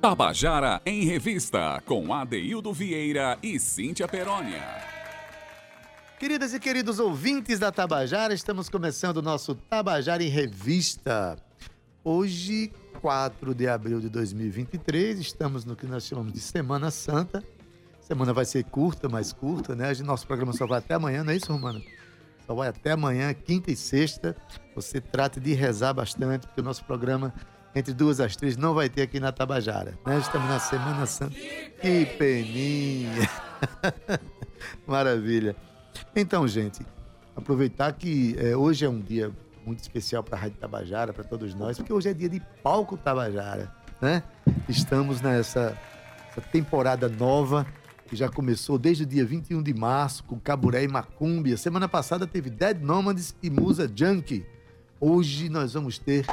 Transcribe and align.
Tabajara 0.00 0.80
em 0.86 1.04
Revista, 1.04 1.82
com 1.84 2.14
Adeildo 2.14 2.72
Vieira 2.72 3.36
e 3.42 3.58
Cíntia 3.58 4.06
Perónia. 4.06 4.62
Queridas 6.20 6.54
e 6.54 6.60
queridos 6.60 7.00
ouvintes 7.00 7.58
da 7.58 7.72
Tabajara, 7.72 8.32
estamos 8.32 8.68
começando 8.68 9.16
o 9.16 9.22
nosso 9.22 9.56
Tabajara 9.56 10.22
em 10.22 10.28
Revista. 10.28 11.36
Hoje, 12.04 12.70
4 13.00 13.52
de 13.52 13.66
abril 13.66 14.00
de 14.00 14.08
2023, 14.08 15.18
estamos 15.18 15.64
no 15.64 15.74
que 15.74 15.84
nós 15.84 16.06
chamamos 16.06 16.32
de 16.32 16.40
Semana 16.40 16.92
Santa. 16.92 17.42
Semana 18.00 18.32
vai 18.32 18.44
ser 18.44 18.62
curta, 18.66 19.08
mais 19.08 19.32
curta, 19.32 19.74
né? 19.74 19.92
Nosso 20.04 20.28
programa 20.28 20.52
só 20.52 20.64
vai 20.64 20.78
até 20.78 20.94
amanhã, 20.94 21.24
não 21.24 21.32
é 21.32 21.36
isso, 21.36 21.52
Romana? 21.52 21.82
Só 22.46 22.54
vai 22.54 22.68
até 22.68 22.92
amanhã, 22.92 23.34
quinta 23.34 23.72
e 23.72 23.76
sexta. 23.76 24.36
Você 24.76 25.00
trate 25.00 25.40
de 25.40 25.54
rezar 25.54 25.92
bastante, 25.92 26.46
porque 26.46 26.60
o 26.60 26.64
nosso 26.64 26.84
programa 26.84 27.34
entre 27.78 27.94
duas 27.94 28.20
às 28.20 28.36
três 28.36 28.56
não 28.56 28.74
vai 28.74 28.88
ter 28.88 29.02
aqui 29.02 29.20
na 29.20 29.32
Tabajara. 29.32 29.98
Né? 30.04 30.18
Estamos 30.18 30.48
na 30.48 30.58
Semana 30.58 31.06
Santa. 31.06 31.34
Que 31.80 32.06
peninha! 32.18 33.28
Maravilha. 34.86 35.54
Então, 36.14 36.46
gente, 36.46 36.84
aproveitar 37.36 37.92
que 37.92 38.36
é, 38.38 38.56
hoje 38.56 38.84
é 38.84 38.88
um 38.88 39.00
dia 39.00 39.32
muito 39.64 39.80
especial 39.80 40.22
para 40.22 40.36
a 40.36 40.40
Rádio 40.40 40.58
Tabajara, 40.58 41.12
para 41.12 41.24
todos 41.24 41.54
nós, 41.54 41.76
porque 41.76 41.92
hoje 41.92 42.08
é 42.08 42.14
dia 42.14 42.28
de 42.28 42.40
palco 42.62 42.96
Tabajara, 42.96 43.70
né? 44.00 44.22
Estamos 44.68 45.20
nessa 45.20 45.76
temporada 46.50 47.08
nova 47.08 47.66
que 48.08 48.16
já 48.16 48.28
começou 48.28 48.78
desde 48.78 49.02
o 49.02 49.06
dia 49.06 49.24
21 49.24 49.62
de 49.62 49.74
março 49.74 50.24
com 50.24 50.40
Caburé 50.40 50.82
e 50.84 50.88
Macúmbia. 50.88 51.56
Semana 51.56 51.86
passada 51.86 52.26
teve 52.26 52.48
Dead 52.48 52.80
Nomads 52.80 53.36
e 53.42 53.50
Musa 53.50 53.90
Junkie. 53.94 54.46
Hoje 54.98 55.48
nós 55.48 55.74
vamos 55.74 55.98
ter 55.98 56.24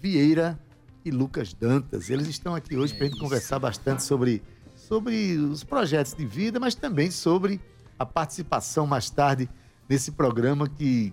Vieira 0.00 0.58
e 1.04 1.10
Lucas 1.10 1.52
Dantas. 1.52 2.10
Eles 2.10 2.28
estão 2.28 2.54
aqui 2.54 2.76
hoje 2.76 2.94
para 2.94 3.06
a 3.06 3.08
gente 3.08 3.18
conversar 3.18 3.58
bastante 3.58 4.02
sobre, 4.02 4.42
sobre 4.76 5.36
os 5.36 5.64
projetos 5.64 6.14
de 6.14 6.24
vida, 6.26 6.60
mas 6.60 6.74
também 6.74 7.10
sobre 7.10 7.60
a 7.98 8.06
participação 8.06 8.86
mais 8.86 9.10
tarde 9.10 9.48
nesse 9.88 10.12
programa 10.12 10.68
que, 10.68 11.12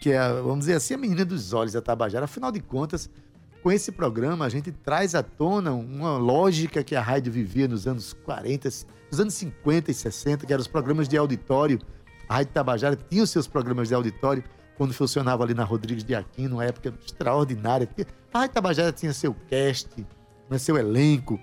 que 0.00 0.10
é, 0.10 0.32
vamos 0.34 0.60
dizer 0.60 0.74
assim, 0.74 0.94
a 0.94 0.98
menina 0.98 1.24
dos 1.24 1.52
olhos 1.52 1.72
da 1.72 1.82
Tabajara. 1.82 2.24
Afinal 2.24 2.50
de 2.50 2.60
contas, 2.60 3.10
com 3.62 3.72
esse 3.72 3.92
programa 3.92 4.44
a 4.44 4.48
gente 4.48 4.70
traz 4.72 5.14
à 5.14 5.22
tona 5.22 5.72
uma 5.72 6.16
lógica 6.16 6.82
que 6.82 6.94
a 6.94 7.02
rádio 7.02 7.32
vivia 7.32 7.68
nos 7.68 7.86
anos 7.86 8.12
40, 8.24 8.68
nos 9.10 9.20
anos 9.20 9.34
50 9.34 9.90
e 9.90 9.94
60, 9.94 10.46
que 10.46 10.52
eram 10.52 10.60
os 10.60 10.68
programas 10.68 11.08
de 11.08 11.16
auditório. 11.16 11.78
A 12.28 12.36
Rádio 12.36 12.52
Tabajara 12.52 12.96
tinha 12.96 13.22
os 13.22 13.30
seus 13.30 13.48
programas 13.48 13.88
de 13.88 13.94
auditório 13.94 14.44
quando 14.78 14.94
funcionava 14.94 15.42
ali 15.42 15.52
na 15.52 15.64
Rodrigues 15.64 16.04
de 16.04 16.14
Aquino, 16.14 16.56
uma 16.56 16.64
época 16.64 16.94
extraordinária. 17.04 17.88
A 18.32 18.38
Rádio 18.38 18.54
Tabajara 18.54 18.92
tinha 18.92 19.12
seu 19.12 19.34
cast, 19.50 19.88
né, 20.48 20.56
seu 20.56 20.78
elenco. 20.78 21.38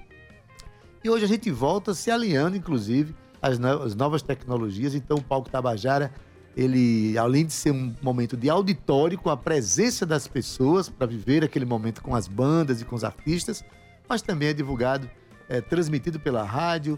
E 1.03 1.09
hoje 1.09 1.25
a 1.25 1.28
gente 1.28 1.52
volta 1.52 1.94
se 1.94 2.09
alinhando, 2.09 2.56
inclusive, 2.56 3.13
às, 3.41 3.59
às 3.59 3.94
novas 3.94 4.22
tecnologias. 4.22 4.95
Então, 4.95 5.17
o 5.17 5.22
Palco 5.22 5.50
Tabajara, 5.50 6.13
ele, 6.56 7.17
além 7.17 7.45
de 7.45 7.52
ser 7.52 7.72
um 7.72 7.94
momento 8.02 8.38
de 8.38 8.50
auditório, 8.50 9.17
com 9.17 9.30
a 9.30 9.36
presença 9.36 10.06
das 10.06 10.30
pessoas, 10.30 10.88
para 10.88 11.06
viver 11.06 11.44
aquele 11.44 11.66
momento 11.66 12.02
com 12.02 12.16
as 12.16 12.30
bandas 12.30 12.81
e 12.81 12.86
com 12.86 12.95
os 12.95 13.03
artistas, 13.03 13.66
mas 14.08 14.22
também 14.22 14.47
é 14.47 14.53
divulgado, 14.53 15.09
é, 15.50 15.59
transmitido 15.59 16.22
pela 16.22 16.44
rádio, 16.44 16.97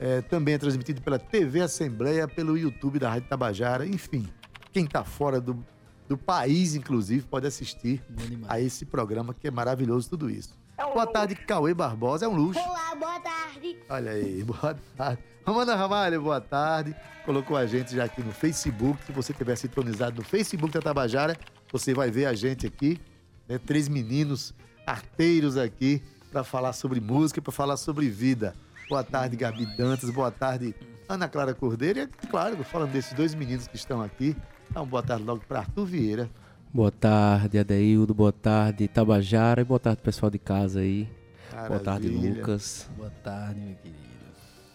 é, 0.00 0.22
também 0.22 0.54
é 0.54 0.58
transmitido 0.58 1.02
pela 1.02 1.18
TV 1.18 1.60
Assembleia, 1.60 2.26
pelo 2.26 2.56
YouTube 2.56 2.98
da 2.98 3.10
Rádio 3.10 3.28
Tabajara, 3.28 3.86
enfim. 3.86 4.26
Quem 4.72 4.86
está 4.86 5.04
fora 5.04 5.40
do, 5.40 5.64
do 6.08 6.16
país, 6.16 6.74
inclusive, 6.74 7.24
pode 7.26 7.46
assistir 7.46 8.02
a 8.48 8.60
esse 8.60 8.84
programa 8.84 9.32
que 9.32 9.48
é 9.48 9.50
maravilhoso 9.50 10.10
tudo 10.10 10.30
isso. 10.30 10.56
É 10.76 10.84
um 10.84 10.92
boa 10.92 11.06
tarde, 11.06 11.34
Cauê 11.34 11.72
Barbosa, 11.72 12.26
é 12.26 12.28
um 12.28 12.34
luxo. 12.34 12.60
Olá, 12.60 12.94
boa 12.94 13.20
tarde. 13.20 13.78
Olha 13.88 14.10
aí, 14.10 14.42
boa 14.44 14.76
tarde. 14.96 15.22
Romana 15.46 15.74
Ramalho, 15.74 16.22
boa 16.22 16.40
tarde. 16.40 16.94
Colocou 17.24 17.56
a 17.56 17.66
gente 17.66 17.94
já 17.94 18.04
aqui 18.04 18.22
no 18.22 18.32
Facebook. 18.32 18.98
Se 19.04 19.12
você 19.12 19.32
tiver 19.32 19.56
sintonizado 19.56 20.16
no 20.16 20.24
Facebook 20.24 20.72
da 20.72 20.80
Tabajara, 20.80 21.36
você 21.70 21.94
vai 21.94 22.10
ver 22.10 22.26
a 22.26 22.34
gente 22.34 22.66
aqui, 22.66 23.00
né? 23.48 23.58
Três 23.58 23.88
meninos 23.88 24.52
arteiros 24.86 25.56
aqui 25.56 26.02
para 26.30 26.42
falar 26.42 26.72
sobre 26.72 27.00
música, 27.00 27.40
para 27.40 27.52
falar 27.52 27.76
sobre 27.76 28.08
vida. 28.08 28.54
Boa 28.88 29.04
tarde, 29.04 29.36
Gabi 29.36 29.66
Dantas. 29.76 30.10
Boa 30.10 30.30
tarde, 30.30 30.74
Ana 31.08 31.28
Clara 31.28 31.54
Cordeiro. 31.54 32.00
E, 32.00 32.26
claro, 32.26 32.62
falando 32.64 32.90
desses 32.90 33.12
dois 33.12 33.34
meninos 33.34 33.68
que 33.68 33.76
estão 33.76 34.02
aqui, 34.02 34.36
então, 34.70 34.86
boa 34.86 35.02
tarde 35.02 35.24
logo 35.24 35.42
para 35.46 35.60
Arthur 35.60 35.84
Vieira. 35.84 36.30
Boa 36.72 36.90
tarde, 36.90 37.58
Adeildo. 37.58 38.12
Boa 38.12 38.32
tarde, 38.32 38.88
Tabajara. 38.88 39.60
E 39.60 39.64
boa 39.64 39.78
tarde, 39.78 40.02
pessoal 40.02 40.30
de 40.30 40.38
casa 40.38 40.80
aí. 40.80 41.08
Maravilha. 41.52 41.68
Boa 41.68 41.80
tarde, 41.80 42.08
Lucas. 42.08 42.90
Boa 42.96 43.10
tarde, 43.22 43.60
meu 43.60 43.76
querido. 43.76 44.04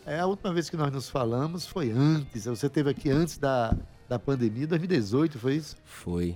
É, 0.06 0.20
a 0.20 0.26
última 0.26 0.54
vez 0.54 0.70
que 0.70 0.78
nós 0.78 0.92
nos 0.92 1.10
falamos 1.10 1.68
foi 1.68 1.92
antes. 1.92 2.46
Você 2.46 2.68
esteve 2.68 2.90
aqui 2.90 3.12
antes 3.12 3.38
da, 3.38 3.76
da 4.08 4.18
pandemia, 4.18 4.66
2018, 4.66 5.38
foi 5.38 5.56
isso? 5.58 5.76
Foi. 5.84 6.36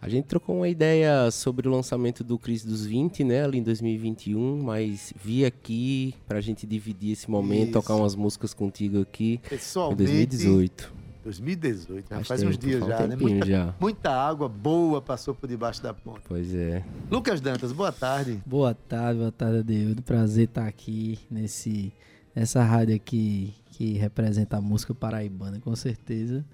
A 0.00 0.08
gente 0.08 0.24
trocou 0.24 0.56
uma 0.56 0.68
ideia 0.68 1.30
sobre 1.30 1.68
o 1.68 1.70
lançamento 1.70 2.24
do 2.24 2.38
Cris 2.38 2.64
dos 2.64 2.86
20, 2.86 3.22
né, 3.22 3.44
ali 3.44 3.58
em 3.58 3.62
2021, 3.62 4.62
mas 4.62 5.12
vi 5.22 5.44
aqui 5.44 6.14
pra 6.26 6.40
gente 6.40 6.66
dividir 6.66 7.12
esse 7.12 7.30
momento, 7.30 7.64
isso. 7.64 7.72
tocar 7.72 7.96
umas 7.96 8.14
músicas 8.14 8.54
contigo 8.54 9.02
aqui 9.02 9.38
Pessoalmente, 9.46 10.02
em 10.02 10.06
2018. 10.06 10.99
2018, 11.22 12.08
faz, 12.08 12.26
faz 12.26 12.42
uns 12.42 12.56
dias 12.56 12.84
já, 12.86 13.06
né? 13.06 13.16
Muita, 13.16 13.46
já. 13.46 13.74
muita 13.78 14.10
água 14.10 14.48
boa 14.48 15.02
passou 15.02 15.34
por 15.34 15.48
debaixo 15.48 15.82
da 15.82 15.92
ponte. 15.92 16.22
Pois 16.26 16.54
é. 16.54 16.82
Lucas 17.10 17.40
Dantas, 17.40 17.72
boa 17.72 17.92
tarde. 17.92 18.42
Boa 18.46 18.74
tarde, 18.74 19.18
boa 19.18 19.32
tarde, 19.32 19.58
Adeildo. 19.58 20.02
Prazer 20.02 20.44
estar 20.44 20.66
aqui 20.66 21.18
nesse, 21.30 21.92
nessa 22.34 22.62
rádio 22.62 22.94
aqui 22.94 23.54
que 23.72 23.92
representa 23.94 24.56
a 24.56 24.60
música 24.60 24.94
paraibana, 24.94 25.60
com 25.60 25.74
certeza. 25.76 26.44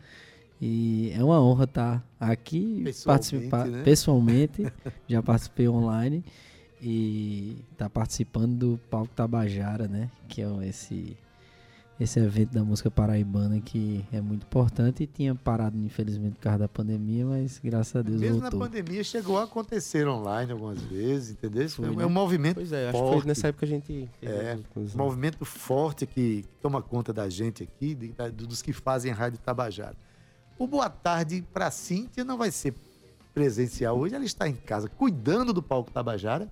E 0.60 1.12
é 1.15 1.22
uma 1.22 1.41
honra 1.41 1.65
estar 1.65 2.05
aqui, 2.19 2.84
participar 3.05 3.66
né? 3.66 3.82
pessoalmente. 3.82 4.66
já 5.06 5.22
participei 5.22 5.69
online 5.69 6.25
e 6.81 7.65
estar 7.72 7.87
tá 7.87 7.91
participando 7.91 8.56
do 8.56 8.81
Palco 8.91 9.12
Tabajara, 9.15 9.87
né? 9.87 10.10
Que 10.28 10.43
é 10.43 10.66
esse 10.66 11.16
esse 11.98 12.20
evento 12.20 12.52
da 12.52 12.62
música 12.62 12.90
paraibana 12.90 13.58
que 13.60 14.04
é 14.12 14.20
muito 14.20 14.44
importante 14.44 15.04
e 15.04 15.06
tinha 15.06 15.34
parado 15.34 15.78
infelizmente 15.78 16.34
por 16.34 16.42
causa 16.42 16.58
da 16.58 16.68
pandemia, 16.68 17.24
mas 17.24 17.58
graças 17.62 17.96
a 17.96 18.02
Deus 18.02 18.20
Mesmo 18.20 18.40
voltou. 18.40 18.60
na 18.60 18.66
pandemia 18.66 19.02
chegou 19.02 19.38
a 19.38 19.44
acontecer 19.44 20.06
online 20.06 20.52
algumas 20.52 20.80
vezes, 20.82 21.30
entendeu? 21.30 21.68
Foi, 21.70 21.88
é 21.88 21.90
né? 21.92 22.04
um 22.04 22.10
movimento 22.10 22.56
Pois 22.56 22.70
é, 22.70 22.92
forte. 22.92 22.96
acho 22.96 23.04
que 23.04 23.20
foi 23.20 23.28
nessa 23.28 23.48
época 23.48 23.66
que 23.66 23.72
a 23.72 23.76
gente 23.76 24.10
é, 24.20 24.58
um 24.76 24.80
né? 24.82 24.88
movimento 24.94 25.44
forte 25.46 26.06
que 26.06 26.44
toma 26.60 26.82
conta 26.82 27.14
da 27.14 27.30
gente 27.30 27.62
aqui, 27.62 27.94
de, 27.94 28.14
dos 28.30 28.60
que 28.60 28.74
fazem 28.74 29.10
Rádio 29.10 29.38
Tabajara. 29.38 29.96
O 30.58 30.66
Boa 30.66 30.90
Tarde 30.90 31.42
para 31.52 31.70
Cíntia 31.70 32.24
não 32.24 32.36
vai 32.36 32.50
ser 32.50 32.74
presencial 33.32 33.98
hoje, 33.98 34.14
ela 34.14 34.24
está 34.24 34.46
em 34.46 34.54
casa 34.54 34.88
cuidando 34.88 35.52
do 35.52 35.62
palco 35.62 35.90
Tabajara. 35.90 36.50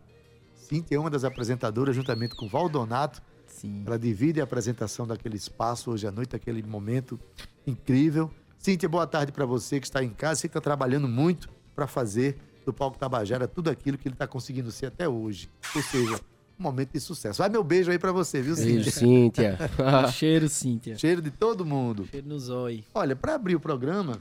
Cíntia 0.55 0.97
é 0.97 0.99
uma 0.99 1.11
das 1.11 1.25
apresentadoras 1.25 1.95
juntamente 1.95 2.35
com 2.35 2.49
Valdonato 2.49 3.23
Sim. 3.55 3.85
Ela 3.87 3.99
divide 3.99 4.41
a 4.41 4.45
apresentação 4.45 5.07
daquele 5.07 5.37
espaço 5.37 5.91
hoje 5.91 6.07
à 6.07 6.11
noite, 6.11 6.35
aquele 6.35 6.63
momento 6.63 7.19
incrível. 7.65 8.31
Cíntia, 8.59 8.89
boa 8.89 9.07
tarde 9.07 9.31
para 9.31 9.47
você 9.47 9.79
que 9.79 9.87
está 9.87 10.03
em 10.03 10.11
casa. 10.11 10.41
Você 10.41 10.49
está 10.49 10.61
trabalhando 10.61 11.07
muito 11.07 11.49
para 11.75 11.87
fazer 11.87 12.37
do 12.67 12.73
Palco 12.73 12.99
Tabajara 12.99 13.47
tudo 13.47 13.71
aquilo 13.71 13.97
que 13.97 14.09
ele 14.09 14.15
está 14.15 14.27
conseguindo 14.27 14.73
ser 14.73 14.87
até 14.87 15.09
hoje. 15.09 15.49
Ou 15.75 15.83
seja, 15.83 16.17
um 16.59 16.63
momento 16.63 16.93
de 16.93 17.01
sucesso. 17.01 17.39
Vai 17.39 17.49
meu 17.49 17.63
beijo 17.63 17.93
aí 17.93 17.99
para 17.99 18.11
você, 18.11 18.43
viu, 18.43 18.57
Cíntia? 18.57 18.73
Beijo, 18.75 18.91
Cíntia. 18.91 19.59
Cheiro, 20.13 20.49
Cíntia. 20.49 20.99
Cheiro 20.99 21.23
de 21.23 21.31
todo 21.31 21.65
mundo. 21.65 22.07
Cheiro 22.11 22.27
no 22.27 22.39
zóio. 22.39 22.83
Olha, 22.93 23.15
para 23.15 23.37
abrir 23.37 23.55
o 23.55 23.61
programa, 23.61 24.21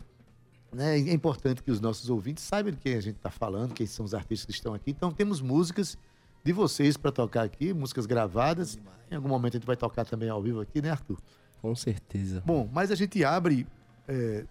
né, 0.71 0.99
é 0.99 1.13
importante 1.13 1.63
que 1.63 1.71
os 1.71 1.79
nossos 1.79 2.07
ouvintes 2.07 2.43
saibam 2.43 2.71
de 2.71 2.77
quem 2.77 2.93
a 2.93 3.01
gente 3.01 3.15
está 3.15 3.31
falando, 3.31 3.73
quem 3.73 3.87
são 3.87 4.05
os 4.05 4.13
artistas 4.13 4.45
que 4.45 4.51
estão 4.51 4.75
aqui. 4.75 4.91
Então, 4.91 5.11
temos 5.11 5.41
músicas 5.41 5.97
de 6.43 6.51
vocês 6.51 6.97
para 6.97 7.11
tocar 7.11 7.43
aqui, 7.43 7.73
músicas 7.73 8.05
gravadas. 8.05 8.77
Em 9.09 9.15
algum 9.15 9.29
momento 9.29 9.55
a 9.55 9.57
gente 9.57 9.67
vai 9.67 9.77
tocar 9.77 10.05
também 10.05 10.29
ao 10.29 10.41
vivo 10.41 10.59
aqui, 10.59 10.81
né, 10.81 10.91
Arthur? 10.91 11.17
Com 11.61 11.75
certeza. 11.75 12.43
Bom, 12.45 12.69
mas 12.71 12.91
a 12.91 12.95
gente 12.95 13.23
abre 13.23 13.65
é, 14.07 14.45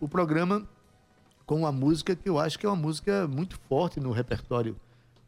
o 0.00 0.08
programa 0.08 0.68
com 1.46 1.56
uma 1.56 1.72
música 1.72 2.16
que 2.16 2.28
eu 2.28 2.38
acho 2.38 2.58
que 2.58 2.66
é 2.66 2.68
uma 2.68 2.76
música 2.76 3.26
muito 3.28 3.58
forte 3.68 4.00
no 4.00 4.10
repertório, 4.10 4.76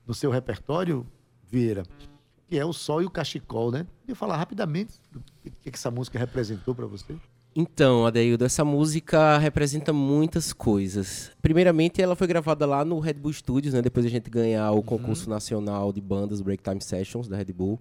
no 0.06 0.12
seu 0.12 0.30
repertório, 0.30 1.06
Vieira, 1.48 1.84
que 2.48 2.58
é 2.58 2.64
o 2.64 2.72
Sol 2.72 3.02
e 3.02 3.06
o 3.06 3.10
Cachecol, 3.10 3.70
né? 3.70 3.86
Queria 4.00 4.16
falar 4.16 4.36
rapidamente 4.36 5.00
o 5.14 5.20
que, 5.42 5.50
que 5.50 5.68
essa 5.72 5.90
música 5.90 6.18
representou 6.18 6.74
para 6.74 6.86
você. 6.86 7.16
Então, 7.54 8.06
Adeildo, 8.06 8.44
essa 8.44 8.64
música 8.64 9.36
representa 9.38 9.92
muitas 9.92 10.52
coisas. 10.52 11.32
Primeiramente, 11.42 12.00
ela 12.00 12.14
foi 12.14 12.28
gravada 12.28 12.64
lá 12.64 12.84
no 12.84 13.00
Red 13.00 13.14
Bull 13.14 13.32
Studios, 13.32 13.74
né? 13.74 13.82
Depois 13.82 14.06
a 14.06 14.08
gente 14.08 14.30
ganhar 14.30 14.70
o 14.70 14.76
uhum. 14.76 14.82
concurso 14.82 15.28
nacional 15.28 15.92
de 15.92 16.00
bandas 16.00 16.40
Break 16.40 16.62
Time 16.62 16.80
Sessions 16.80 17.26
da 17.26 17.36
Red 17.36 17.52
Bull. 17.52 17.80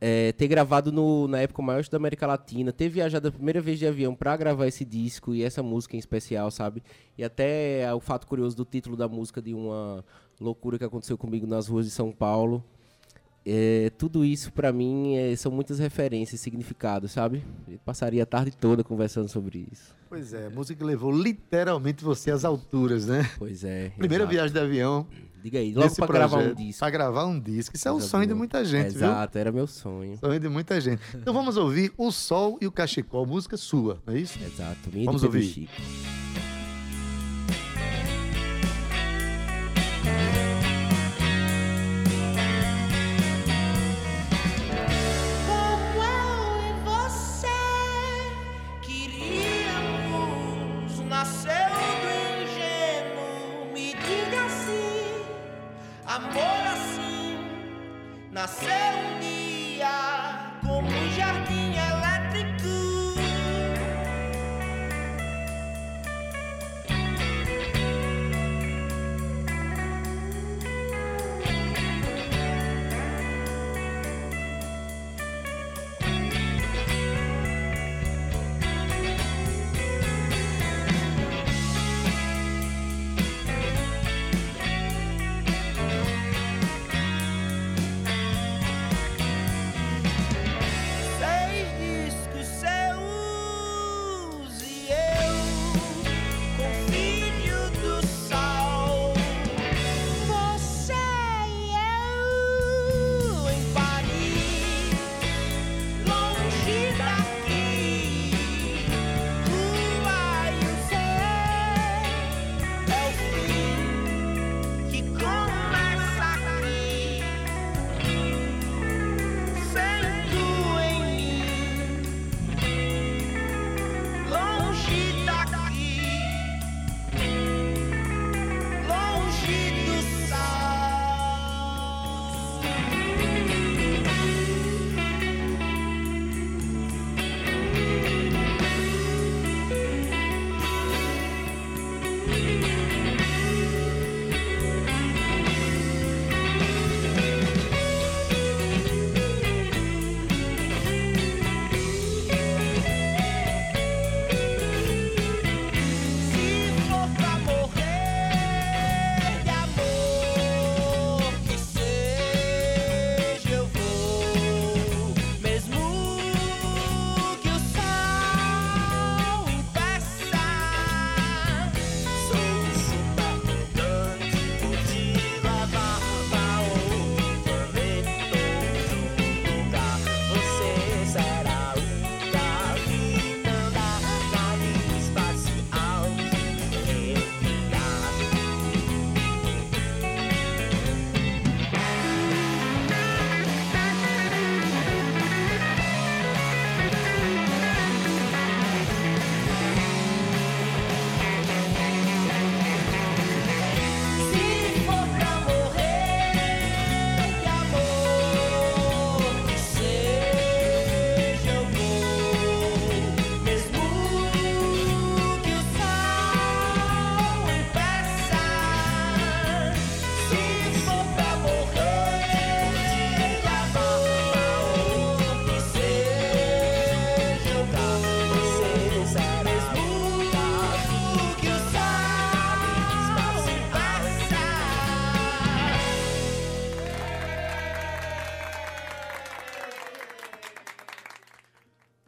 É, 0.00 0.32
ter 0.32 0.48
gravado 0.48 0.90
no, 0.90 1.28
na 1.28 1.40
época 1.40 1.62
maior 1.62 1.84
da 1.84 1.98
América 1.98 2.26
Latina, 2.26 2.72
ter 2.72 2.88
viajado 2.88 3.28
a 3.28 3.30
primeira 3.30 3.60
vez 3.60 3.78
de 3.78 3.86
avião 3.86 4.14
para 4.14 4.34
gravar 4.36 4.66
esse 4.66 4.84
disco 4.84 5.34
e 5.34 5.44
essa 5.44 5.62
música 5.62 5.94
em 5.94 5.98
especial, 5.98 6.50
sabe? 6.50 6.82
E 7.16 7.22
até 7.22 7.82
é, 7.82 7.94
o 7.94 8.00
fato 8.00 8.26
curioso 8.26 8.56
do 8.56 8.64
título 8.64 8.96
da 8.96 9.06
música 9.06 9.42
de 9.42 9.54
uma 9.54 10.02
loucura 10.40 10.78
que 10.78 10.84
aconteceu 10.84 11.18
comigo 11.18 11.46
nas 11.46 11.68
ruas 11.68 11.84
de 11.84 11.92
São 11.92 12.10
Paulo. 12.10 12.64
É, 13.44 13.90
tudo 13.96 14.24
isso 14.24 14.52
para 14.52 14.72
mim 14.72 15.16
é, 15.16 15.34
são 15.36 15.50
muitas 15.50 15.78
referências, 15.78 16.40
significados, 16.40 17.12
sabe? 17.12 17.42
Eu 17.68 17.78
passaria 17.84 18.22
a 18.22 18.26
tarde 18.26 18.52
toda 18.52 18.84
conversando 18.84 19.28
sobre 19.28 19.66
isso. 19.72 19.94
Pois 20.08 20.34
é, 20.34 20.48
música 20.48 20.78
que 20.78 20.84
levou 20.84 21.10
literalmente 21.12 22.02
você 22.04 22.30
às 22.30 22.44
alturas, 22.44 23.06
né? 23.06 23.28
Pois 23.38 23.64
é. 23.64 23.90
Primeira 23.90 24.24
exato. 24.24 24.34
viagem 24.34 24.52
de 24.52 24.58
avião. 24.58 25.06
Diga 25.42 25.58
aí, 25.58 25.72
logo 25.72 25.94
pra 25.94 26.06
gravar 26.06 26.38
um 26.38 26.54
disco. 26.54 26.80
Pra 26.80 26.90
gravar 26.90 27.24
um 27.24 27.40
disco. 27.40 27.74
Isso 27.74 27.88
é 27.88 27.90
um 27.90 27.94
Coisa 27.94 28.08
sonho 28.08 28.26
de 28.26 28.34
muita 28.34 28.62
gente, 28.62 28.88
Exato, 28.88 29.38
era 29.38 29.50
meu 29.50 29.66
sonho. 29.66 30.10
viu? 30.10 30.18
Sonho 30.18 30.38
de 30.38 30.48
muita 30.50 30.78
gente. 30.80 31.00
Então 31.14 31.32
vamos 31.32 31.56
ouvir 31.56 31.92
O 31.96 32.10
Sol 32.10 32.58
e 32.60 32.66
o 32.66 32.72
Cachecol, 32.72 33.24
música 33.24 33.56
sua, 33.56 34.02
não 34.06 34.14
é 34.14 34.18
isso? 34.18 34.38
Exato, 34.44 34.90
minha 34.92 35.06
Vamos 35.06 35.22
ouvir. 35.22 35.44
Chico. 35.44 35.72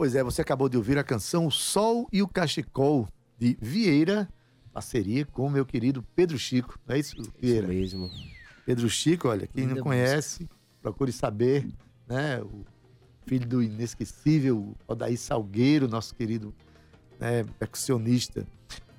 Pois 0.02 0.16
é, 0.16 0.24
você 0.24 0.42
acabou 0.42 0.68
de 0.68 0.76
ouvir 0.76 0.98
a 0.98 1.04
canção 1.04 1.46
O 1.46 1.50
Sol 1.52 2.08
e 2.12 2.22
o 2.22 2.26
Cachecol, 2.26 3.06
de 3.38 3.56
Vieira, 3.60 4.28
parceria 4.72 5.24
com 5.24 5.46
o 5.46 5.48
meu 5.48 5.64
querido 5.64 6.02
Pedro 6.16 6.36
Chico. 6.36 6.76
Não 6.84 6.96
é 6.96 6.98
isso, 6.98 7.14
Isso 7.20 7.32
Vieira? 7.40 7.68
mesmo. 7.68 8.10
Pedro 8.66 8.90
Chico, 8.90 9.28
olha, 9.28 9.46
quem 9.46 9.64
não 9.64 9.76
conhece, 9.76 10.48
procure 10.82 11.12
saber, 11.12 11.68
né? 12.08 12.42
O 12.42 12.64
filho 13.28 13.46
do 13.46 13.62
inesquecível 13.62 14.74
Odaí 14.88 15.16
Salgueiro, 15.16 15.86
nosso 15.86 16.16
querido 16.16 16.52
né, 17.20 17.44
percussionista. 17.60 18.44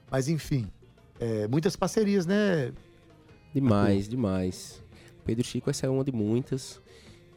Mas, 0.10 0.30
enfim, 0.30 0.72
é, 1.20 1.50
muitas 1.50 1.76
parcerias, 1.76 2.26
né? 2.26 2.72
Demais, 3.54 4.08
demais. 4.08 4.82
Pedro 5.26 5.44
Chico, 5.44 5.70
essa 5.70 5.86
é 5.86 5.90
uma 5.90 6.06
de 6.06 6.14
muitas. 6.14 6.82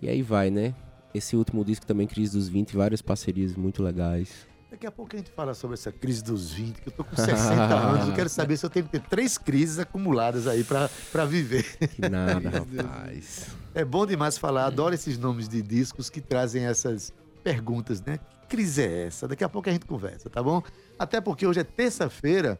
E 0.00 0.08
aí 0.08 0.22
vai, 0.22 0.52
né? 0.52 0.72
Esse 1.16 1.34
último 1.34 1.64
disco 1.64 1.86
também, 1.86 2.06
Crise 2.06 2.36
dos 2.36 2.46
20, 2.46 2.76
várias 2.76 3.00
parcerias 3.00 3.56
muito 3.56 3.82
legais. 3.82 4.46
Daqui 4.70 4.86
a 4.86 4.90
pouco 4.90 5.14
a 5.14 5.18
gente 5.18 5.30
fala 5.30 5.54
sobre 5.54 5.72
essa 5.72 5.90
crise 5.90 6.22
dos 6.22 6.52
20, 6.52 6.82
que 6.82 6.88
eu 6.88 6.92
tô 6.92 7.02
com 7.02 7.16
60 7.16 7.54
anos. 7.74 8.08
Eu 8.08 8.14
quero 8.14 8.28
saber 8.28 8.58
se 8.58 8.66
eu 8.66 8.68
tenho 8.68 8.84
que 8.84 8.92
ter 8.92 9.00
três 9.08 9.38
crises 9.38 9.78
acumuladas 9.78 10.46
aí 10.46 10.62
pra 10.62 10.90
pra 11.10 11.24
viver. 11.24 11.64
Que 11.88 12.06
nada, 12.06 12.50
rapaz. 12.50 13.46
É 13.74 13.82
bom 13.82 14.04
demais 14.04 14.36
falar, 14.36 14.66
adoro 14.66 14.94
esses 14.94 15.16
nomes 15.16 15.48
de 15.48 15.62
discos 15.62 16.10
que 16.10 16.20
trazem 16.20 16.64
essas 16.64 17.14
perguntas, 17.42 18.02
né? 18.02 18.18
Que 18.18 18.48
crise 18.48 18.82
é 18.82 19.06
essa? 19.06 19.26
Daqui 19.26 19.42
a 19.42 19.48
pouco 19.48 19.70
a 19.70 19.72
gente 19.72 19.86
conversa, 19.86 20.28
tá 20.28 20.42
bom? 20.42 20.62
Até 20.98 21.18
porque 21.18 21.46
hoje 21.46 21.60
é 21.60 21.64
terça-feira. 21.64 22.58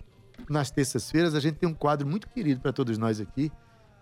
Nas 0.49 0.71
terças-feiras 0.71 1.35
a 1.35 1.41
gente 1.41 1.57
tem 1.57 1.69
um 1.69 1.75
quadro 1.75 2.07
muito 2.07 2.27
querido 2.29 2.61
para 2.63 2.73
todos 2.73 2.97
nós 2.97 3.21
aqui, 3.21 3.53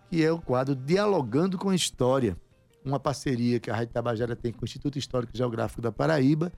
que 0.09 0.23
é 0.25 0.31
o 0.31 0.41
quadro 0.41 0.77
Dialogando 0.77 1.59
com 1.59 1.71
a 1.71 1.75
História. 1.75 2.37
Uma 2.85 3.01
parceria 3.01 3.59
que 3.59 3.71
a 3.71 3.75
Rádio 3.75 3.95
Tabajara 3.95 4.37
tem 4.37 4.53
com 4.53 4.63
o 4.63 4.65
Instituto 4.65 4.99
Histórico 4.99 5.33
e 5.35 5.39
Geográfico 5.39 5.81
da 5.81 5.91
Paraíba, 5.91 6.53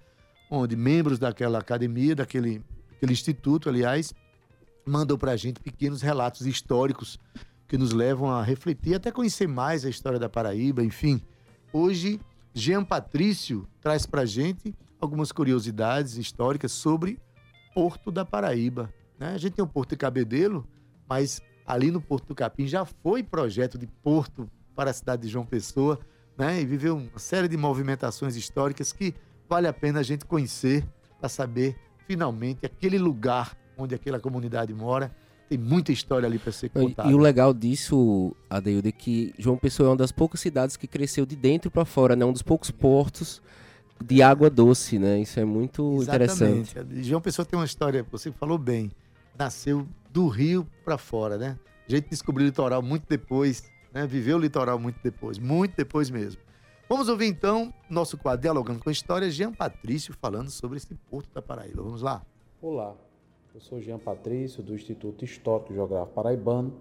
onde 0.51 0.75
membros 0.77 1.19
daquela 1.19 1.59
academia, 1.59 2.15
daquele, 2.15 2.65
daquele 2.91 3.13
instituto, 3.13 3.69
aliás, 3.69 4.13
mandam 4.85 5.17
para 5.17 5.33
a 5.33 5.37
gente 5.37 5.61
pequenos 5.61 6.03
relatos 6.03 6.47
históricos 6.47 7.19
que 7.69 7.77
nos 7.77 7.93
levam 7.93 8.31
a 8.31 8.43
refletir, 8.43 8.95
até 8.95 9.11
conhecer 9.11 9.49
mais 9.49 9.85
a 9.85 9.89
história 9.89 10.19
da 10.19 10.29
Paraíba, 10.29 10.83
enfim. 10.83 11.21
hoje 11.73 12.21
Jean 12.55 12.85
Patrício 12.85 13.69
traz 13.81 14.07
pra 14.07 14.25
gente 14.25 14.75
algumas 15.01 15.31
curiosidades 15.31 16.17
históricas 16.17 16.73
sobre 16.73 17.21
Porto 17.75 18.11
da 18.11 18.25
Paraíba. 18.25 18.93
né? 19.19 19.35
A 19.35 19.39
gente 19.39 19.53
tem 19.53 19.65
o 19.65 19.69
Porto 19.69 19.91
de 19.91 19.97
Cabedelo, 19.97 20.67
mas 21.09 21.41
ali 21.67 21.91
no 21.91 22.01
Porto 22.01 22.29
do 22.29 22.35
Capim 22.35 22.67
já 22.67 22.85
foi 22.85 23.23
projeto 23.23 23.77
de 23.77 23.87
porto 23.87 24.49
para 24.75 24.91
a 24.91 24.95
cidade 24.95 25.23
de 25.23 25.29
João 25.29 25.45
Pessoa, 25.45 25.99
né? 26.37 26.61
E 26.61 26.67
viveu 26.67 26.97
uma 26.97 27.19
série 27.19 27.49
de 27.49 27.57
movimentações 27.57 28.37
históricas 28.37 28.93
que 28.93 29.15
vale 29.49 29.67
a 29.67 29.73
pena 29.73 30.01
a 30.01 30.03
gente 30.03 30.25
conhecer 30.25 30.87
para 31.19 31.29
saber 31.29 31.77
finalmente 32.07 32.65
aquele 32.65 32.99
lugar 32.99 33.57
onde 33.77 33.95
aquela 33.95 34.21
comunidade 34.21 34.73
mora. 34.73 35.15
Tem 35.49 35.57
muita 35.57 35.93
história 35.93 36.27
ali 36.27 36.39
para 36.41 36.51
ser 36.51 36.71
contada. 36.71 37.09
E 37.09 37.15
o 37.15 37.19
legal 37.19 37.55
disso, 37.55 38.35
Adeildo, 38.51 38.89
é 38.89 38.93
que 38.93 39.33
João 39.39 39.57
Pessoa 39.57 39.87
é 39.87 39.91
uma 39.91 39.97
das 39.97 40.11
poucas 40.11 40.41
cidades 40.41 40.77
que 40.77 40.89
cresceu 40.89 41.25
de 41.25 41.37
dentro 41.37 41.71
para 41.71 41.85
fora, 41.85 42.17
né? 42.17 42.25
Um 42.25 42.33
dos 42.33 42.43
poucos 42.43 42.71
portos 42.71 43.41
de 44.05 44.23
água 44.23 44.51
doce, 44.51 44.99
né? 44.99 45.21
Isso 45.21 45.39
é 45.39 45.45
muito 45.45 46.03
interessante. 46.03 46.73
Exatamente. 46.77 47.03
João 47.05 47.21
Pessoa 47.21 47.47
tem 47.47 47.57
uma 47.57 47.65
história, 47.65 48.05
você 48.11 48.33
falou 48.33 48.59
bem, 48.59 48.91
nasceu 49.39 49.87
do 50.11 50.27
Rio 50.27 50.67
para 50.85 50.99
fora, 50.99 51.39
né? 51.39 51.57
A 51.89 51.93
gente 51.93 52.09
descobriu 52.11 52.47
o 52.47 52.49
litoral 52.49 52.83
muito 52.83 53.05
depois, 53.09 53.63
né? 53.97 54.07
Viveu 54.07 54.37
o 54.37 54.41
litoral 54.41 54.79
muito 54.79 55.01
depois, 55.03 55.39
muito 55.39 55.75
depois 55.75 56.11
mesmo. 56.11 56.43
Vamos 56.87 57.09
ouvir 57.09 57.27
então 57.27 57.73
nosso 57.89 58.19
quadro 58.19 58.43
Dialogando 58.43 58.79
com 58.79 58.91
a 58.91 58.93
História, 58.93 59.31
Jean 59.31 59.53
Patrício 59.53 60.13
falando 60.21 60.51
sobre 60.51 60.77
esse 60.77 60.95
Porto 61.11 61.33
da 61.33 61.41
Paraíba. 61.41 61.83
Vamos 61.83 62.03
lá? 62.03 62.23
Olá, 62.61 62.95
eu 63.55 63.61
sou 63.61 63.81
Jean 63.81 63.99
Patrício, 63.99 64.63
do 64.63 64.75
Instituto 64.75 65.25
Histórico 65.25 65.73
e 65.73 65.75
Geográfico 65.75 66.15
Paraibano, 66.15 66.75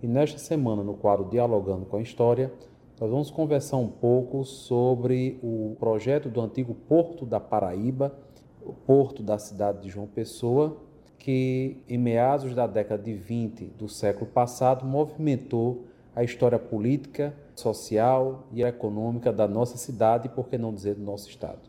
e 0.00 0.06
nesta 0.06 0.38
semana, 0.38 0.84
no 0.84 0.94
quadro 0.94 1.28
Dialogando 1.28 1.84
com 1.84 1.96
a 1.96 2.00
História, 2.00 2.52
nós 3.00 3.10
vamos 3.10 3.28
conversar 3.28 3.78
um 3.78 3.88
pouco 3.88 4.44
sobre 4.44 5.40
o 5.42 5.76
projeto 5.80 6.28
do 6.28 6.40
antigo 6.40 6.74
Porto 6.74 7.26
da 7.26 7.40
Paraíba, 7.40 8.16
o 8.64 8.72
porto 8.72 9.20
da 9.20 9.36
cidade 9.36 9.82
de 9.82 9.90
João 9.90 10.06
Pessoa, 10.06 10.76
que 11.18 11.82
em 11.88 11.98
meados 11.98 12.54
da 12.54 12.68
década 12.68 13.02
de 13.02 13.12
20 13.12 13.64
do 13.76 13.88
século 13.88 14.30
passado 14.30 14.86
movimentou 14.86 15.86
a 16.14 16.22
história 16.22 16.58
política, 16.58 17.34
social 17.54 18.46
e 18.52 18.62
econômica 18.62 19.32
da 19.32 19.48
nossa 19.48 19.76
cidade, 19.76 20.26
e 20.26 20.30
por 20.30 20.48
que 20.48 20.58
não 20.58 20.72
dizer 20.72 20.94
do 20.94 21.02
nosso 21.02 21.28
estado. 21.28 21.60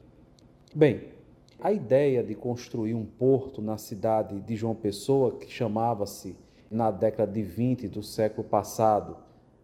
Bem, 0.76 1.14
a 1.60 1.72
ideia 1.72 2.24
de 2.24 2.36
construir 2.36 2.94
um 2.94 3.06
porto 3.06 3.62
na 3.62 3.78
cidade 3.78 4.40
de 4.42 4.56
João 4.56 4.76
Pessoa, 4.76 5.38
que 5.38 5.50
chamava-se 5.50 6.36
na 6.70 6.92
década 6.92 7.32
de 7.32 7.42
20 7.42 7.88
do 7.88 8.04
século 8.04 8.48
passado 8.48 9.16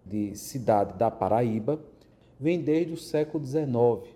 de 0.05 0.35
Cidade 0.35 0.93
da 0.93 1.11
Paraíba, 1.11 1.79
vem 2.39 2.61
desde 2.61 2.93
o 2.93 2.97
século 2.97 3.45
XIX. 3.45 4.15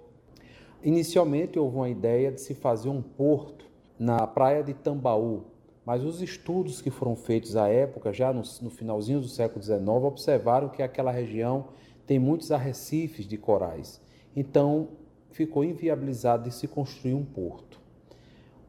Inicialmente 0.82 1.60
houve 1.60 1.76
uma 1.76 1.90
ideia 1.90 2.32
de 2.32 2.40
se 2.40 2.54
fazer 2.54 2.90
um 2.90 3.02
porto 3.02 3.66
na 4.00 4.26
praia 4.26 4.64
de 4.64 4.74
Tambaú, 4.74 5.44
mas 5.86 6.04
os 6.04 6.22
estudos 6.22 6.82
que 6.82 6.90
foram 6.90 7.16
feitos 7.16 7.56
à 7.56 7.68
época, 7.68 8.14
já 8.14 8.32
no, 8.32 8.44
no 8.62 8.70
finalzinho 8.70 9.20
do 9.20 9.28
século 9.28 9.64
XIX, 9.64 9.88
observaram 9.88 10.70
que 10.70 10.82
aquela 10.82 11.12
região 11.12 11.68
tem 12.06 12.20
muitos 12.20 12.52
arrecifes 12.52 13.26
de 13.26 13.38
corais. 13.38 14.02
Então, 14.36 14.90
ficou 15.32 15.64
inviabilizado 15.64 16.44
de 16.44 16.56
se 16.56 16.68
construir 16.68 17.14
um 17.14 17.26
porto. 17.26 17.82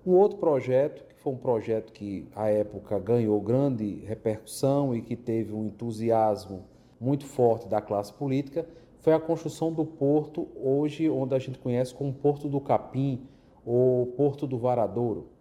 Um 0.07 0.13
outro 0.13 0.39
projeto, 0.39 1.05
que 1.05 1.15
foi 1.21 1.33
um 1.33 1.37
projeto 1.37 1.93
que 1.93 2.27
à 2.35 2.49
época 2.49 2.99
ganhou 2.99 3.41
grande 3.41 4.03
repercussão 4.07 4.95
e 4.95 5.01
que 5.01 5.17
teve 5.17 5.53
um 5.53 5.67
entusiasmo 5.67 6.65
muito 7.01 7.27
forte 7.27 7.69
da 7.69 7.81
classe 7.81 8.13
política, 8.13 8.67
foi 9.01 9.13
a 9.13 9.21
construção 9.21 9.73
do 9.73 9.85
porto, 9.85 10.49
hoje 10.57 11.09
onde 11.11 11.35
a 11.35 11.39
gente 11.39 11.59
conhece 11.59 11.95
como 11.95 12.13
Porto 12.13 12.49
do 12.49 12.61
Capim 12.61 13.27
ou 13.65 14.07
Porto 14.07 14.47
do 14.47 14.59
Varadouro. 14.59 15.34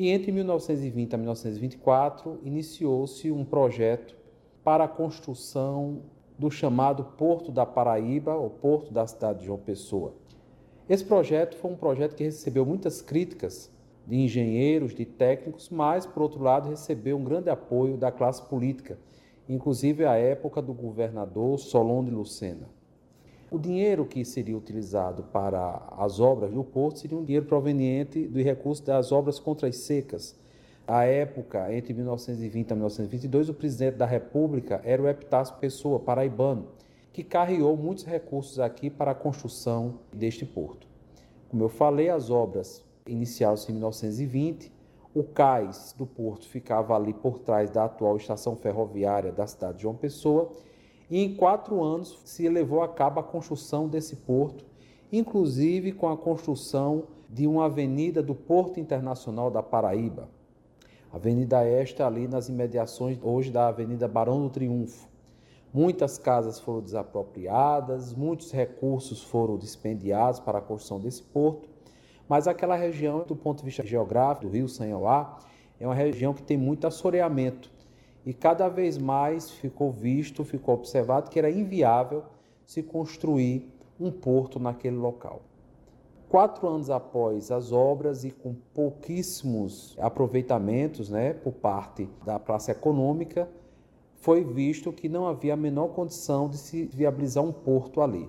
E 0.00 0.10
entre 0.10 0.30
1920 0.30 1.14
a 1.14 1.18
1924 1.18 2.38
iniciou-se 2.44 3.32
um 3.32 3.44
projeto 3.44 4.14
para 4.62 4.84
a 4.84 4.88
construção 4.88 6.02
do 6.38 6.52
chamado 6.52 7.02
Porto 7.02 7.50
da 7.50 7.66
Paraíba, 7.66 8.36
ou 8.36 8.48
Porto 8.48 8.92
da 8.92 9.04
cidade 9.08 9.40
de 9.40 9.46
João 9.46 9.58
Pessoa. 9.58 10.14
Esse 10.88 11.04
projeto 11.04 11.56
foi 11.56 11.72
um 11.72 11.76
projeto 11.76 12.14
que 12.14 12.22
recebeu 12.22 12.64
muitas 12.64 13.02
críticas 13.02 13.72
de 14.06 14.14
engenheiros, 14.14 14.94
de 14.94 15.04
técnicos, 15.04 15.68
mas, 15.68 16.06
por 16.06 16.22
outro 16.22 16.44
lado, 16.44 16.68
recebeu 16.68 17.16
um 17.16 17.24
grande 17.24 17.50
apoio 17.50 17.96
da 17.96 18.12
classe 18.12 18.42
política, 18.42 19.00
inclusive 19.48 20.04
à 20.04 20.14
época 20.14 20.62
do 20.62 20.72
governador 20.72 21.58
Solon 21.58 22.04
de 22.04 22.12
Lucena. 22.12 22.68
O 23.50 23.58
dinheiro 23.58 24.04
que 24.04 24.26
seria 24.26 24.56
utilizado 24.56 25.22
para 25.22 25.82
as 25.96 26.20
obras 26.20 26.52
do 26.52 26.62
porto 26.62 26.98
seria 26.98 27.16
um 27.16 27.24
dinheiro 27.24 27.46
proveniente 27.46 28.28
do 28.28 28.42
recurso 28.42 28.84
das 28.84 29.10
obras 29.10 29.38
contra 29.38 29.66
as 29.66 29.76
secas. 29.76 30.36
À 30.86 31.04
época, 31.04 31.74
entre 31.74 31.94
1920 31.94 32.70
e 32.70 32.74
1922, 32.74 33.48
o 33.48 33.54
presidente 33.54 33.96
da 33.96 34.04
República 34.04 34.82
era 34.84 35.00
o 35.00 35.08
Epitácio 35.08 35.56
Pessoa, 35.56 35.98
paraibano, 35.98 36.68
que 37.10 37.24
carreou 37.24 37.74
muitos 37.74 38.04
recursos 38.04 38.58
aqui 38.60 38.90
para 38.90 39.12
a 39.12 39.14
construção 39.14 39.98
deste 40.12 40.44
porto. 40.44 40.86
Como 41.48 41.64
eu 41.64 41.70
falei, 41.70 42.10
as 42.10 42.30
obras 42.30 42.84
iniciaram-se 43.06 43.70
em 43.70 43.74
1920. 43.74 44.70
O 45.14 45.24
cais 45.24 45.94
do 45.96 46.06
porto 46.06 46.46
ficava 46.46 46.94
ali 46.94 47.14
por 47.14 47.38
trás 47.38 47.70
da 47.70 47.86
atual 47.86 48.18
estação 48.18 48.54
ferroviária 48.56 49.32
da 49.32 49.46
cidade 49.46 49.78
de 49.78 49.82
João 49.84 49.94
Pessoa. 49.94 50.52
E 51.10 51.22
em 51.22 51.34
quatro 51.34 51.82
anos 51.82 52.20
se 52.24 52.48
levou 52.48 52.82
a 52.82 52.88
cabo 52.88 53.20
a 53.20 53.22
construção 53.22 53.88
desse 53.88 54.16
porto, 54.16 54.64
inclusive 55.10 55.92
com 55.92 56.08
a 56.08 56.16
construção 56.16 57.04
de 57.28 57.46
uma 57.46 57.66
avenida 57.66 58.22
do 58.22 58.34
Porto 58.34 58.78
Internacional 58.78 59.50
da 59.50 59.62
Paraíba. 59.62 60.28
Avenida 61.12 61.64
esta 61.64 62.06
ali 62.06 62.28
nas 62.28 62.48
imediações 62.48 63.18
hoje 63.22 63.50
da 63.50 63.68
Avenida 63.68 64.06
Barão 64.06 64.42
do 64.42 64.50
Triunfo. 64.50 65.08
Muitas 65.72 66.18
casas 66.18 66.58
foram 66.60 66.80
desapropriadas, 66.80 68.14
muitos 68.14 68.50
recursos 68.52 69.22
foram 69.22 69.56
dispendiados 69.56 70.40
para 70.40 70.58
a 70.58 70.62
construção 70.62 71.00
desse 71.00 71.22
porto, 71.22 71.68
mas 72.28 72.46
aquela 72.46 72.76
região, 72.76 73.24
do 73.26 73.34
ponto 73.34 73.58
de 73.58 73.64
vista 73.64 73.82
geográfico, 73.82 74.46
do 74.46 74.52
Rio 74.52 74.68
Sanhoá, 74.68 75.38
é 75.80 75.86
uma 75.86 75.94
região 75.94 76.34
que 76.34 76.42
tem 76.42 76.56
muito 76.56 76.86
assoreamento. 76.86 77.70
E 78.28 78.34
cada 78.34 78.68
vez 78.68 78.98
mais 78.98 79.50
ficou 79.50 79.90
visto, 79.90 80.44
ficou 80.44 80.74
observado 80.74 81.30
que 81.30 81.38
era 81.38 81.50
inviável 81.50 82.24
se 82.66 82.82
construir 82.82 83.72
um 83.98 84.10
porto 84.10 84.60
naquele 84.60 84.96
local. 84.96 85.40
Quatro 86.28 86.68
anos 86.68 86.90
após 86.90 87.50
as 87.50 87.72
obras 87.72 88.24
e 88.24 88.30
com 88.30 88.54
pouquíssimos 88.74 89.96
aproveitamentos 89.98 91.08
né, 91.08 91.32
por 91.32 91.54
parte 91.54 92.06
da 92.22 92.38
classe 92.38 92.70
econômica, 92.70 93.48
foi 94.16 94.44
visto 94.44 94.92
que 94.92 95.08
não 95.08 95.26
havia 95.26 95.54
a 95.54 95.56
menor 95.56 95.94
condição 95.94 96.50
de 96.50 96.58
se 96.58 96.84
viabilizar 96.84 97.42
um 97.42 97.50
porto 97.50 98.02
ali. 98.02 98.28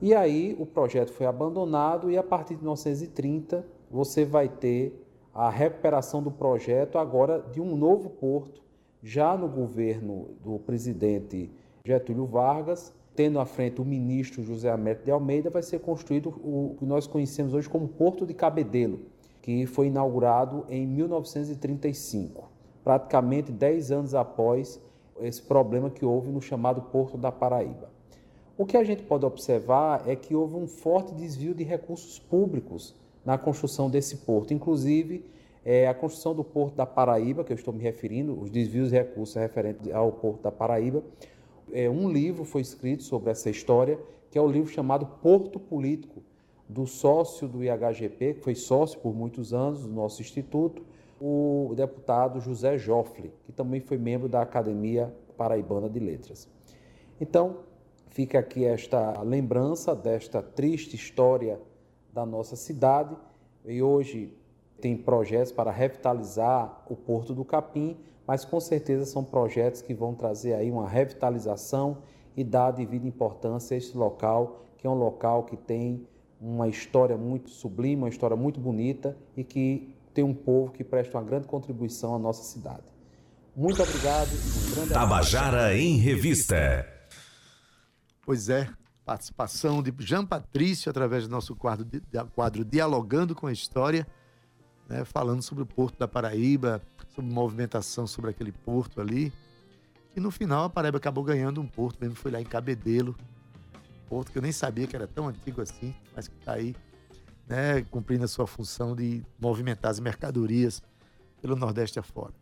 E 0.00 0.12
aí 0.16 0.56
o 0.58 0.66
projeto 0.66 1.12
foi 1.12 1.26
abandonado 1.26 2.10
e 2.10 2.18
a 2.18 2.24
partir 2.24 2.56
de 2.56 2.62
1930 2.62 3.64
você 3.88 4.24
vai 4.24 4.48
ter 4.48 5.00
a 5.32 5.48
recuperação 5.48 6.20
do 6.20 6.32
projeto 6.32 6.98
agora 6.98 7.38
de 7.52 7.60
um 7.60 7.76
novo 7.76 8.10
porto, 8.10 8.62
já 9.02 9.36
no 9.36 9.48
governo 9.48 10.28
do 10.42 10.58
presidente 10.60 11.50
Getúlio 11.84 12.24
Vargas, 12.24 12.94
tendo 13.16 13.40
à 13.40 13.44
frente 13.44 13.80
o 13.80 13.84
ministro 13.84 14.42
José 14.42 14.70
Américo 14.70 15.04
de 15.04 15.10
Almeida, 15.10 15.50
vai 15.50 15.62
ser 15.62 15.80
construído 15.80 16.28
o 16.28 16.76
que 16.78 16.86
nós 16.86 17.06
conhecemos 17.06 17.52
hoje 17.52 17.68
como 17.68 17.88
Porto 17.88 18.24
de 18.24 18.32
Cabedelo, 18.32 19.00
que 19.42 19.66
foi 19.66 19.88
inaugurado 19.88 20.64
em 20.68 20.86
1935, 20.86 22.48
praticamente 22.84 23.50
10 23.50 23.90
anos 23.90 24.14
após 24.14 24.80
esse 25.20 25.42
problema 25.42 25.90
que 25.90 26.04
houve 26.04 26.30
no 26.30 26.40
chamado 26.40 26.82
Porto 26.82 27.18
da 27.18 27.32
Paraíba. 27.32 27.90
O 28.56 28.64
que 28.64 28.76
a 28.76 28.84
gente 28.84 29.02
pode 29.02 29.26
observar 29.26 30.08
é 30.08 30.14
que 30.14 30.34
houve 30.34 30.54
um 30.54 30.68
forte 30.68 31.12
desvio 31.12 31.54
de 31.54 31.64
recursos 31.64 32.18
públicos 32.18 32.94
na 33.24 33.36
construção 33.36 33.90
desse 33.90 34.18
porto, 34.18 34.54
inclusive 34.54 35.24
é, 35.64 35.86
a 35.86 35.94
construção 35.94 36.34
do 36.34 36.42
Porto 36.42 36.74
da 36.74 36.86
Paraíba, 36.86 37.44
que 37.44 37.52
eu 37.52 37.56
estou 37.56 37.72
me 37.72 37.82
referindo, 37.82 38.38
os 38.40 38.50
desvios 38.50 38.90
de 38.90 38.96
recursos 38.96 39.36
referentes 39.36 39.92
ao 39.92 40.12
Porto 40.12 40.42
da 40.42 40.50
Paraíba. 40.50 41.02
É, 41.72 41.88
um 41.88 42.10
livro 42.10 42.44
foi 42.44 42.60
escrito 42.60 43.02
sobre 43.02 43.30
essa 43.30 43.48
história, 43.48 43.98
que 44.30 44.38
é 44.38 44.40
o 44.42 44.46
livro 44.46 44.70
chamado 44.70 45.06
Porto 45.22 45.60
Político, 45.60 46.22
do 46.68 46.86
sócio 46.86 47.46
do 47.46 47.62
IHGP, 47.62 48.34
que 48.34 48.40
foi 48.40 48.54
sócio 48.54 48.98
por 48.98 49.14
muitos 49.14 49.52
anos 49.52 49.82
do 49.82 49.92
nosso 49.92 50.22
instituto, 50.22 50.82
o 51.20 51.72
deputado 51.76 52.40
José 52.40 52.78
Joffre, 52.78 53.32
que 53.44 53.52
também 53.52 53.80
foi 53.80 53.98
membro 53.98 54.28
da 54.28 54.42
Academia 54.42 55.14
Paraibana 55.36 55.88
de 55.88 56.00
Letras. 56.00 56.48
Então, 57.20 57.58
fica 58.08 58.38
aqui 58.38 58.64
esta 58.64 59.22
lembrança 59.22 59.94
desta 59.94 60.42
triste 60.42 60.96
história 60.96 61.60
da 62.12 62.26
nossa 62.26 62.56
cidade 62.56 63.16
e 63.64 63.82
hoje 63.82 64.34
tem 64.82 64.96
projetos 64.96 65.52
para 65.52 65.70
revitalizar 65.70 66.82
o 66.90 66.96
Porto 66.96 67.32
do 67.32 67.44
Capim, 67.44 67.96
mas 68.26 68.44
com 68.44 68.58
certeza 68.58 69.06
são 69.06 69.22
projetos 69.22 69.80
que 69.80 69.94
vão 69.94 70.12
trazer 70.12 70.54
aí 70.54 70.70
uma 70.72 70.88
revitalização 70.88 71.98
e 72.36 72.42
dar 72.42 72.66
a 72.66 72.70
devida 72.72 73.06
importância 73.06 73.76
a 73.76 73.78
esse 73.78 73.96
local, 73.96 74.66
que 74.76 74.86
é 74.86 74.90
um 74.90 74.94
local 74.94 75.44
que 75.44 75.56
tem 75.56 76.04
uma 76.40 76.66
história 76.66 77.16
muito 77.16 77.48
sublime, 77.50 78.02
uma 78.02 78.08
história 78.08 78.36
muito 78.36 78.58
bonita 78.58 79.16
e 79.36 79.44
que 79.44 79.94
tem 80.12 80.24
um 80.24 80.34
povo 80.34 80.72
que 80.72 80.82
presta 80.82 81.16
uma 81.16 81.24
grande 81.24 81.46
contribuição 81.46 82.16
à 82.16 82.18
nossa 82.18 82.42
cidade. 82.42 82.82
Muito 83.54 83.80
obrigado. 83.80 84.30
Um 84.30 84.74
grande 84.74 84.94
abraço. 84.94 85.08
Tabajara 85.32 85.76
em 85.76 85.96
Revista. 85.98 86.84
Pois 88.22 88.48
é, 88.48 88.68
participação 89.04 89.80
de 89.80 89.94
Jean 90.00 90.26
Patrício 90.26 90.90
através 90.90 91.28
do 91.28 91.30
nosso 91.30 91.54
quadro, 91.54 91.86
quadro 92.34 92.64
Dialogando 92.64 93.34
com 93.34 93.46
a 93.46 93.52
História, 93.52 94.04
né, 94.92 95.06
falando 95.06 95.42
sobre 95.42 95.62
o 95.62 95.66
Porto 95.66 95.98
da 95.98 96.06
Paraíba, 96.06 96.82
sobre 97.14 97.32
movimentação 97.32 98.06
sobre 98.06 98.30
aquele 98.30 98.52
porto 98.52 99.00
ali. 99.00 99.32
E 100.14 100.20
no 100.20 100.30
final 100.30 100.64
a 100.64 100.70
Paraíba 100.70 100.98
acabou 100.98 101.24
ganhando 101.24 101.62
um 101.62 101.66
porto, 101.66 101.98
mesmo 101.98 102.14
foi 102.14 102.30
lá 102.30 102.38
em 102.38 102.44
Cabedelo, 102.44 103.16
porto 104.06 104.30
que 104.30 104.36
eu 104.36 104.42
nem 104.42 104.52
sabia 104.52 104.86
que 104.86 104.94
era 104.94 105.06
tão 105.06 105.28
antigo 105.28 105.62
assim, 105.62 105.94
mas 106.14 106.28
que 106.28 106.34
está 106.38 106.52
aí, 106.52 106.76
né, 107.48 107.80
cumprindo 107.90 108.24
a 108.24 108.28
sua 108.28 108.46
função 108.46 108.94
de 108.94 109.24
movimentar 109.40 109.90
as 109.90 109.98
mercadorias 109.98 110.82
pelo 111.40 111.56
Nordeste 111.56 111.98
afora. 111.98 112.34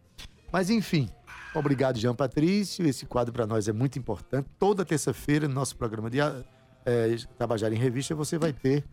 Mas 0.53 0.69
enfim, 0.69 1.09
obrigado, 1.55 1.97
Jean 1.97 2.17
Patrício. 2.17 2.85
Esse 2.85 3.07
quadro 3.07 3.33
para 3.33 3.47
nós 3.47 3.69
é 3.69 3.73
muito 3.73 3.97
importante. 3.97 4.49
Toda 4.59 4.85
terça-feira, 4.85 5.47
no 5.47 5.55
nosso 5.55 5.77
programa 5.77 6.11
de 6.11 6.19
é, 6.21 7.17
Tabajara 7.39 7.73
em 7.73 7.79
Revista, 7.79 8.17
você 8.17 8.37
vai 8.37 8.53
ter 8.53 8.85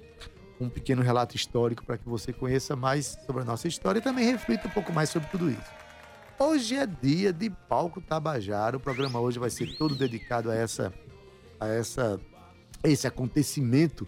um 0.59 0.69
pequeno 0.69 1.01
relato 1.01 1.35
histórico 1.35 1.85
para 1.85 1.97
que 1.97 2.07
você 2.07 2.33
conheça 2.33 2.75
mais 2.75 3.17
sobre 3.25 3.41
a 3.41 3.45
nossa 3.45 3.67
história 3.67 3.99
e 3.99 4.01
também 4.01 4.25
reflita 4.25 4.67
um 4.67 4.71
pouco 4.71 4.91
mais 4.91 5.09
sobre 5.09 5.29
tudo 5.29 5.49
isso. 5.49 5.71
Hoje 6.39 6.75
é 6.75 6.85
dia 6.85 7.33
de 7.33 7.49
Palco 7.49 8.01
Tabajara. 8.01 8.77
O 8.77 8.79
programa 8.79 9.19
hoje 9.19 9.39
vai 9.39 9.49
ser 9.49 9.75
todo 9.77 9.95
dedicado 9.95 10.51
a 10.51 10.55
essa, 10.55 10.93
a 11.59 11.67
essa, 11.67 12.19
esse 12.83 13.07
acontecimento 13.07 14.07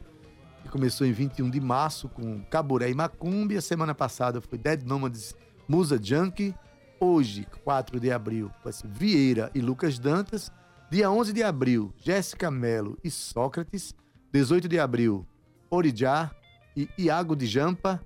que 0.64 0.70
começou 0.70 1.08
em 1.08 1.12
21 1.12 1.50
de 1.50 1.60
março 1.60 2.08
com 2.10 2.44
Caburé 2.46 2.90
e 2.90 2.94
Macumbi. 2.94 3.58
A 3.58 3.62
semana 3.62 3.96
passada 3.96 4.42
foi 4.42 4.58
Dead 4.58 4.84
Nomads 4.84 5.36
Musa 5.68 6.00
Junkie. 6.02 6.54
Hoje, 7.00 7.48
4 7.64 8.00
de 8.00 8.12
abril, 8.12 8.52
vai 8.64 8.74
ser 8.74 8.88
Vieira 8.88 9.50
e 9.56 9.62
Lucas 9.62 9.98
Dantas. 9.98 10.52
Dia 10.92 11.10
11 11.10 11.32
de 11.34 11.44
abril, 11.44 11.94
Jéssica 11.98 12.52
Melo 12.52 12.98
e 13.04 13.10
Sócrates. 13.10 13.96
18 14.32 14.68
de 14.68 14.80
abril, 14.80 15.26
Orijá 15.72 16.32
e 16.80 17.04
Iago 17.04 17.36
de 17.36 17.46
Jampa. 17.46 18.04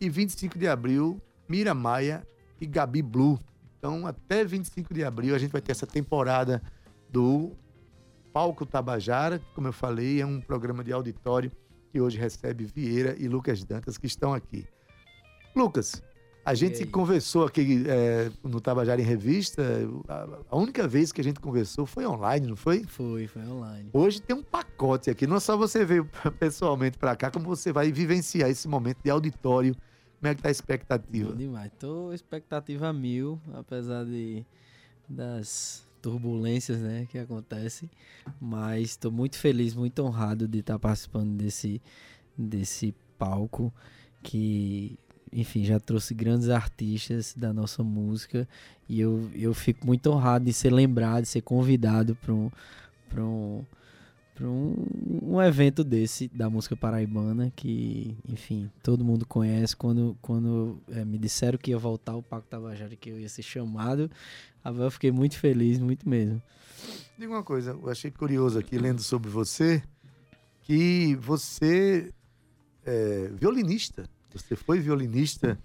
E 0.00 0.08
25 0.08 0.58
de 0.58 0.66
abril, 0.68 1.20
Mira 1.48 1.72
Maia 1.72 2.26
e 2.60 2.66
Gabi 2.66 3.00
Blue. 3.00 3.38
Então, 3.78 4.06
até 4.06 4.44
25 4.44 4.92
de 4.92 5.04
abril, 5.04 5.34
a 5.34 5.38
gente 5.38 5.50
vai 5.50 5.60
ter 5.60 5.72
essa 5.72 5.86
temporada 5.86 6.62
do 7.08 7.52
Palco 8.32 8.66
Tabajara, 8.66 9.38
que, 9.38 9.46
como 9.54 9.68
eu 9.68 9.72
falei, 9.72 10.20
é 10.20 10.26
um 10.26 10.40
programa 10.40 10.82
de 10.82 10.92
auditório 10.92 11.50
que 11.90 12.00
hoje 12.00 12.18
recebe 12.18 12.64
Vieira 12.64 13.14
e 13.18 13.28
Lucas 13.28 13.62
Dantas, 13.62 13.96
que 13.96 14.06
estão 14.06 14.34
aqui. 14.34 14.66
Lucas, 15.54 16.02
a 16.44 16.54
gente 16.54 16.84
conversou 16.86 17.46
aqui 17.46 17.84
é, 17.88 18.30
no 18.42 18.60
Tabajara 18.60 19.00
em 19.00 19.04
Revista, 19.04 19.62
a, 20.50 20.56
única 20.56 20.86
vez 20.86 21.10
que 21.10 21.20
a 21.20 21.24
gente 21.24 21.40
conversou 21.40 21.86
foi 21.86 22.06
online, 22.06 22.46
não 22.46 22.56
foi? 22.56 22.84
Foi, 22.84 23.26
foi 23.26 23.42
online. 23.42 23.88
Hoje 23.92 24.20
tem 24.20 24.36
um 24.36 24.42
pacote 24.42 25.10
aqui, 25.10 25.26
não 25.26 25.36
é 25.36 25.40
só 25.40 25.56
você 25.56 25.84
veio 25.84 26.08
pessoalmente 26.38 26.98
para 26.98 27.16
cá, 27.16 27.30
como 27.30 27.46
você 27.46 27.72
vai 27.72 27.90
vivenciar 27.90 28.50
esse 28.50 28.68
momento 28.68 28.98
de 29.02 29.10
auditório. 29.10 29.74
Como 30.20 30.30
é 30.30 30.34
que 30.34 30.42
tá 30.42 30.48
a 30.48 30.52
expectativa? 30.52 31.30
Bom 31.30 31.36
demais. 31.36 31.70
Tô 31.78 32.12
expectativa 32.12 32.92
mil, 32.92 33.40
apesar 33.54 34.04
de 34.04 34.44
das 35.08 35.86
turbulências, 36.00 36.78
né, 36.80 37.06
que 37.10 37.18
acontecem, 37.18 37.90
mas 38.40 38.90
estou 38.90 39.10
muito 39.10 39.38
feliz, 39.38 39.74
muito 39.74 40.02
honrado 40.02 40.46
de 40.46 40.58
estar 40.58 40.78
participando 40.78 41.36
desse 41.36 41.80
desse 42.36 42.94
palco 43.18 43.72
que, 44.22 44.98
enfim, 45.34 45.64
já 45.64 45.80
trouxe 45.80 46.14
grandes 46.14 46.48
artistas 46.48 47.34
da 47.36 47.52
nossa 47.52 47.82
música 47.82 48.48
e 48.88 49.00
eu, 49.00 49.30
eu 49.34 49.52
fico 49.52 49.86
muito 49.86 50.10
honrado 50.10 50.44
de 50.44 50.52
ser 50.52 50.72
lembrado, 50.72 51.22
de 51.22 51.28
ser 51.28 51.42
convidado 51.42 52.16
para 52.16 52.32
um 52.32 52.50
um 53.16 53.64
um, 54.42 55.34
um 55.34 55.42
evento 55.42 55.84
desse 55.84 56.28
da 56.28 56.50
música 56.50 56.74
paraibana 56.74 57.52
que, 57.54 58.16
enfim, 58.28 58.70
todo 58.82 59.04
mundo 59.04 59.24
conhece. 59.24 59.76
Quando, 59.76 60.16
quando 60.20 60.80
eh, 60.88 61.04
me 61.04 61.18
disseram 61.18 61.56
que 61.58 61.70
ia 61.70 61.78
voltar 61.78 62.16
o 62.16 62.22
Paco 62.22 62.46
Tabajara, 62.48 62.96
que 62.96 63.10
eu 63.10 63.20
ia 63.20 63.28
ser 63.28 63.42
chamado, 63.42 64.10
eu 64.64 64.90
fiquei 64.90 65.12
muito 65.12 65.38
feliz, 65.38 65.78
muito 65.78 66.08
mesmo. 66.08 66.42
Diga 67.16 67.32
uma 67.32 67.44
coisa, 67.44 67.70
eu 67.70 67.88
achei 67.88 68.10
curioso 68.10 68.58
aqui, 68.58 68.76
lendo 68.76 69.02
sobre 69.02 69.30
você, 69.30 69.82
que 70.62 71.14
você 71.16 72.12
é 72.84 73.30
violinista. 73.34 74.04
Você 74.34 74.56
foi 74.56 74.80
violinista 74.80 75.58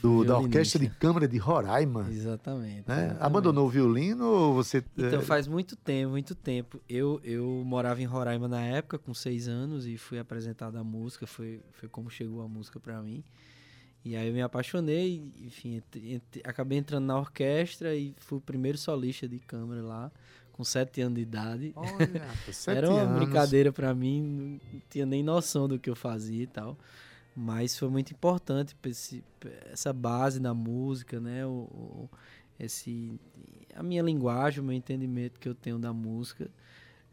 do, 0.00 0.24
da 0.24 0.38
Orquestra 0.38 0.78
de 0.78 0.86
Violinista. 0.86 0.98
Câmara 1.00 1.28
de 1.28 1.38
Roraima. 1.38 2.08
Exatamente. 2.10 2.88
Né? 2.88 3.04
exatamente. 3.04 3.22
Abandonou 3.22 3.66
o 3.66 3.70
violino 3.70 4.24
ou 4.24 4.54
você. 4.54 4.82
Então 4.96 5.20
é, 5.20 5.22
faz 5.22 5.46
muito 5.46 5.76
tempo, 5.76 6.10
muito 6.10 6.34
tempo. 6.34 6.80
Eu, 6.88 7.20
eu 7.22 7.62
morava 7.64 8.00
em 8.00 8.06
Roraima 8.06 8.48
na 8.48 8.62
época, 8.62 8.98
com 8.98 9.12
seis 9.12 9.48
anos, 9.48 9.86
e 9.86 9.96
fui 9.98 10.18
apresentado 10.18 10.76
a 10.76 10.84
música, 10.84 11.26
foi, 11.26 11.60
foi 11.72 11.88
como 11.88 12.10
chegou 12.10 12.42
a 12.42 12.48
música 12.48 12.80
pra 12.80 13.00
mim. 13.02 13.22
E 14.04 14.14
aí 14.14 14.28
eu 14.28 14.32
me 14.32 14.40
apaixonei, 14.40 15.32
enfim, 15.40 15.82
acabei 16.44 16.78
entrando 16.78 17.06
na 17.06 17.18
orquestra 17.18 17.92
e 17.92 18.14
fui 18.18 18.38
o 18.38 18.40
primeiro 18.40 18.78
solista 18.78 19.26
de 19.26 19.40
câmara 19.40 19.82
lá, 19.82 20.12
com 20.52 20.62
sete 20.62 21.00
anos 21.00 21.16
de 21.16 21.22
idade. 21.22 21.72
Olha, 21.74 22.24
sete 22.52 22.78
Era 22.78 22.88
uma 22.88 23.00
anos. 23.00 23.16
brincadeira 23.16 23.72
pra 23.72 23.92
mim, 23.92 24.60
não 24.72 24.80
tinha 24.88 25.04
nem 25.04 25.24
noção 25.24 25.66
do 25.66 25.76
que 25.76 25.90
eu 25.90 25.96
fazia 25.96 26.44
e 26.44 26.46
tal. 26.46 26.78
Mas 27.36 27.78
foi 27.78 27.88
muito 27.90 28.12
importante 28.12 28.74
esse- 28.86 29.22
essa 29.70 29.92
base 29.92 30.40
na 30.40 30.54
música, 30.54 31.20
né? 31.20 31.44
O, 31.46 31.50
o- 31.50 32.10
esse, 32.58 33.20
a 33.74 33.82
minha 33.82 34.02
linguagem, 34.02 34.60
o 34.60 34.64
meu 34.64 34.74
entendimento 34.74 35.38
que 35.38 35.48
eu 35.48 35.54
tenho 35.54 35.78
da 35.78 35.92
música. 35.92 36.48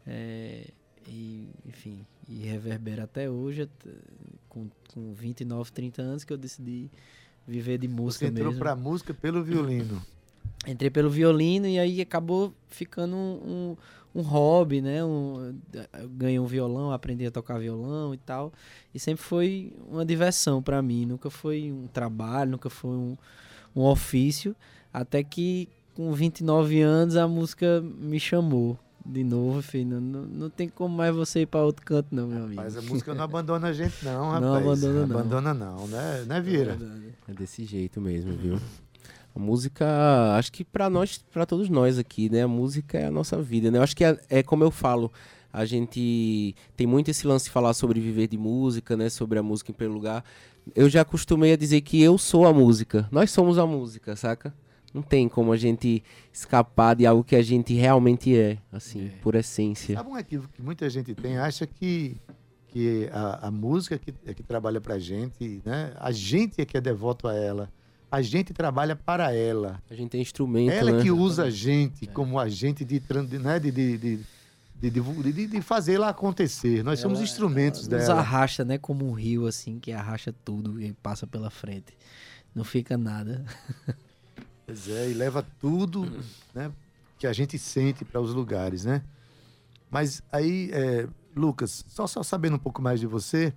é, 0.06 0.68
e, 1.06 1.48
enfim, 1.66 2.04
e 2.28 2.44
reverbera 2.46 3.04
até 3.04 3.28
hoje, 3.28 3.68
com, 4.48 4.68
com 4.92 5.12
29, 5.14 5.70
30 5.72 6.00
anos, 6.02 6.24
que 6.24 6.32
eu 6.32 6.36
decidi 6.38 6.90
viver 7.46 7.76
de 7.78 7.86
Você 7.86 7.94
música 7.94 8.26
entrou 8.26 8.46
mesmo. 8.48 8.58
pra 8.58 8.74
música 8.74 9.12
pelo 9.14 9.42
violino. 9.44 10.02
Entrei 10.66 10.90
pelo 10.90 11.10
violino 11.10 11.66
e 11.66 11.78
aí 11.78 12.00
acabou 12.00 12.54
ficando 12.68 13.14
um, 13.16 13.40
um, 13.72 13.76
um 14.14 14.22
hobby, 14.22 14.80
né? 14.80 15.04
Um, 15.04 15.58
ganhei 16.10 16.38
um 16.38 16.46
violão, 16.46 16.92
aprendi 16.92 17.26
a 17.26 17.30
tocar 17.30 17.58
violão 17.58 18.14
e 18.14 18.18
tal. 18.18 18.52
E 18.94 18.98
sempre 18.98 19.24
foi 19.24 19.72
uma 19.90 20.04
diversão 20.04 20.62
pra 20.62 20.80
mim. 20.80 21.04
Nunca 21.04 21.30
foi 21.30 21.72
um 21.72 21.88
trabalho, 21.88 22.52
nunca 22.52 22.70
foi 22.70 22.96
um, 22.96 23.16
um 23.74 23.82
ofício. 23.82 24.54
Até 24.92 25.24
que 25.24 25.68
com 25.94 26.12
29 26.12 26.80
anos 26.80 27.16
a 27.16 27.26
música 27.26 27.80
me 27.80 28.20
chamou 28.20 28.78
de 29.04 29.24
novo. 29.24 29.60
Falei, 29.62 29.84
não, 29.84 30.00
não, 30.00 30.48
tem 30.48 30.68
como 30.68 30.96
mais 30.96 31.14
você 31.14 31.40
ir 31.40 31.46
pra 31.46 31.62
outro 31.62 31.84
canto, 31.84 32.14
não, 32.14 32.28
meu 32.28 32.44
amigo. 32.44 32.62
Mas 32.62 32.76
a 32.76 32.82
música 32.82 33.14
não 33.14 33.24
abandona 33.24 33.68
a 33.68 33.72
gente, 33.72 34.04
não, 34.04 34.30
rapaz. 34.30 34.42
Não 34.42 34.54
abandona, 34.54 35.06
não. 35.06 35.18
Abandona, 35.18 35.54
não, 35.54 35.86
né, 35.88 36.24
né 36.26 36.40
Vieira? 36.40 36.78
É 37.28 37.32
desse 37.32 37.64
jeito 37.64 38.00
mesmo, 38.00 38.32
viu? 38.36 38.60
A 39.34 39.38
música, 39.38 39.84
acho 40.36 40.52
que 40.52 40.64
pra 40.64 40.88
nós, 40.88 41.18
pra 41.32 41.44
todos 41.44 41.68
nós 41.68 41.98
aqui, 41.98 42.30
né? 42.30 42.42
A 42.44 42.48
música 42.48 42.98
é 42.98 43.06
a 43.06 43.10
nossa 43.10 43.40
vida, 43.42 43.70
né? 43.70 43.78
Eu 43.78 43.82
acho 43.82 43.96
que 43.96 44.04
é, 44.04 44.16
é 44.30 44.42
como 44.42 44.62
eu 44.62 44.70
falo, 44.70 45.10
a 45.52 45.64
gente 45.64 46.54
tem 46.76 46.86
muito 46.86 47.10
esse 47.10 47.26
lance 47.26 47.46
de 47.46 47.50
falar 47.50 47.74
sobre 47.74 48.00
viver 48.00 48.28
de 48.28 48.36
música, 48.36 48.96
né? 48.96 49.08
Sobre 49.08 49.38
a 49.38 49.42
música 49.42 49.70
em 49.70 49.74
primeiro 49.74 49.94
lugar. 49.94 50.24
Eu 50.74 50.88
já 50.88 51.02
acostumei 51.02 51.52
a 51.52 51.56
dizer 51.56 51.80
que 51.80 52.00
eu 52.02 52.16
sou 52.16 52.46
a 52.46 52.52
música. 52.52 53.08
Nós 53.10 53.30
somos 53.30 53.58
a 53.58 53.66
música, 53.66 54.16
saca? 54.16 54.54
Não 54.92 55.02
tem 55.02 55.28
como 55.28 55.52
a 55.52 55.56
gente 55.56 56.02
escapar 56.32 56.94
de 56.94 57.04
algo 57.04 57.24
que 57.24 57.34
a 57.34 57.42
gente 57.42 57.74
realmente 57.74 58.36
é, 58.36 58.58
assim, 58.70 59.10
por 59.20 59.34
essência. 59.34 59.96
Sabe 59.96 60.10
um 60.10 60.16
equívoco 60.16 60.52
que 60.54 60.62
muita 60.62 60.88
gente 60.88 61.12
tem? 61.14 61.36
Acha 61.38 61.66
que, 61.66 62.16
que 62.68 63.08
a, 63.12 63.48
a 63.48 63.50
música 63.50 63.98
que, 63.98 64.14
é 64.24 64.32
que 64.32 64.44
trabalha 64.44 64.80
pra 64.80 64.96
gente, 64.98 65.60
né? 65.64 65.92
A 65.98 66.12
gente 66.12 66.60
é 66.60 66.64
que 66.64 66.76
é 66.76 66.80
devoto 66.80 67.26
a 67.26 67.34
ela. 67.34 67.68
A 68.10 68.22
gente 68.22 68.52
trabalha 68.52 68.94
para 68.94 69.32
ela. 69.34 69.82
A 69.90 69.94
gente 69.94 70.10
tem 70.10 70.20
instrumento, 70.22 70.72
ela 70.72 70.92
né? 70.92 71.02
que 71.02 71.10
usa 71.10 71.44
a 71.44 71.50
gente 71.50 72.06
como 72.06 72.38
agente 72.38 72.84
de, 72.84 73.02
né? 73.40 73.58
de, 73.58 73.70
de, 73.72 73.98
de, 73.98 74.20
de, 74.90 75.32
de- 75.32 75.46
de 75.48 75.60
fazer 75.60 75.98
lá 75.98 76.10
acontecer. 76.10 76.84
Nós 76.84 77.00
somos 77.00 77.18
Ela- 77.18 77.24
instrumentos 77.28 77.88
ela 77.88 77.98
Nos 77.98 78.06
dela. 78.06 78.20
arrasta, 78.20 78.64
né? 78.64 78.78
Como 78.78 79.08
um 79.08 79.12
rio, 79.12 79.46
assim, 79.46 79.78
que 79.80 79.90
arrasta 79.92 80.32
tudo 80.44 80.80
e 80.80 80.92
passa 80.94 81.26
pela 81.26 81.50
frente. 81.50 81.92
Não 82.54 82.62
fica 82.64 82.96
nada. 82.96 83.44
Pois 84.66 84.88
é, 84.88 85.10
e 85.10 85.12
leva 85.12 85.46
tudo 85.60 86.10
né, 86.54 86.72
que 87.18 87.26
a 87.26 87.34
gente 87.34 87.58
sente 87.58 88.02
para 88.02 88.18
os 88.18 88.32
lugares, 88.32 88.86
né? 88.86 89.02
Mas 89.90 90.22
aí, 90.32 90.70
é, 90.72 91.06
Lucas, 91.36 91.84
só, 91.86 92.06
só 92.06 92.22
sabendo 92.22 92.56
um 92.56 92.58
pouco 92.58 92.80
mais 92.80 92.98
de 92.98 93.06
você, 93.06 93.52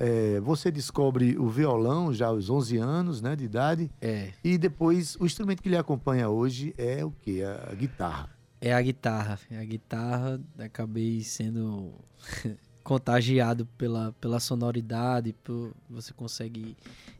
é, 0.00 0.40
você 0.40 0.70
descobre 0.70 1.36
o 1.38 1.46
violão 1.46 2.12
já 2.12 2.28
aos 2.28 2.48
11 2.48 2.78
anos 2.78 3.20
né, 3.20 3.36
de 3.36 3.44
idade 3.44 3.90
É. 4.00 4.32
e 4.42 4.56
depois 4.56 5.14
o 5.20 5.26
instrumento 5.26 5.62
que 5.62 5.68
lhe 5.68 5.76
acompanha 5.76 6.28
hoje 6.30 6.74
é 6.78 7.04
o 7.04 7.10
quê? 7.10 7.42
A 7.70 7.74
guitarra. 7.74 8.30
É 8.62 8.72
a 8.72 8.80
guitarra. 8.80 9.38
É 9.50 9.58
a 9.58 9.64
guitarra, 9.64 10.40
acabei 10.58 11.22
sendo 11.22 11.92
contagiado 12.82 13.66
pela, 13.76 14.14
pela 14.20 14.40
sonoridade, 14.40 15.34
por, 15.44 15.72
você 15.88 16.12
consegue 16.14 16.74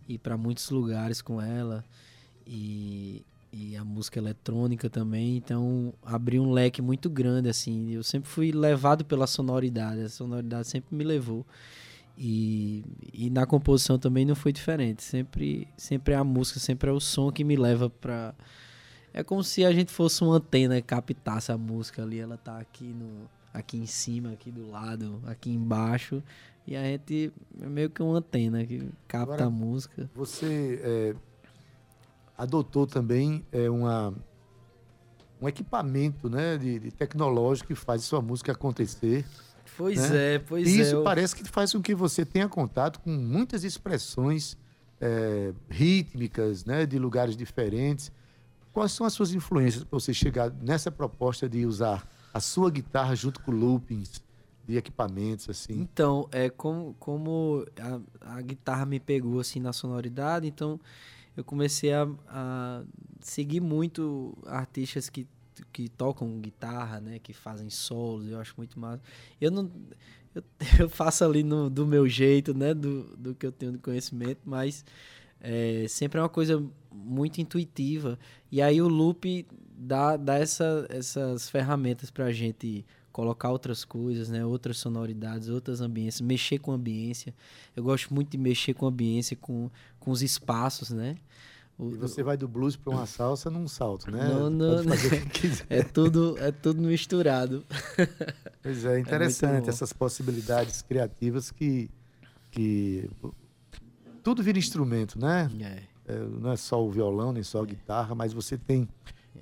ir 0.09 0.19
para 0.19 0.37
muitos 0.39 0.71
lugares 0.71 1.21
com 1.21 1.41
ela 1.41 1.85
e, 2.47 3.23
e 3.53 3.77
a 3.77 3.85
música 3.85 4.19
eletrônica 4.19 4.89
também, 4.89 5.37
então 5.37 5.93
abriu 6.03 6.43
um 6.43 6.51
leque 6.51 6.81
muito 6.81 7.09
grande 7.11 7.49
assim. 7.49 7.91
Eu 7.93 8.03
sempre 8.03 8.29
fui 8.29 8.53
levado 8.53 9.05
pela 9.05 9.27
sonoridade, 9.27 10.01
a 10.01 10.09
sonoridade 10.09 10.67
sempre 10.67 10.97
me 10.97 11.05
levou. 11.05 11.47
E, 12.23 12.85
e 13.15 13.31
na 13.31 13.47
composição 13.47 13.99
também 13.99 14.27
não 14.27 14.35
foi 14.35 14.53
diferente. 14.53 15.03
Sempre, 15.03 15.67
sempre 15.75 16.13
é 16.13 16.19
a 16.19 16.23
música, 16.23 16.61
sempre 16.61 16.91
é 16.91 16.93
o 16.93 17.01
som 17.01 17.33
que 17.33 17.43
me 17.43 17.57
leva 17.57 17.89
pra. 17.89 18.35
É 19.15 19.25
como 19.25 19.43
se 19.43 19.65
a 19.65 19.73
gente 19.73 19.91
fosse 19.91 20.23
uma 20.23 20.37
antena 20.37 20.77
e 20.77 20.83
captasse 20.83 21.51
a 21.51 21.57
música 21.57 22.03
ali. 22.03 22.21
Ela 22.21 22.37
tá 22.37 22.59
aqui 22.59 22.85
no, 22.85 23.27
aqui 23.55 23.79
em 23.79 23.87
cima, 23.87 24.33
aqui 24.33 24.51
do 24.51 24.71
lado, 24.71 25.19
aqui 25.27 25.51
embaixo. 25.51 26.23
E 26.67 26.77
a 26.77 26.83
gente 26.85 27.33
é 27.59 27.67
meio 27.67 27.89
que 27.89 28.03
uma 28.03 28.19
antena 28.19 28.67
que 28.67 28.87
capta 29.09 29.33
Agora- 29.33 29.47
a 29.47 29.51
música. 29.51 30.11
Você 30.15 30.79
é, 30.85 31.15
adotou 32.37 32.87
também 32.87 33.43
é, 33.51 33.71
uma, 33.71 34.13
um 35.41 35.49
equipamento 35.49 36.29
né, 36.29 36.59
de, 36.59 36.79
de 36.79 36.91
tecnológico 36.91 37.69
que 37.69 37.75
faz 37.75 38.05
sua 38.05 38.21
música 38.21 38.53
acontecer. 38.53 39.25
Pois 39.77 40.11
né? 40.11 40.35
é, 40.35 40.39
pois 40.39 40.67
E 40.69 40.79
é. 40.79 40.83
isso 40.83 40.97
eu- 40.97 41.03
parece 41.03 41.35
que 41.35 41.45
faz 41.49 41.73
com 41.73 41.81
que 41.81 41.95
você 41.95 42.25
tenha 42.25 42.49
contato 42.49 43.01
com 43.01 43.11
muitas 43.11 43.65
expressões 43.65 44.57
é, 45.01 45.53
rítmicas, 45.69 46.65
né, 46.65 46.85
de 46.85 46.99
lugares 46.99 47.37
diferentes. 47.37 48.13
Quais 48.73 48.93
são 48.93 49.07
as 49.07 49.13
suas 49.13 49.33
influências 49.33 49.83
para 49.83 49.99
você 49.99 50.13
chegar 50.15 50.51
nessa 50.51 50.91
proposta 50.91 51.49
de 51.49 51.65
usar 51.67 52.07
a 52.33 52.39
sua 52.41 52.71
guitarra 52.71 53.15
junto 53.17 53.41
com 53.41 53.51
loopings 53.51 54.23
de 54.69 54.77
equipamentos 54.77 55.49
assim? 55.49 55.73
Então, 55.81 56.29
é 56.31 56.49
como, 56.51 56.95
como 57.01 57.65
a, 58.21 58.37
a 58.37 58.41
guitarra 58.43 58.85
me 58.87 59.01
pegou 59.01 59.41
assim 59.41 59.59
na 59.59 59.73
sonoridade, 59.73 60.47
então 60.47 60.79
eu 61.37 61.43
comecei 61.43 61.93
a, 61.93 62.07
a 62.29 62.83
seguir 63.21 63.61
muito 63.61 64.37
artistas 64.47 65.09
que, 65.09 65.27
que 65.73 65.89
tocam 65.89 66.41
guitarra, 66.41 67.01
né, 67.01 67.19
que 67.19 67.33
fazem 67.33 67.71
solos, 67.71 68.29
eu 68.29 68.39
acho 68.39 68.55
muito 68.57 68.79
massa. 68.79 69.03
Eu 69.41 69.51
não 69.51 69.71
eu, 70.35 70.43
eu 70.79 70.89
faço 70.89 71.25
ali 71.25 71.43
no, 71.43 71.69
do 71.69 71.87
meu 71.87 72.09
jeito, 72.09 72.55
né, 72.55 72.75
do, 72.75 73.17
do 73.17 73.35
que 73.35 73.47
eu 73.47 73.53
tenho 73.53 73.73
de 73.73 73.79
conhecimento, 73.79 74.41
mas 74.45 74.85
é, 75.41 75.87
sempre 75.89 76.19
é 76.19 76.23
uma 76.23 76.29
coisa 76.29 76.63
muito 76.93 77.41
intuitiva. 77.41 78.19
E 78.51 78.61
aí 78.61 78.81
o 78.81 78.89
loop 78.89 79.47
dá, 79.77 80.17
dá 80.17 80.37
essa, 80.37 80.87
essas 80.91 81.49
ferramentas 81.49 82.11
pra 82.11 82.31
gente 82.33 82.85
colocar 83.13 83.51
outras 83.51 83.85
coisas, 83.85 84.29
né? 84.29 84.45
Outras 84.45 84.79
sonoridades, 84.79 85.49
outras 85.49 85.81
ambiências, 85.81 86.21
mexer 86.21 86.59
com 86.59 86.73
a 86.73 86.75
ambiência. 86.75 87.35
Eu 87.75 87.83
gosto 87.83 88.13
muito 88.15 88.31
de 88.31 88.39
mexer 88.39 88.75
com 88.75 88.87
a 88.87 88.89
ambiência, 88.89 89.37
com, 89.37 89.71
com 89.99 90.11
os 90.11 90.23
espaços, 90.23 90.91
né? 90.91 91.17
O- 91.81 91.93
E 91.93 91.97
você 91.97 92.23
vai 92.23 92.37
do 92.37 92.47
blues 92.47 92.77
para 92.77 92.91
uma 92.93 93.07
salsa 93.07 93.49
num 93.49 93.67
salto, 93.67 94.11
né? 94.11 94.29
Não, 94.29 94.51
não, 94.51 94.77
Pode 94.85 94.89
fazer 94.89 95.07
o 95.17 95.21
que 95.27 95.31
quiser. 95.41 95.67
é 95.71 95.83
tudo 95.83 96.37
é 96.39 96.51
tudo 96.53 96.83
misturado. 96.83 97.65
Pois 98.63 98.85
é, 98.85 98.99
interessante 99.01 99.65
bom. 99.65 99.69
essas 99.71 99.93
possibilidades 99.93 100.83
criativas 100.83 101.51
que, 101.51 101.89
que 102.51 103.09
tudo 104.23 104.43
vira 104.43 104.59
instrumento, 104.59 105.19
né? 105.19 105.51
É. 105.61 105.91
É, 106.13 106.19
não 106.19 106.51
é 106.53 106.57
só 106.57 106.85
o 106.85 106.91
violão, 106.91 107.33
nem 107.33 107.43
só 107.43 107.63
a 107.63 107.67
guitarra, 107.67 108.15
mas 108.15 108.33
você 108.33 108.59
tem 108.59 108.89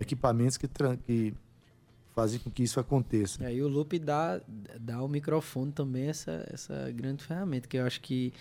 equipamentos 0.00 0.56
que, 0.56 0.68
que 1.06 1.34
fazem 2.14 2.38
com 2.38 2.50
que 2.50 2.62
isso 2.62 2.78
aconteça. 2.78 3.42
E 3.42 3.46
aí 3.46 3.62
o 3.62 3.68
loop 3.68 3.98
dá, 3.98 4.40
dá 4.78 4.96
ao 4.96 5.08
microfone 5.08 5.72
também 5.72 6.08
essa, 6.08 6.46
essa 6.52 6.90
grande 6.92 7.24
ferramenta, 7.24 7.66
que 7.66 7.76
eu 7.78 7.86
acho 7.86 8.00
que 8.00 8.32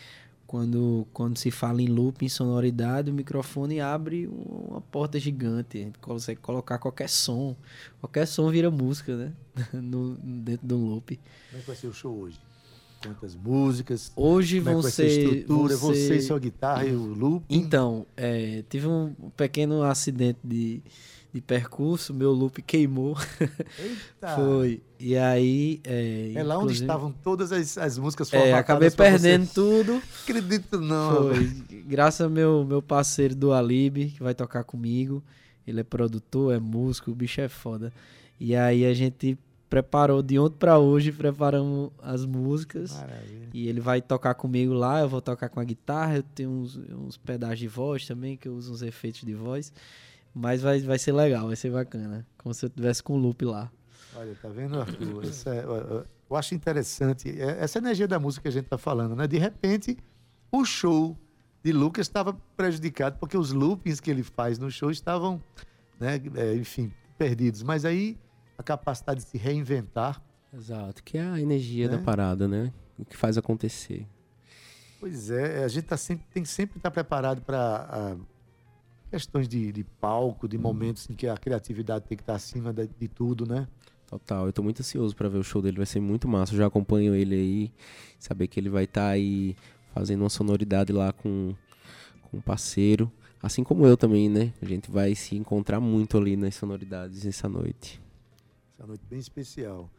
quando, 0.47 1.05
quando 1.11 1.37
se 1.37 1.51
fala 1.51 1.81
em 1.81 1.87
loop, 1.87 2.25
em 2.25 2.29
sonoridade, 2.29 3.11
o 3.11 3.13
microfone 3.13 3.81
abre 3.81 4.27
uma 4.27 4.79
porta 4.79 5.19
gigante. 5.19 5.77
A 5.77 5.81
gente 5.81 5.99
consegue 5.99 6.39
colocar 6.39 6.77
qualquer 6.79 7.09
som. 7.09 7.55
Qualquer 7.99 8.25
som 8.25 8.49
vira 8.49 8.71
música, 8.71 9.15
né? 9.15 9.33
No, 9.73 10.15
dentro 10.15 10.65
de 10.65 10.73
um 10.73 10.85
loop. 10.87 11.17
Como 11.49 11.57
é 11.57 11.61
que 11.61 11.67
vai 11.67 11.75
ser 11.75 11.87
o 11.87 11.93
show 11.93 12.17
hoje? 12.17 12.39
Quantas 13.03 13.35
músicas? 13.35 14.11
Hoje 14.15 14.57
é 14.57 14.61
vão 14.61 14.81
ser 14.81 14.91
ser. 14.91 15.07
estrutura? 15.07 15.75
vão 15.77 15.89
Você 15.89 16.07
ser- 16.07 16.15
e 16.17 16.21
sua 16.21 16.39
guitarra 16.39 16.85
e 16.85 16.95
o 16.95 17.13
loop? 17.13 17.45
Então, 17.49 18.07
é, 18.15 18.63
tive 18.69 18.87
um 18.87 19.13
pequeno 19.35 19.83
acidente 19.83 20.39
de, 20.43 20.81
de 21.33 21.41
percurso, 21.41 22.13
meu 22.13 22.31
loop 22.31 22.61
queimou. 22.61 23.15
Eita! 23.79 24.35
Foi. 24.35 24.81
E 24.99 25.15
aí. 25.15 25.79
É, 25.83 26.31
É 26.35 26.43
lá 26.43 26.57
onde 26.57 26.73
estavam 26.73 27.11
todas 27.11 27.51
as, 27.51 27.77
as 27.77 27.97
músicas 27.97 28.31
É, 28.33 28.53
acabei 28.53 28.89
perdendo 28.89 29.45
você. 29.45 29.53
tudo. 29.53 30.01
Acredito 30.23 30.79
não. 30.79 31.29
Foi. 31.29 31.45
Graças 31.85 32.21
ao 32.21 32.29
meu, 32.29 32.65
meu 32.65 32.81
parceiro 32.81 33.35
do 33.35 33.53
Alibi, 33.53 34.11
que 34.11 34.23
vai 34.23 34.33
tocar 34.33 34.63
comigo. 34.63 35.23
Ele 35.67 35.81
é 35.81 35.83
produtor, 35.83 36.53
é 36.53 36.59
músico, 36.59 37.11
o 37.11 37.15
bicho 37.15 37.41
é 37.41 37.49
foda. 37.49 37.91
E 38.39 38.55
aí 38.55 38.85
a 38.85 38.93
gente 38.93 39.37
preparou 39.69 40.23
de 40.23 40.39
ontem 40.39 40.55
pra 40.57 40.79
hoje, 40.79 41.11
preparamos 41.11 41.91
as 42.01 42.25
músicas. 42.25 42.93
Maravilha. 42.93 43.49
E 43.53 43.67
ele 43.67 43.81
vai 43.81 44.01
tocar 44.01 44.33
comigo 44.33 44.73
lá, 44.73 45.01
eu 45.01 45.09
vou 45.09 45.21
tocar 45.21 45.49
com 45.49 45.59
a 45.59 45.63
guitarra, 45.63 46.17
eu 46.17 46.23
tenho 46.23 46.49
uns, 46.49 46.77
uns 46.77 47.17
pedais 47.17 47.59
de 47.59 47.67
voz 47.67 48.05
também, 48.07 48.37
que 48.37 48.47
eu 48.47 48.53
uso 48.53 48.71
uns 48.73 48.81
efeitos 48.81 49.21
de 49.21 49.33
voz. 49.33 49.73
Mas 50.37 50.61
vai, 50.61 50.79
vai 50.81 50.99
ser 50.99 51.11
legal, 51.13 51.47
vai 51.47 51.55
ser 51.55 51.71
bacana. 51.71 52.25
Como 52.37 52.53
se 52.53 52.65
eu 52.65 52.69
tivesse 52.69 53.01
com 53.01 53.13
o 53.13 53.17
loop 53.17 53.43
lá. 53.43 53.71
Olha, 54.15 54.35
tá 54.41 54.49
vendo, 54.49 54.79
Arthur? 54.79 55.23
Essa 55.25 55.53
é- 55.55 55.63
eu- 55.63 56.05
eu- 56.29 56.35
acho 56.35 56.53
interessante 56.53 57.29
é, 57.29 57.63
essa 57.63 57.77
energia 57.79 58.07
da 58.07 58.19
música 58.19 58.43
que 58.43 58.47
a 58.49 58.51
gente 58.51 58.65
tá 58.65 58.77
falando, 58.77 59.15
né? 59.15 59.25
De 59.27 59.37
repente, 59.37 59.97
o 60.51 60.63
show 60.65 61.17
de 61.63 61.71
Lucas 61.71 62.05
estava 62.07 62.33
prejudicado 62.55 63.17
porque 63.19 63.37
os 63.37 63.51
loopings 63.51 63.99
que 63.99 64.11
ele 64.11 64.23
faz 64.23 64.59
no 64.59 64.69
show 64.69 64.91
estavam, 64.91 65.41
né, 65.99 66.21
é, 66.35 66.53
enfim, 66.55 66.91
perdidos. 67.17 67.63
Mas 67.63 67.83
aí 67.85 68.17
a 68.57 68.63
capacidade 68.63 69.23
de 69.23 69.29
se 69.29 69.37
reinventar, 69.37 70.21
Exato, 70.53 71.03
que 71.03 71.17
é 71.17 71.21
a 71.21 71.39
energia 71.39 71.87
Né? 71.89 71.97
da 71.97 72.03
parada, 72.03 72.47
né? 72.47 72.71
O 72.97 73.03
que 73.05 73.15
faz 73.17 73.37
acontecer. 73.37 74.05
pois 74.99 75.29
é, 75.29 75.63
a 75.63 75.67
gente 75.67 75.85
tá 75.85 75.97
sempre, 75.97 76.25
tem 76.33 76.41
que 76.43 76.49
sempre 76.49 76.77
estar 76.77 76.89
preparado 76.91 77.41
para 77.41 78.15
questões 79.09 79.47
de, 79.47 79.71
de 79.71 79.83
palco, 79.83 80.47
de 80.47 80.57
momentos 80.57 81.09
em 81.09 81.15
que 81.15 81.27
a 81.27 81.37
criatividade 81.37 82.05
tem 82.05 82.17
que 82.17 82.23
estar 82.23 82.35
acima 82.35 82.73
de, 82.73 82.87
de 82.87 83.07
tudo, 83.07 83.45
né? 83.45 83.67
Total, 84.07 84.45
eu 84.45 84.53
tô 84.53 84.63
muito 84.63 84.79
ansioso 84.79 85.15
pra 85.15 85.27
ver 85.27 85.37
o 85.37 85.43
show 85.43 85.61
dele, 85.61 85.77
vai 85.77 85.85
ser 85.85 85.99
muito 85.99 86.27
massa. 86.27 86.53
Eu 86.53 86.57
já 86.59 86.67
acompanho 86.67 87.13
ele 87.13 87.35
aí, 87.35 87.71
saber 88.17 88.47
que 88.47 88.59
ele 88.59 88.69
vai 88.69 88.85
estar 88.85 89.09
aí 89.09 89.55
fazendo 89.93 90.21
uma 90.21 90.29
sonoridade 90.29 90.93
lá 90.93 91.11
com, 91.11 91.53
com 92.23 92.37
um 92.37 92.41
parceiro. 92.41 93.11
Assim 93.41 93.63
como 93.63 93.85
eu 93.85 93.97
também, 93.97 94.29
né? 94.29 94.53
A 94.61 94.65
gente 94.65 94.89
vai 94.89 95.13
se 95.13 95.35
encontrar 95.35 95.79
muito 95.79 96.17
ali 96.17 96.37
nas 96.37 96.55
sonoridades 96.55 97.25
essa 97.25 97.49
noite. 97.49 98.01
Essa 98.77 98.87
noite 98.87 99.03
bem 99.09 99.19
especial. 99.19 99.89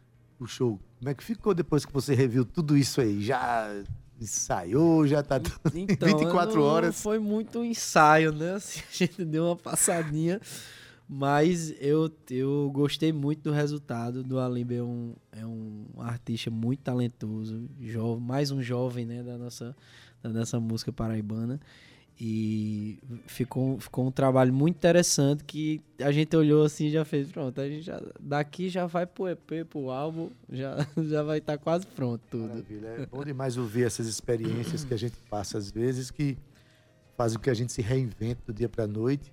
O 0.40 0.46
show, 0.46 0.80
como 0.98 1.10
é 1.10 1.14
que 1.14 1.22
ficou 1.22 1.54
depois 1.54 1.84
que 1.84 1.92
você 1.92 2.14
reviu 2.14 2.44
tudo 2.44 2.76
isso 2.76 3.00
aí? 3.00 3.22
Já 3.22 3.70
ensaiou, 4.20 5.06
já 5.06 5.22
tá. 5.22 5.40
Então, 5.74 6.08
24 6.08 6.56
não- 6.56 6.62
horas. 6.62 7.00
Foi 7.00 7.18
muito 7.18 7.64
ensaio, 7.64 8.32
né? 8.32 8.54
Assim, 8.56 8.80
a 8.80 8.92
gente 8.96 9.24
deu 9.24 9.44
uma 9.46 9.56
passadinha. 9.56 10.40
Mas 11.10 11.72
eu, 11.80 12.10
eu 12.30 12.70
gostei 12.70 13.12
muito 13.14 13.44
do 13.44 13.50
resultado. 13.50 14.22
Do 14.22 14.38
Alimba 14.38 14.74
é 14.74 14.82
um, 14.82 15.14
é 15.32 15.46
um 15.46 15.86
artista 15.96 16.50
muito 16.50 16.80
talentoso, 16.80 17.66
jovem, 17.80 18.22
mais 18.22 18.50
um 18.50 18.60
jovem 18.60 19.06
né, 19.06 19.22
da, 19.22 19.38
nossa, 19.38 19.74
da 20.22 20.28
nossa 20.28 20.60
música 20.60 20.92
paraibana. 20.92 21.58
E 22.20 22.98
ficou, 23.28 23.78
ficou 23.78 24.08
um 24.08 24.10
trabalho 24.10 24.52
muito 24.52 24.74
interessante 24.74 25.44
que 25.44 25.80
a 26.00 26.10
gente 26.10 26.36
olhou 26.36 26.64
assim 26.64 26.86
e 26.86 26.90
já 26.90 27.04
fez, 27.04 27.30
pronto, 27.30 27.60
a 27.60 27.68
gente 27.68 27.82
já, 27.82 28.02
daqui 28.18 28.68
já 28.68 28.86
vai 28.86 29.06
pro 29.06 29.28
EP, 29.28 29.64
pro 29.70 29.90
álbum, 29.90 30.28
já, 30.50 30.84
já 30.98 31.22
vai 31.22 31.38
estar 31.38 31.56
quase 31.58 31.86
pronto 31.86 32.20
tudo. 32.28 32.48
Maravilha. 32.48 32.86
É 32.88 33.06
bom 33.06 33.24
demais 33.24 33.56
ouvir 33.56 33.84
essas 33.84 34.08
experiências 34.08 34.82
que 34.82 34.92
a 34.92 34.96
gente 34.96 35.16
passa 35.30 35.58
às 35.58 35.70
vezes, 35.70 36.10
que 36.10 36.36
fazem 37.16 37.38
com 37.38 37.44
que 37.44 37.50
a 37.50 37.54
gente 37.54 37.72
se 37.72 37.82
reinvente 37.82 38.40
do 38.44 38.52
dia 38.52 38.68
para 38.68 38.82
a 38.82 38.88
noite. 38.88 39.32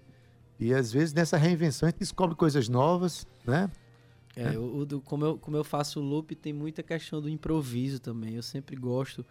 E 0.59 0.71
às 0.71 0.91
vezes 0.91 1.11
nessa 1.11 1.37
reinvenção 1.37 1.87
a 1.87 1.89
gente 1.89 1.99
descobre 1.99 2.35
coisas 2.35 2.69
novas, 2.69 3.25
né? 3.47 3.67
É, 4.35 4.59
o, 4.59 4.85
como, 5.03 5.25
eu, 5.25 5.37
como 5.39 5.57
eu 5.57 5.63
faço 5.63 5.99
o 5.99 6.03
loop, 6.03 6.35
tem 6.35 6.53
muita 6.53 6.83
questão 6.83 7.19
do 7.19 7.29
improviso 7.29 7.99
também. 7.99 8.35
Eu 8.35 8.43
sempre 8.43 8.75
gosto 8.75 9.25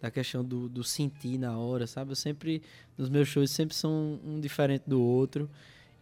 da 0.00 0.10
questão 0.10 0.44
do, 0.44 0.68
do 0.68 0.84
sentir 0.84 1.38
na 1.38 1.56
hora, 1.58 1.86
sabe? 1.86 2.12
Eu 2.12 2.16
sempre, 2.16 2.62
nos 2.96 3.08
meus 3.08 3.28
shows, 3.28 3.50
sempre 3.50 3.74
são 3.74 4.20
um 4.24 4.40
diferente 4.40 4.84
do 4.86 5.00
outro. 5.02 5.48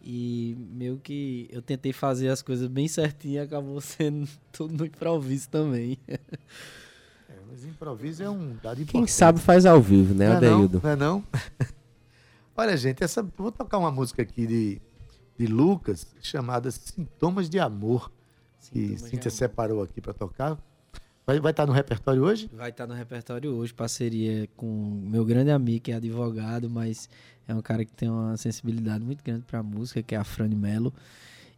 E 0.01 0.55
meio 0.71 0.99
que 0.99 1.47
eu 1.51 1.61
tentei 1.61 1.91
fazer 1.91 2.29
as 2.29 2.41
coisas 2.41 2.67
bem 2.67 2.87
certinho 2.87 3.35
e 3.35 3.39
acabou 3.39 3.79
sendo 3.81 4.29
tudo 4.51 4.73
no 4.73 4.85
improviso 4.85 5.49
também. 5.49 5.97
É, 6.07 6.19
mas 7.49 7.65
improviso 7.65 8.23
é 8.23 8.29
um 8.29 8.55
dado 8.55 8.81
importante. 8.81 8.91
Quem 8.91 9.07
sabe 9.07 9.39
faz 9.39 9.65
ao 9.65 9.81
vivo, 9.81 10.13
né, 10.13 10.29
não 10.29 10.35
é 10.37 10.41
não, 10.41 10.53
Adeildo? 10.53 10.81
não 10.83 10.89
é 10.89 10.95
não? 10.95 11.23
Olha, 12.55 12.77
gente, 12.77 13.03
essa, 13.03 13.21
vou 13.21 13.51
tocar 13.51 13.77
uma 13.77 13.91
música 13.91 14.21
aqui 14.21 14.47
de, 14.47 14.81
de 15.37 15.45
Lucas 15.45 16.07
chamada 16.21 16.71
Sintomas 16.71 17.49
de 17.49 17.59
Amor. 17.59 18.11
que 18.61 18.79
Sintomas 18.79 19.01
de 19.01 19.09
Cíntia 19.09 19.31
separou 19.31 19.81
aqui 19.83 19.99
para 19.99 20.13
tocar. 20.13 20.57
Vai, 21.27 21.41
vai 21.41 21.51
estar 21.51 21.65
no 21.65 21.73
repertório 21.73 22.23
hoje? 22.23 22.49
Vai 22.53 22.69
estar 22.69 22.87
no 22.87 22.93
repertório 22.93 23.53
hoje, 23.53 23.73
parceria 23.73 24.47
com 24.55 24.65
meu 24.65 25.25
grande 25.25 25.51
amigo, 25.51 25.81
que 25.81 25.91
é 25.91 25.95
advogado, 25.95 26.69
mas 26.69 27.09
é 27.45 27.53
um 27.53 27.61
cara 27.61 27.83
que 27.83 27.91
tem 27.91 28.09
uma 28.09 28.37
sensibilidade 28.37 29.03
muito 29.03 29.21
grande 29.21 29.43
pra 29.43 29.61
música, 29.61 30.01
que 30.01 30.15
é 30.15 30.17
a 30.17 30.23
Frane 30.23 30.55
Melo. 30.55 30.93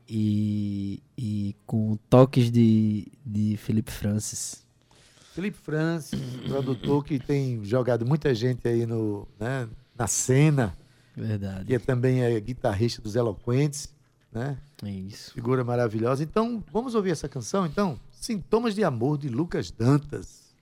E, 0.09 1.03
e 1.15 1.55
com 1.67 1.99
toques 2.09 2.49
de, 2.49 3.05
de 3.23 3.57
Felipe 3.57 3.91
Francis. 3.91 4.65
Felipe 5.35 5.59
Francis, 5.59 6.19
produtor 6.47 7.05
que 7.05 7.19
tem 7.19 7.63
jogado 7.63 8.07
muita 8.07 8.33
gente 8.33 8.67
aí 8.67 8.87
no, 8.87 9.27
né, 9.39 9.69
na 9.95 10.07
cena, 10.07 10.75
Verdade. 11.15 11.75
é 11.75 11.77
também 11.77 12.23
é 12.23 12.39
guitarrista 12.39 13.03
dos 13.03 13.15
Eloquentes, 13.15 13.93
né? 14.31 14.57
É 14.83 14.89
isso. 14.89 15.31
Figura 15.31 15.63
maravilhosa. 15.63 16.23
Então, 16.23 16.63
vamos 16.73 16.95
ouvir 16.95 17.11
essa 17.11 17.29
canção, 17.29 17.67
então? 17.67 17.99
Sintomas 18.19 18.75
de 18.75 18.83
Amor, 18.83 19.17
de 19.17 19.29
Lucas 19.29 19.71
Dantas. 19.71 20.53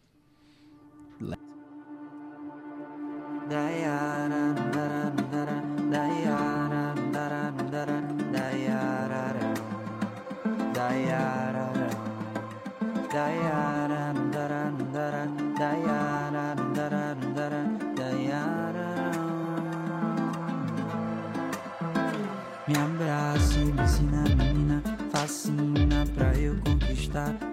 Me 22.68 22.76
abraça 22.76 23.60
me 23.60 23.82
ensina, 23.82 24.24
menina, 24.36 24.84
fascina 25.10 26.06
pra 26.14 26.38
eu 26.38 26.60
conquistar 26.62 27.47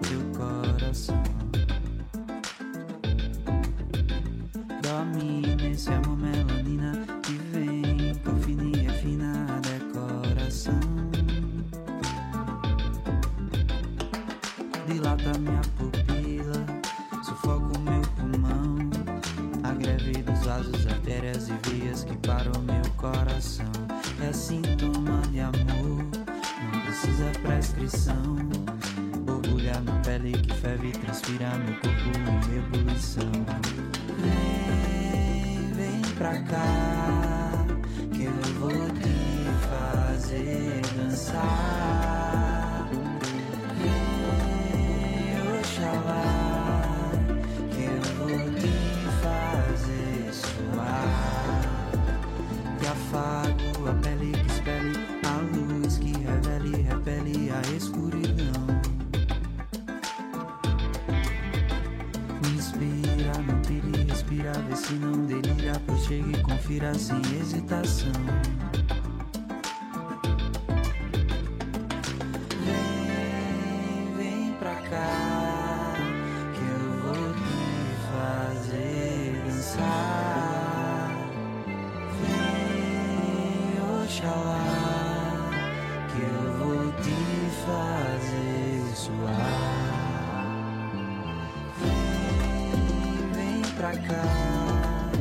pra 93.85 93.97
cá, 93.97 95.11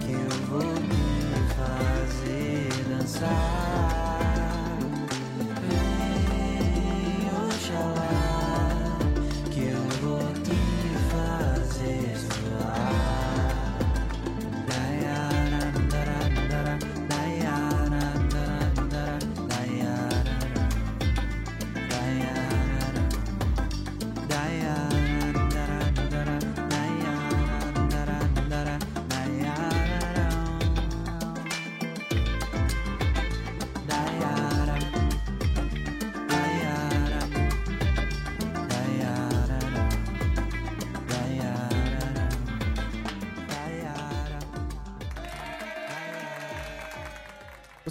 que 0.00 0.12
eu 0.12 0.28
vou 0.50 0.60
te 0.60 1.54
fazer 1.54 2.68
dançar. 2.90 3.71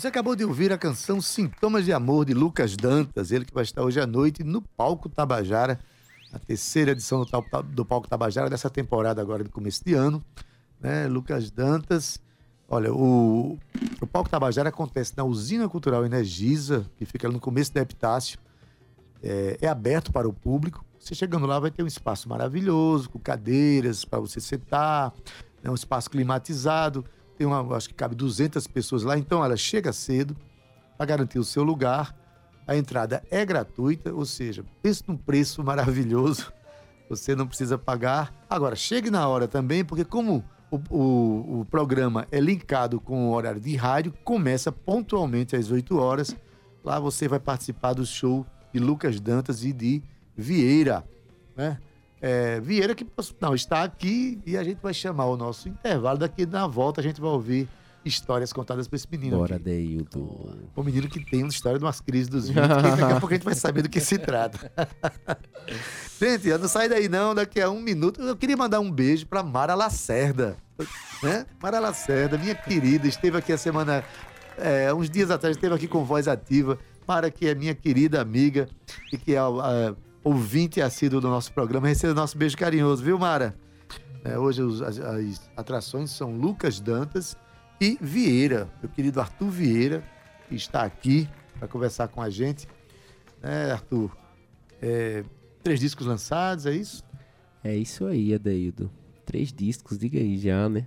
Você 0.01 0.07
acabou 0.07 0.35
de 0.35 0.43
ouvir 0.43 0.73
a 0.73 0.79
canção 0.79 1.21
Sintomas 1.21 1.85
de 1.85 1.93
Amor, 1.93 2.25
de 2.25 2.33
Lucas 2.33 2.75
Dantas, 2.75 3.31
ele 3.31 3.45
que 3.45 3.53
vai 3.53 3.61
estar 3.61 3.83
hoje 3.83 4.01
à 4.01 4.07
noite 4.07 4.43
no 4.43 4.59
Palco 4.59 5.07
Tabajara, 5.07 5.79
a 6.33 6.39
terceira 6.39 6.93
edição 6.93 7.23
do, 7.23 7.85
Palco 7.85 8.07
Tabajara 8.07 8.49
dessa 8.49 8.67
temporada 8.67 9.21
agora 9.21 9.43
de 9.43 9.51
começo 9.51 9.85
de 9.85 9.93
ano. 9.93 10.25
Né? 10.79 11.05
Lucas 11.05 11.51
Dantas. 11.51 12.19
Olha, 12.67 12.91
o, 12.91 13.59
o 14.01 14.07
Palco 14.07 14.27
Tabajara 14.27 14.69
acontece 14.69 15.13
na 15.15 15.23
Usina 15.23 15.69
Cultural 15.69 16.03
Energisa, 16.03 16.89
que 16.97 17.05
fica 17.05 17.29
no 17.29 17.39
começo 17.39 17.71
da 17.71 17.81
Epitácio. 17.81 18.39
É, 19.21 19.59
é 19.61 19.67
aberto 19.67 20.11
para 20.11 20.27
o 20.27 20.33
público. 20.33 20.83
Você 20.97 21.13
chegando 21.13 21.45
lá 21.45 21.59
vai 21.59 21.69
ter 21.69 21.83
um 21.83 21.87
espaço 21.87 22.27
maravilhoso, 22.27 23.07
com 23.07 23.19
cadeiras 23.19 24.03
para 24.03 24.19
você 24.19 24.41
sentar, 24.41 25.13
né? 25.61 25.69
um 25.69 25.75
espaço 25.75 26.09
climatizado. 26.09 27.05
Tem 27.41 27.47
uma, 27.47 27.75
acho 27.75 27.89
que 27.89 27.95
cabe 27.95 28.13
200 28.13 28.67
pessoas 28.67 29.01
lá. 29.01 29.17
Então, 29.17 29.43
ela 29.43 29.57
chega 29.57 29.91
cedo 29.91 30.37
para 30.95 31.07
garantir 31.07 31.39
o 31.39 31.43
seu 31.43 31.63
lugar. 31.63 32.15
A 32.67 32.77
entrada 32.77 33.23
é 33.31 33.43
gratuita, 33.43 34.13
ou 34.13 34.27
seja, 34.27 34.63
pense 34.83 35.01
num 35.07 35.17
preço 35.17 35.63
maravilhoso. 35.65 36.53
Você 37.09 37.35
não 37.35 37.47
precisa 37.47 37.79
pagar. 37.79 38.31
Agora, 38.47 38.75
chegue 38.75 39.09
na 39.09 39.27
hora 39.27 39.47
também, 39.47 39.83
porque 39.83 40.05
como 40.05 40.43
o, 40.69 40.77
o- 40.95 41.61
o 41.61 41.65
programa 41.65 42.27
é 42.31 42.39
linkado 42.39 43.01
com 43.01 43.29
o 43.29 43.33
horário 43.33 43.59
de 43.59 43.75
rádio, 43.75 44.13
começa 44.23 44.71
pontualmente 44.71 45.55
às 45.55 45.71
8 45.71 45.97
horas. 45.97 46.35
Lá 46.83 46.99
você 46.99 47.27
vai 47.27 47.39
participar 47.39 47.93
do 47.93 48.05
show 48.05 48.45
de 48.71 48.79
Lucas 48.79 49.19
Dantas 49.19 49.63
e 49.63 49.73
de 49.73 50.03
Vieira. 50.37 51.03
Né? 51.57 51.79
É, 52.21 52.59
Vieira 52.59 52.93
que 52.93 53.05
não 53.39 53.55
está 53.55 53.83
aqui 53.83 54.39
e 54.45 54.55
a 54.55 54.63
gente 54.63 54.77
vai 54.77 54.93
chamar 54.93 55.25
o 55.25 55.35
nosso 55.35 55.67
intervalo. 55.67 56.19
Daqui 56.19 56.45
na 56.45 56.67
volta 56.67 57.01
a 57.01 57.03
gente 57.03 57.19
vai 57.19 57.31
ouvir 57.31 57.67
histórias 58.05 58.53
contadas 58.53 58.87
por 58.87 58.95
esse 58.95 59.07
menino. 59.09 59.37
Bora, 59.37 59.55
aqui. 59.55 59.63
Deildo. 59.63 60.69
O 60.75 60.83
menino 60.83 61.07
que 61.07 61.23
tem 61.23 61.43
uma 61.43 61.49
história 61.49 61.79
de 61.79 61.85
umas 61.85 61.99
crises 61.99 62.27
dos 62.27 62.47
20, 62.47 62.55
que 62.55 62.67
daqui 62.67 63.03
a 63.03 63.19
pouco 63.19 63.27
a 63.27 63.33
gente 63.33 63.43
vai 63.43 63.55
saber 63.55 63.81
do 63.81 63.89
que 63.89 63.99
se 63.99 64.17
trata. 64.17 64.71
gente, 66.19 66.47
não 66.57 66.67
sai 66.67 66.87
daí 66.87 67.09
não, 67.09 67.33
daqui 67.33 67.59
a 67.59 67.69
um 67.69 67.81
minuto. 67.81 68.21
Eu 68.21 68.35
queria 68.35 68.57
mandar 68.57 68.79
um 68.79 68.91
beijo 68.91 69.25
para 69.27 69.41
Mara 69.41 69.73
Lacerda. 69.73 70.57
Né? 71.23 71.45
Mara 71.61 71.79
Lacerda, 71.79 72.37
minha 72.37 72.55
querida, 72.55 73.07
esteve 73.07 73.37
aqui 73.37 73.53
a 73.53 73.57
semana, 73.57 74.03
é, 74.57 74.93
uns 74.93 75.09
dias 75.09 75.29
atrás, 75.29 75.55
esteve 75.55 75.75
aqui 75.75 75.87
com 75.87 76.03
voz 76.03 76.27
ativa. 76.27 76.77
Mara, 77.07 77.29
que 77.29 77.47
é 77.47 77.55
minha 77.55 77.75
querida 77.75 78.21
amiga 78.21 78.67
e 79.11 79.17
que 79.17 79.33
é 79.33 79.39
a, 79.39 79.95
ouvinte 80.23 80.81
assíduo 80.81 81.19
do 81.21 81.27
nosso 81.29 81.51
programa, 81.53 81.87
receba 81.87 82.13
nosso 82.13 82.37
beijo 82.37 82.57
carinhoso, 82.57 83.03
viu, 83.03 83.17
Mara? 83.17 83.55
É, 84.23 84.37
hoje 84.37 84.61
os- 84.61 84.81
as, 84.81 84.99
as 84.99 85.49
atrações 85.57 86.11
são 86.11 86.35
Lucas 86.35 86.79
Dantas 86.79 87.35
e 87.79 87.97
Vieira, 87.99 88.69
meu 88.81 88.89
querido 88.91 89.19
Arthur 89.19 89.49
Vieira, 89.49 90.03
que 90.47 90.55
está 90.55 90.83
aqui 90.83 91.27
para 91.57 91.67
conversar 91.67 92.07
com 92.07 92.21
a 92.21 92.29
gente. 92.29 92.67
Né, 93.41 93.71
Arthur? 93.71 94.15
É, 94.81 95.23
três 95.63 95.79
discos 95.79 96.05
lançados, 96.05 96.65
é 96.67 96.73
isso? 96.75 97.03
É 97.63 97.75
isso 97.75 98.05
aí, 98.05 98.33
Adeildo. 98.33 98.91
Três 99.25 99.51
discos, 99.51 99.97
diga 99.97 100.19
aí 100.19 100.37
já, 100.37 100.67
né? 100.69 100.85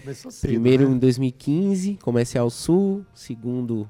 Começou 0.00 0.30
cedo, 0.30 0.50
Primeiro 0.50 0.88
né? 0.88 0.94
em 0.94 0.98
2015, 0.98 1.98
Comercial 2.02 2.48
Sul. 2.50 3.04
Segundo, 3.14 3.88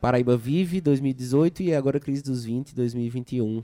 Paraíba 0.00 0.36
Vive, 0.36 0.80
2018. 0.80 1.62
E 1.62 1.74
agora 1.74 2.00
Crise 2.00 2.22
dos 2.22 2.44
20, 2.44 2.74
2021. 2.74 3.62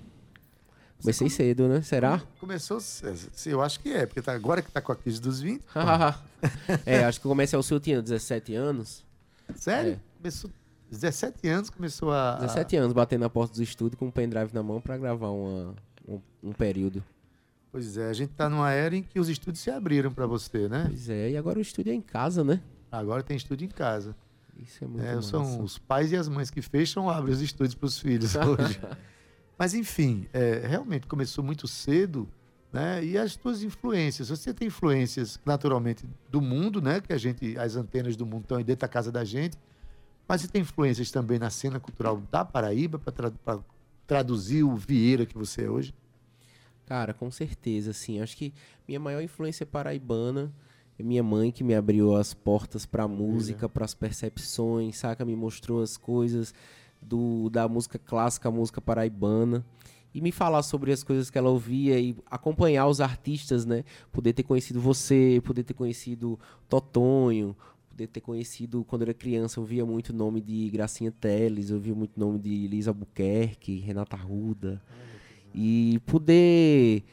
Comecei 1.01 1.29
cedo, 1.29 1.69
né? 1.69 1.83
Será? 1.83 2.23
Começou, 2.41 2.79
eu 3.47 3.61
acho 3.61 3.81
que 3.81 3.93
é, 3.93 4.07
porque 4.07 4.23
tá, 4.23 4.33
agora 4.33 4.63
que 4.63 4.71
tá 4.71 4.81
com 4.81 4.93
a 4.93 4.97
crise 4.97 5.21
dos 5.21 5.41
20. 5.41 5.63
é, 6.87 7.05
acho 7.05 7.21
que 7.21 7.27
o 7.27 7.31
Comercial 7.31 7.63
Sul 7.63 7.79
tinha 7.79 8.01
17 8.01 8.55
anos. 8.55 9.05
Sério? 9.55 9.93
É. 9.93 9.99
Começou 10.17 10.51
17 10.91 11.49
anos, 11.49 11.71
começou 11.71 12.13
a. 12.13 12.37
17 12.37 12.77
anos, 12.77 12.93
batendo 12.93 13.23
na 13.23 13.31
porta 13.31 13.55
do 13.55 13.63
estúdio 13.63 13.99
com 13.99 14.07
um 14.07 14.11
pendrive 14.11 14.55
na 14.55 14.63
mão 14.63 14.81
pra 14.81 14.97
gravar 14.97 15.29
uma, 15.31 15.75
um, 16.09 16.21
um 16.43 16.53
período. 16.53 17.03
Pois 17.71 17.99
é, 17.99 18.09
a 18.09 18.13
gente 18.13 18.31
tá 18.31 18.49
numa 18.49 18.71
era 18.71 18.95
em 18.97 19.03
que 19.03 19.19
os 19.19 19.29
estúdios 19.29 19.61
se 19.63 19.71
abriram 19.71 20.13
para 20.13 20.27
você, 20.27 20.69
né? 20.69 20.85
Pois 20.87 21.09
é, 21.09 21.31
e 21.31 21.37
agora 21.37 21.59
o 21.59 21.63
estúdio 21.63 21.91
é 21.91 21.95
em 21.95 22.01
casa, 22.01 22.45
né? 22.45 22.61
Agora 22.91 23.23
tem 23.23 23.37
estúdio 23.37 23.65
em 23.65 23.71
casa. 23.71 24.15
Isso 24.57 24.85
é 24.85 24.87
muito 24.87 25.05
É, 25.05 25.21
são 25.21 25.61
os 25.63 25.79
pais 25.79 26.13
e 26.13 26.17
as 26.17 26.29
mães 26.29 26.51
que 26.51 26.63
fecham 26.63 27.05
ou 27.05 27.11
abrem 27.11 27.35
os 27.35 27.41
estúdios 27.41 27.75
para 27.75 27.87
os 27.87 27.99
filhos 27.99 28.35
hoje. 28.37 28.81
Mas 29.59 29.75
enfim, 29.75 30.27
é, 30.33 30.67
realmente 30.67 31.07
começou 31.07 31.45
muito 31.45 31.67
cedo, 31.69 32.29
né? 32.73 33.05
E 33.05 33.17
as 33.17 33.37
tuas 33.37 33.63
influências, 33.63 34.29
você 34.29 34.53
tem 34.53 34.69
influências 34.69 35.39
naturalmente 35.45 36.05
do 36.29 36.41
mundo, 36.41 36.83
né? 36.83 37.01
Que 37.01 37.13
a 37.13 37.19
gente, 37.19 37.57
as 37.59 37.77
antenas 37.77 38.17
do 38.17 38.27
mundo 38.27 38.43
estão 38.43 38.59
aí 38.59 38.65
dentro 38.65 38.81
da 38.81 38.89
casa 38.89 39.13
da 39.13 39.25
gente, 39.25 39.57
mas 40.27 40.41
você 40.41 40.49
tem 40.49 40.63
influências 40.63 41.11
também 41.11 41.39
na 41.39 41.51
cena 41.51 41.79
cultural 41.79 42.21
da 42.31 42.45
Paraíba 42.45 42.99
para 42.99 43.61
traduzir 44.07 44.65
o 44.65 44.75
Vieira 44.75 45.25
que 45.25 45.37
você 45.37 45.65
é 45.65 45.71
hoje. 45.71 45.95
Cara, 46.87 47.15
com 47.15 47.31
certeza, 47.31 47.93
assim. 47.93 48.21
Acho 48.21 48.37
que 48.37 48.53
minha 48.87 49.01
maior 49.01 49.23
influência 49.23 49.65
é 49.65 49.67
paraibana. 49.67 50.53
É 50.99 51.03
minha 51.03 51.23
mãe 51.23 51.51
que 51.51 51.65
me 51.65 51.75
abriu 51.75 52.15
as 52.15 52.33
portas 52.33 52.87
pra 52.87 53.09
música, 53.09 53.69
pras 53.69 53.95
percepções, 53.95 54.99
saca? 54.99 55.25
Me 55.25 55.35
mostrou 55.35 55.83
as 55.83 55.97
coisas 55.97 56.55
do, 57.07 57.49
da 57.51 57.69
música 57.69 57.99
clássica, 57.99 58.49
a 58.49 58.53
música 58.53 58.81
paraibana. 58.81 59.65
E 60.15 60.21
me 60.21 60.31
falar 60.31 60.63
sobre 60.63 60.93
as 60.93 61.03
coisas 61.03 61.29
que 61.29 61.37
ela 61.37 61.51
ouvia 61.51 61.99
e 61.99 62.17
acompanhar 62.31 62.87
os 62.87 63.01
artistas, 63.01 63.67
né? 63.67 63.83
Poder 64.13 64.33
ter 64.33 64.45
conhecido 64.45 64.81
você, 64.81 65.41
poder 65.45 65.65
ter 65.65 65.75
conhecido 65.75 66.39
Totonho, 66.69 67.57
poder 67.95 68.07
ter 68.09 68.21
conhecido, 68.21 68.85
quando 68.85 69.03
eu 69.03 69.07
era 69.07 69.15
criança, 69.15 69.59
eu 69.59 69.63
ouvia 69.63 69.87
muito 69.87 70.11
o 70.11 70.13
nome 70.13 70.41
de 70.41 70.69
Gracinha 70.71 71.13
Teles, 71.13 71.71
eu 71.71 71.77
ouvia 71.77 71.95
muito 71.95 72.17
o 72.17 72.21
nome 72.21 72.39
de 72.39 72.69
Lisa 72.69 72.91
Albuquerque, 72.91 73.79
Renata 73.79 74.17
Ruda. 74.17 74.83
E 75.55 76.01
poder. 76.05 77.05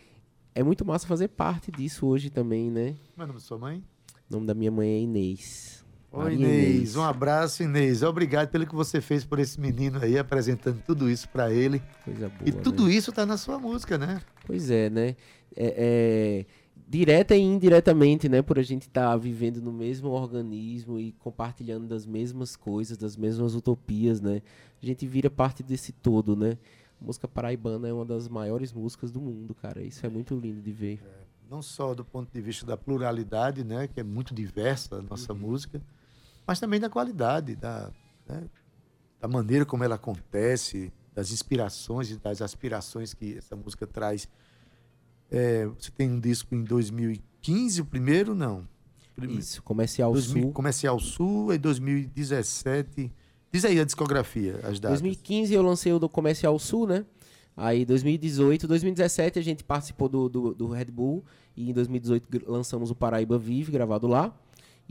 É 0.54 0.64
muito 0.64 0.84
massa 0.84 1.08
fazer 1.08 1.28
parte 1.30 1.72
disso 1.72 2.08
hoje 2.08 2.30
também, 2.30 2.70
né? 2.70 2.96
É 3.18 3.24
o 3.24 3.28
nome 3.28 3.34
da 3.34 3.40
sua 3.40 3.58
mãe? 3.58 3.84
O 4.30 4.34
nome 4.34 4.48
da 4.48 4.54
minha 4.54 4.72
mãe 4.72 4.90
é 4.90 5.00
Inês. 5.00 5.81
Oi, 6.14 6.34
Inês. 6.34 6.96
Um 6.98 7.04
abraço, 7.04 7.64
Inês. 7.64 8.04
Obrigado 8.04 8.50
pelo 8.50 8.68
que 8.68 8.76
você 8.76 9.00
fez 9.00 9.24
por 9.24 9.40
esse 9.40 9.60
menino 9.60 9.98
aí, 10.02 10.18
apresentando 10.18 10.82
tudo 10.86 11.10
isso 11.10 11.30
para 11.30 11.52
ele. 11.54 11.82
Coisa 12.04 12.28
boa. 12.28 12.50
E 12.50 12.52
tudo 12.52 12.86
né? 12.86 12.94
isso 12.94 13.12
tá 13.14 13.26
na 13.26 13.38
sua 13.38 13.58
música, 13.58 13.98
né? 13.98 14.22
Pois 14.46 14.70
é, 14.70 14.90
né? 14.90 15.16
É, 15.56 16.46
é, 16.46 16.46
direta 16.86 17.34
e 17.34 17.42
indiretamente, 17.42 18.28
né? 18.28 18.42
Por 18.42 18.60
a 18.60 18.62
gente 18.62 18.84
estar 18.84 19.16
vivendo 19.16 19.62
no 19.62 19.72
mesmo 19.72 20.10
organismo 20.10 21.00
e 21.00 21.14
compartilhando 21.14 21.88
das 21.88 22.06
mesmas 22.06 22.58
coisas, 22.58 22.98
das 22.98 23.16
mesmas 23.16 23.56
utopias, 23.56 24.20
né? 24.20 24.42
A 24.84 24.86
gente 24.86 25.08
vira 25.08 25.30
parte 25.30 25.64
desse 25.64 25.94
todo, 25.94 26.36
né? 26.36 26.58
A 27.02 27.06
música 27.06 27.26
paraibana 27.26 27.88
é 27.88 27.94
uma 27.94 28.06
das 28.06 28.28
maiores 28.28 28.74
músicas 28.74 29.12
do 29.12 29.22
mundo, 29.22 29.56
cara. 29.56 29.82
Isso 29.82 30.06
é 30.06 30.10
muito 30.10 30.36
lindo 30.36 30.60
de 30.62 30.72
ver. 30.74 31.02
Não 31.50 31.62
só 31.62 31.94
do 31.94 32.04
ponto 32.04 32.30
de 32.34 32.42
vista 32.42 32.66
da 32.66 32.76
pluralidade, 32.76 33.64
né? 33.64 33.88
Que 33.88 34.02
é 34.02 34.04
muito 34.04 34.34
diversa 34.34 34.96
a 34.96 35.00
Uhum. 35.00 35.06
nossa 35.10 35.34
música, 35.34 35.82
mas 36.46 36.60
também 36.60 36.80
da 36.80 36.90
qualidade, 36.90 37.56
da, 37.56 37.92
né, 38.28 38.44
da 39.20 39.28
maneira 39.28 39.66
como 39.66 39.84
ela 39.84 39.96
acontece, 39.96 40.92
das 41.14 41.32
inspirações 41.32 42.10
e 42.12 42.18
das 42.18 42.42
aspirações 42.42 43.14
que 43.14 43.38
essa 43.38 43.56
música 43.56 43.86
traz. 43.88 44.28
É, 45.30 45.66
você 45.68 45.92
tem 45.92 46.10
um 46.10 46.20
disco 46.20 46.54
em 46.56 46.64
2015, 46.64 47.82
o 47.82 47.86
primeiro? 47.86 48.36
Não. 48.36 48.68
Prime- 49.16 49.38
Isso, 49.38 49.62
Comercial 49.64 50.12
2000 50.14 50.44
Sul. 50.44 50.52
Comercial 50.54 51.00
Sul, 51.00 51.54
em 51.54 51.60
2017. 51.60 53.12
Diz 53.52 53.66
aí 53.66 53.80
a 53.80 53.84
discografia, 53.84 54.56
as 54.64 54.80
datas. 54.80 55.02
2015 55.02 55.54
eu 55.54 55.62
lancei 55.62 55.92
o 55.92 56.00
do 56.00 56.08
Comercial 56.08 56.58
Sul, 56.58 56.88
né? 56.88 57.06
Aí 57.56 57.84
2018, 57.86 58.66
2017 58.68 59.38
a 59.38 59.42
gente 59.42 59.64
participou 59.64 60.08
do, 60.08 60.30
do, 60.30 60.54
do 60.54 60.68
Red 60.70 60.86
Bull 60.86 61.24
e 61.56 61.70
em 61.70 61.74
2018 61.74 62.28
gr- 62.30 62.44
lançamos 62.48 62.90
o 62.90 62.96
Paraíba 62.96 63.38
Vive, 63.38 63.72
gravado 63.72 64.08
lá. 64.08 64.34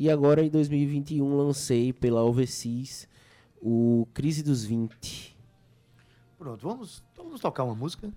E 0.00 0.08
agora 0.08 0.42
em 0.42 0.48
2021 0.48 1.36
lancei 1.36 1.92
pela 1.92 2.22
Overseas 2.22 3.06
o 3.60 4.08
Crise 4.14 4.42
dos 4.42 4.64
20. 4.64 5.36
Pronto, 6.38 6.66
vamos, 6.66 7.02
vamos 7.14 7.38
tocar 7.38 7.64
uma 7.64 7.74
música? 7.74 8.10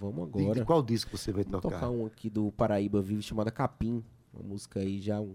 Vamos 0.00 0.32
De- 0.32 0.40
agora. 0.42 0.58
De 0.58 0.66
qual 0.66 0.82
disco 0.82 1.16
você 1.16 1.30
vai 1.30 1.44
Vamos 1.44 1.62
tocar? 1.62 1.76
tocar 1.78 1.90
um 1.90 2.06
aqui 2.06 2.28
do 2.28 2.50
Paraíba 2.50 3.00
Vive 3.00 3.22
chamada 3.22 3.52
Capim. 3.52 4.02
Uma 4.34 4.42
música 4.48 4.80
aí 4.80 5.00
já 5.00 5.20
um 5.20 5.32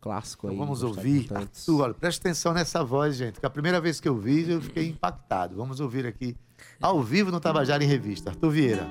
clássico 0.00 0.48
aí. 0.48 0.54
Então 0.54 0.66
vamos 0.66 0.82
mostrado 0.82 1.06
ouvir. 1.08 1.32
Arthur, 1.32 1.80
olha, 1.82 1.94
presta 1.94 2.26
atenção 2.28 2.52
nessa 2.52 2.82
voz, 2.82 3.14
gente, 3.14 3.38
que 3.38 3.46
a 3.46 3.50
primeira 3.50 3.80
vez 3.80 4.00
que 4.00 4.08
eu 4.08 4.18
vi, 4.18 4.50
eu 4.50 4.60
fiquei 4.60 4.88
impactado. 4.88 5.54
Vamos 5.54 5.78
ouvir 5.78 6.04
aqui, 6.04 6.36
ao 6.82 7.00
vivo 7.00 7.30
no 7.30 7.38
Tabajara 7.38 7.84
em 7.84 7.86
Revista. 7.86 8.30
Arthur 8.30 8.50
Vieira. 8.50 8.88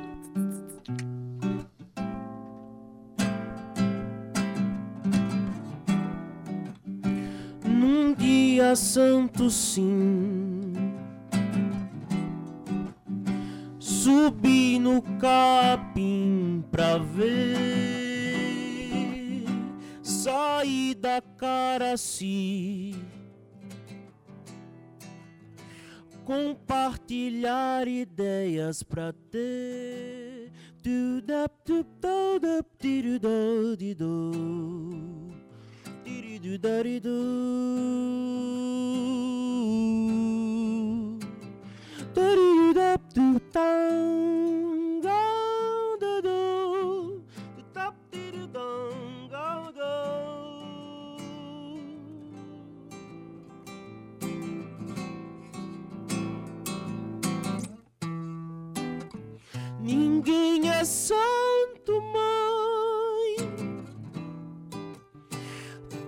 Santo, 8.76 9.50
sim. 9.50 10.74
Subi 13.80 14.80
no 14.80 15.02
capim 15.20 16.64
pra 16.72 16.98
ver. 16.98 17.56
Saí 20.02 20.96
da 20.96 21.22
Caraci. 21.22 22.96
Compartilhar 26.26 27.88
ideias 27.88 28.84
pra 28.84 29.14
ter. 29.32 29.74
diri 36.04 36.36
do 36.39 36.58
dari 36.60 37.00
do 37.00 37.20
dari 42.13 42.52
do 42.60 42.74
da 42.76 42.98
do 43.16 43.39
tango 43.56 45.24
do 46.00 46.22
do 46.22 47.24
do 47.56 47.63
tap 47.74 47.96
di 48.12 48.32
do 48.36 48.48
dango 48.52 49.72
do 49.72 49.96
ninguém 59.80 60.70
é 60.70 60.84
santo 60.84 61.73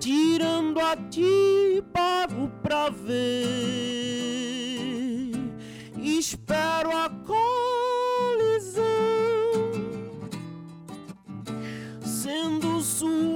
Tirando 0.05 0.79
a 0.81 0.95
ti, 1.09 1.81
pago 1.91 2.51
pra 2.61 2.91
ver. 2.91 3.15
Espero 5.99 6.95
a 6.95 7.09
colisão, 7.25 8.83
sendo 12.03 12.81
suave 12.81 13.34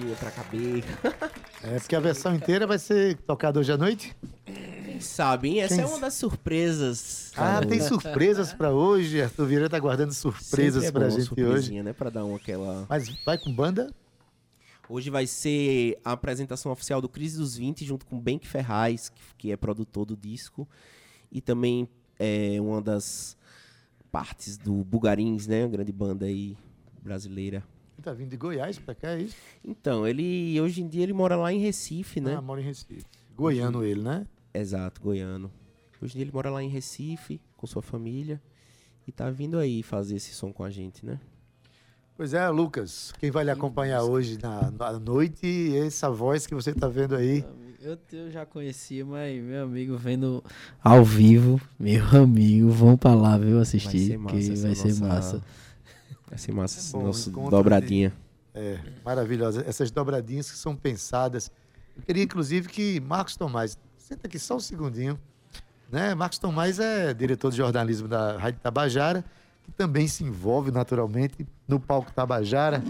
curtinha 0.00 0.16
pra 0.16 0.30
caber. 0.30 0.84
É, 1.62 1.78
porque 1.78 1.94
a 1.94 2.00
versão 2.00 2.34
inteira 2.34 2.66
vai 2.66 2.78
ser 2.78 3.18
tocada 3.18 3.60
hoje 3.60 3.70
à 3.70 3.76
noite. 3.76 4.16
Quem 4.46 4.98
sabe, 4.98 5.50
hein? 5.50 5.60
Essa 5.60 5.74
Quem 5.74 5.84
é 5.84 5.86
uma 5.86 5.98
das 6.00 6.14
surpresas. 6.14 7.32
Ah, 7.36 7.60
tem 7.60 7.82
surpresas 7.82 8.54
pra 8.54 8.70
hoje. 8.70 9.20
Arthur 9.20 9.44
Vieira 9.44 9.68
tá 9.68 9.78
guardando 9.78 10.10
surpresas 10.14 10.84
Sempre 10.84 10.88
é 10.88 10.90
pra 10.90 11.10
bom, 11.10 11.20
gente 11.20 11.44
hoje. 11.44 11.82
né? 11.82 11.92
Pra 11.92 12.08
dar 12.08 12.24
uma 12.24 12.36
aquela... 12.38 12.86
Mas 12.88 13.10
vai 13.26 13.36
com 13.36 13.52
banda? 13.52 13.94
Hoje 14.88 15.10
vai 15.10 15.26
ser 15.26 15.98
a 16.02 16.12
apresentação 16.12 16.72
oficial 16.72 17.02
do 17.02 17.10
Crise 17.10 17.36
dos 17.36 17.54
20, 17.58 17.84
junto 17.84 18.06
com 18.06 18.18
Benk 18.18 18.48
Ferraz, 18.48 19.10
que, 19.10 19.20
que 19.36 19.52
é 19.52 19.56
produtor 19.58 20.06
do 20.06 20.16
disco. 20.16 20.66
E 21.30 21.42
também 21.42 21.86
é 22.18 22.58
uma 22.58 22.80
das 22.80 23.36
partes 24.10 24.56
do 24.56 24.82
Bugarins, 24.82 25.46
né? 25.46 25.64
Uma 25.64 25.68
grande 25.72 25.92
banda 25.92 26.24
aí 26.24 26.56
brasileira. 27.02 27.62
Ele 28.00 28.04
tá 28.06 28.12
vindo 28.14 28.30
de 28.30 28.36
Goiás 28.38 28.78
pra 28.78 28.94
cá, 28.94 29.10
é 29.10 29.20
isso? 29.20 29.36
Então, 29.62 30.08
ele 30.08 30.58
hoje 30.58 30.80
em 30.82 30.88
dia 30.88 31.02
ele 31.02 31.12
mora 31.12 31.36
lá 31.36 31.52
em 31.52 31.58
Recife, 31.58 32.18
né? 32.18 32.34
Ah, 32.34 32.40
mora 32.40 32.58
em 32.58 32.64
Recife. 32.64 33.04
Goiano 33.36 33.84
ele, 33.84 34.00
né? 34.00 34.26
Exato, 34.54 35.02
goiano. 35.02 35.52
Hoje 36.00 36.14
em 36.14 36.16
dia 36.16 36.22
ele 36.24 36.32
mora 36.32 36.48
lá 36.50 36.62
em 36.62 36.68
Recife, 36.70 37.38
com 37.58 37.66
sua 37.66 37.82
família. 37.82 38.40
E 39.06 39.12
tá 39.12 39.28
vindo 39.30 39.58
aí 39.58 39.82
fazer 39.82 40.16
esse 40.16 40.32
som 40.32 40.50
com 40.50 40.64
a 40.64 40.70
gente, 40.70 41.04
né? 41.04 41.20
Pois 42.16 42.32
é, 42.32 42.48
Lucas, 42.48 43.12
quem 43.18 43.30
vai 43.30 43.44
lhe 43.44 43.50
acompanhar 43.50 44.02
hoje 44.02 44.38
na, 44.40 44.70
na 44.70 44.98
noite, 44.98 45.76
essa 45.76 46.08
voz 46.10 46.46
que 46.46 46.54
você 46.54 46.72
tá 46.72 46.88
vendo 46.88 47.14
aí. 47.16 47.44
Eu, 47.82 47.98
eu 48.12 48.30
já 48.30 48.46
conhecia, 48.46 49.04
mas 49.04 49.42
meu 49.42 49.64
amigo 49.64 49.94
vendo 49.98 50.42
ao 50.82 51.04
vivo, 51.04 51.60
meu 51.78 52.02
amigo, 52.16 52.70
vão 52.70 52.96
pra 52.96 53.14
lá, 53.14 53.36
viu, 53.36 53.58
assistir, 53.60 54.16
massa 54.16 54.36
que 54.38 54.52
essa 54.52 54.66
vai 54.66 54.74
ser 54.74 54.88
nossa- 54.88 55.06
massa. 55.06 55.42
Vai 56.30 56.38
ser 56.38 56.52
massa 56.52 56.96
nosso 56.96 57.28
encontro 57.28 57.50
dobradinha. 57.50 58.12
É, 58.54 58.78
maravilhosa. 59.04 59.64
Essas 59.66 59.90
dobradinhas 59.90 60.50
que 60.50 60.56
são 60.56 60.76
pensadas. 60.76 61.50
Eu 61.96 62.02
queria, 62.02 62.22
inclusive, 62.22 62.68
que 62.68 63.00
Marcos 63.00 63.36
Tomás, 63.36 63.76
senta 63.98 64.28
aqui 64.28 64.38
só 64.38 64.56
um 64.56 64.60
segundinho. 64.60 65.18
Né? 65.90 66.14
Marcos 66.14 66.38
Tomás 66.38 66.78
é 66.78 67.12
diretor 67.12 67.50
de 67.50 67.56
jornalismo 67.56 68.06
da 68.06 68.38
Rádio 68.38 68.60
Tabajara, 68.60 69.24
que 69.64 69.72
também 69.72 70.06
se 70.06 70.22
envolve 70.22 70.70
naturalmente 70.70 71.46
no 71.66 71.80
palco 71.80 72.12
Tabajara, 72.12 72.82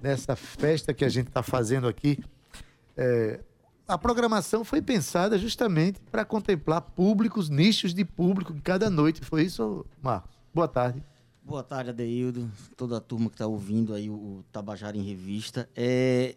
nessa 0.00 0.36
festa 0.36 0.94
que 0.94 1.04
a 1.04 1.08
gente 1.08 1.28
está 1.28 1.42
fazendo 1.42 1.88
aqui. 1.88 2.22
É, 2.96 3.40
a 3.88 3.98
programação 3.98 4.64
foi 4.64 4.80
pensada 4.80 5.36
justamente 5.36 6.00
para 6.12 6.24
contemplar 6.24 6.80
públicos, 6.80 7.50
nichos 7.50 7.92
de 7.92 8.04
público 8.04 8.52
em 8.52 8.60
cada 8.60 8.88
noite. 8.88 9.20
Foi 9.24 9.42
isso, 9.42 9.84
Marcos? 10.00 10.30
Boa 10.54 10.68
tarde. 10.68 11.02
Boa 11.46 11.62
tarde, 11.62 11.90
Adeildo, 11.90 12.50
toda 12.74 12.96
a 12.96 13.00
turma 13.00 13.28
que 13.28 13.34
está 13.34 13.46
ouvindo 13.46 13.92
aí 13.92 14.08
o, 14.08 14.42
Tabajara 14.50 14.96
em 14.96 15.02
Revista. 15.02 15.68
É, 15.76 16.36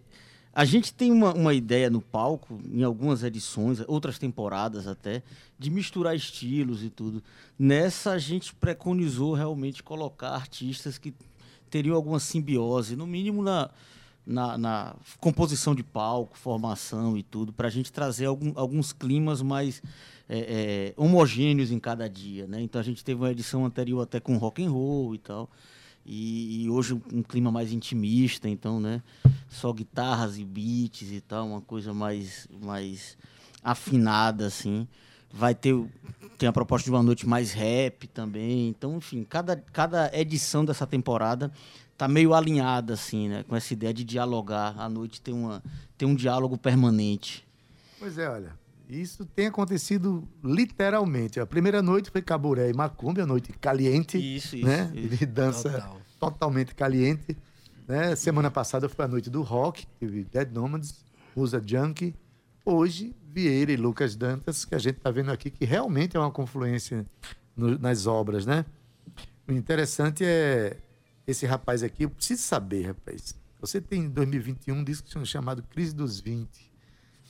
a 0.53 0.66
gente 0.66 0.93
tem 0.93 1.14
uma, 1.14 1.34
uma 1.34 1.53
ideia 1.53 1.89
no 1.89 2.01
palco, 2.01 2.60
em 2.70 2.84
algumas 2.84 3.24
edições, 3.24 3.80
outras 3.88 4.20
temporadas 4.20 4.86
até, 4.86 5.24
de 5.58 5.70
misturar 5.70 6.14
estilos 6.14 6.84
e 6.84 6.89
tudo. 6.89 7.24
Nessa, 7.58 8.12
a 8.12 8.18
gente 8.18 8.53
preconizou 8.53 9.34
realmente 9.34 9.82
colocar 9.82 10.32
artistas 10.32 10.97
que 10.97 11.14
teriam 11.70 11.95
alguma 11.95 12.20
simbiose, 12.20 12.97
no 12.97 13.08
mínimo 13.08 13.41
na, 13.41 13.70
na, 14.26 14.58
na 14.58 14.95
composição 15.22 15.74
de 15.74 15.84
palco, 15.84 16.38
formação 16.38 17.18
e 17.18 17.24
tudo, 17.24 17.53
para 17.53 17.68
a 17.70 17.72
gente 17.72 17.93
trazer 17.93 18.26
algum- 18.26 18.51
alguns 18.55 18.91
climas 18.91 19.41
mais 19.41 19.82
é, 20.30 20.39
é, 20.39 20.93
homogêneos 21.01 21.71
em 21.71 21.80
cada 21.80 22.09
dia, 22.09 22.47
né? 22.47 22.61
Então 22.61 22.80
a 22.80 22.84
gente 22.84 23.03
teve 23.03 23.21
uma 23.21 23.32
edição 23.32 23.65
anterior 23.65 24.01
até 24.01 24.19
com 24.19 24.38
rock 24.38 24.63
and 24.63 24.69
roll 24.69 25.15
e 25.15 25.17
tal, 25.17 25.49
e, 26.05 26.63
e 26.63 26.69
hoje 26.69 26.93
um, 26.93 27.23
clima 27.23 27.51
mais 27.51 27.71
intimista, 27.71 28.47
então, 28.47 28.80
né? 28.80 29.01
Só 29.49 29.71
guitarras 29.71 30.38
e 30.38 30.43
beats 30.43 31.11
e 31.11 31.21
tal, 31.21 31.47
uma 31.47 31.61
coisa 31.61 31.93
mais 31.93 32.47
mais 32.61 33.17
afinada 33.63 34.45
assim. 34.45 34.88
Vai 35.32 35.53
ter 35.53 35.75
tem 36.38 36.47
a 36.47 36.53
proposta 36.53 36.86
de 36.86 36.91
uma 36.91 37.03
noite 37.03 37.28
mais 37.28 37.51
rap 37.51 38.07
também. 38.07 38.69
Então, 38.69 38.97
enfim, 38.97 39.23
cada, 39.23 39.55
cada 39.55 40.11
edição 40.17 40.63
dessa 40.63 40.86
temporada 40.86 41.51
tá 41.97 42.07
meio 42.07 42.34
alinhada 42.34 42.93
assim, 42.93 43.28
né, 43.28 43.43
com 43.43 43.55
essa 43.55 43.73
ideia 43.73 43.93
de 43.93 44.03
dialogar. 44.03 44.75
A 44.78 44.88
noite 44.88 45.19
tem 45.19 45.34
uma 45.34 45.63
tem 45.97 46.07
um 46.07 46.15
diálogo 46.15 46.57
permanente. 46.57 47.45
Pois 47.99 48.17
é, 48.17 48.30
olha, 48.30 48.53
isso 48.90 49.26
tem 49.26 49.48
acontecido 49.48 50.28
literalmente. 50.44 51.40
A 51.40 51.46
primeira 51.46 51.82
noite 51.82 52.10
foi 52.10 52.22
Caburé 52.22 52.70
e 52.70 52.74
Macumbi, 52.74 53.22
a 53.22 53.26
noite 53.26 53.52
caliente, 53.54 54.18
Isso, 54.18 54.56
isso. 54.58 54.66
né? 54.66 54.92
isso. 54.96 55.18
De 55.18 55.26
dança 55.26 55.70
Total. 55.72 56.02
totalmente 56.20 56.76
caliente. 56.76 57.38
Né? 57.88 58.16
Semana 58.16 58.50
passada 58.52 58.88
foi 58.90 59.06
a 59.06 59.08
noite 59.08 59.30
do 59.30 59.42
rock, 59.42 59.86
teve 60.00 60.24
Dead 60.26 60.52
Nomads, 60.52 61.04
Musa 61.36 61.62
Junkie. 61.66 62.14
Hoje, 62.66 63.16
Vieira 63.32 63.72
e 63.72 63.78
Lucas 63.78 64.16
Dantas, 64.16 64.66
que 64.66 64.76
a 64.76 64.78
gente 64.80 64.98
está 64.98 65.10
vendo 65.12 65.32
aqui, 65.32 65.50
que 65.50 65.64
realmente 65.64 66.18
é 66.18 66.20
uma 66.20 66.32
confluência 66.32 67.06
no- 67.56 67.78
nas 67.80 68.06
obras, 68.08 68.46
né? 68.46 68.66
O 69.48 69.52
interessante 69.54 70.26
é 70.26 70.78
esse 71.26 71.46
rapaz 71.46 71.82
aqui, 71.84 72.04
eu 72.04 72.10
preciso 72.10 72.42
saber, 72.42 72.88
rapaz. 72.88 73.36
Você 73.62 73.80
tem 73.80 74.04
em 74.04 74.10
2021 74.10 74.76
um 74.76 74.84
disco 74.84 75.08
chamado 75.26 75.64
Crise 75.64 75.94
dos 75.96 76.20
20. 76.20 76.66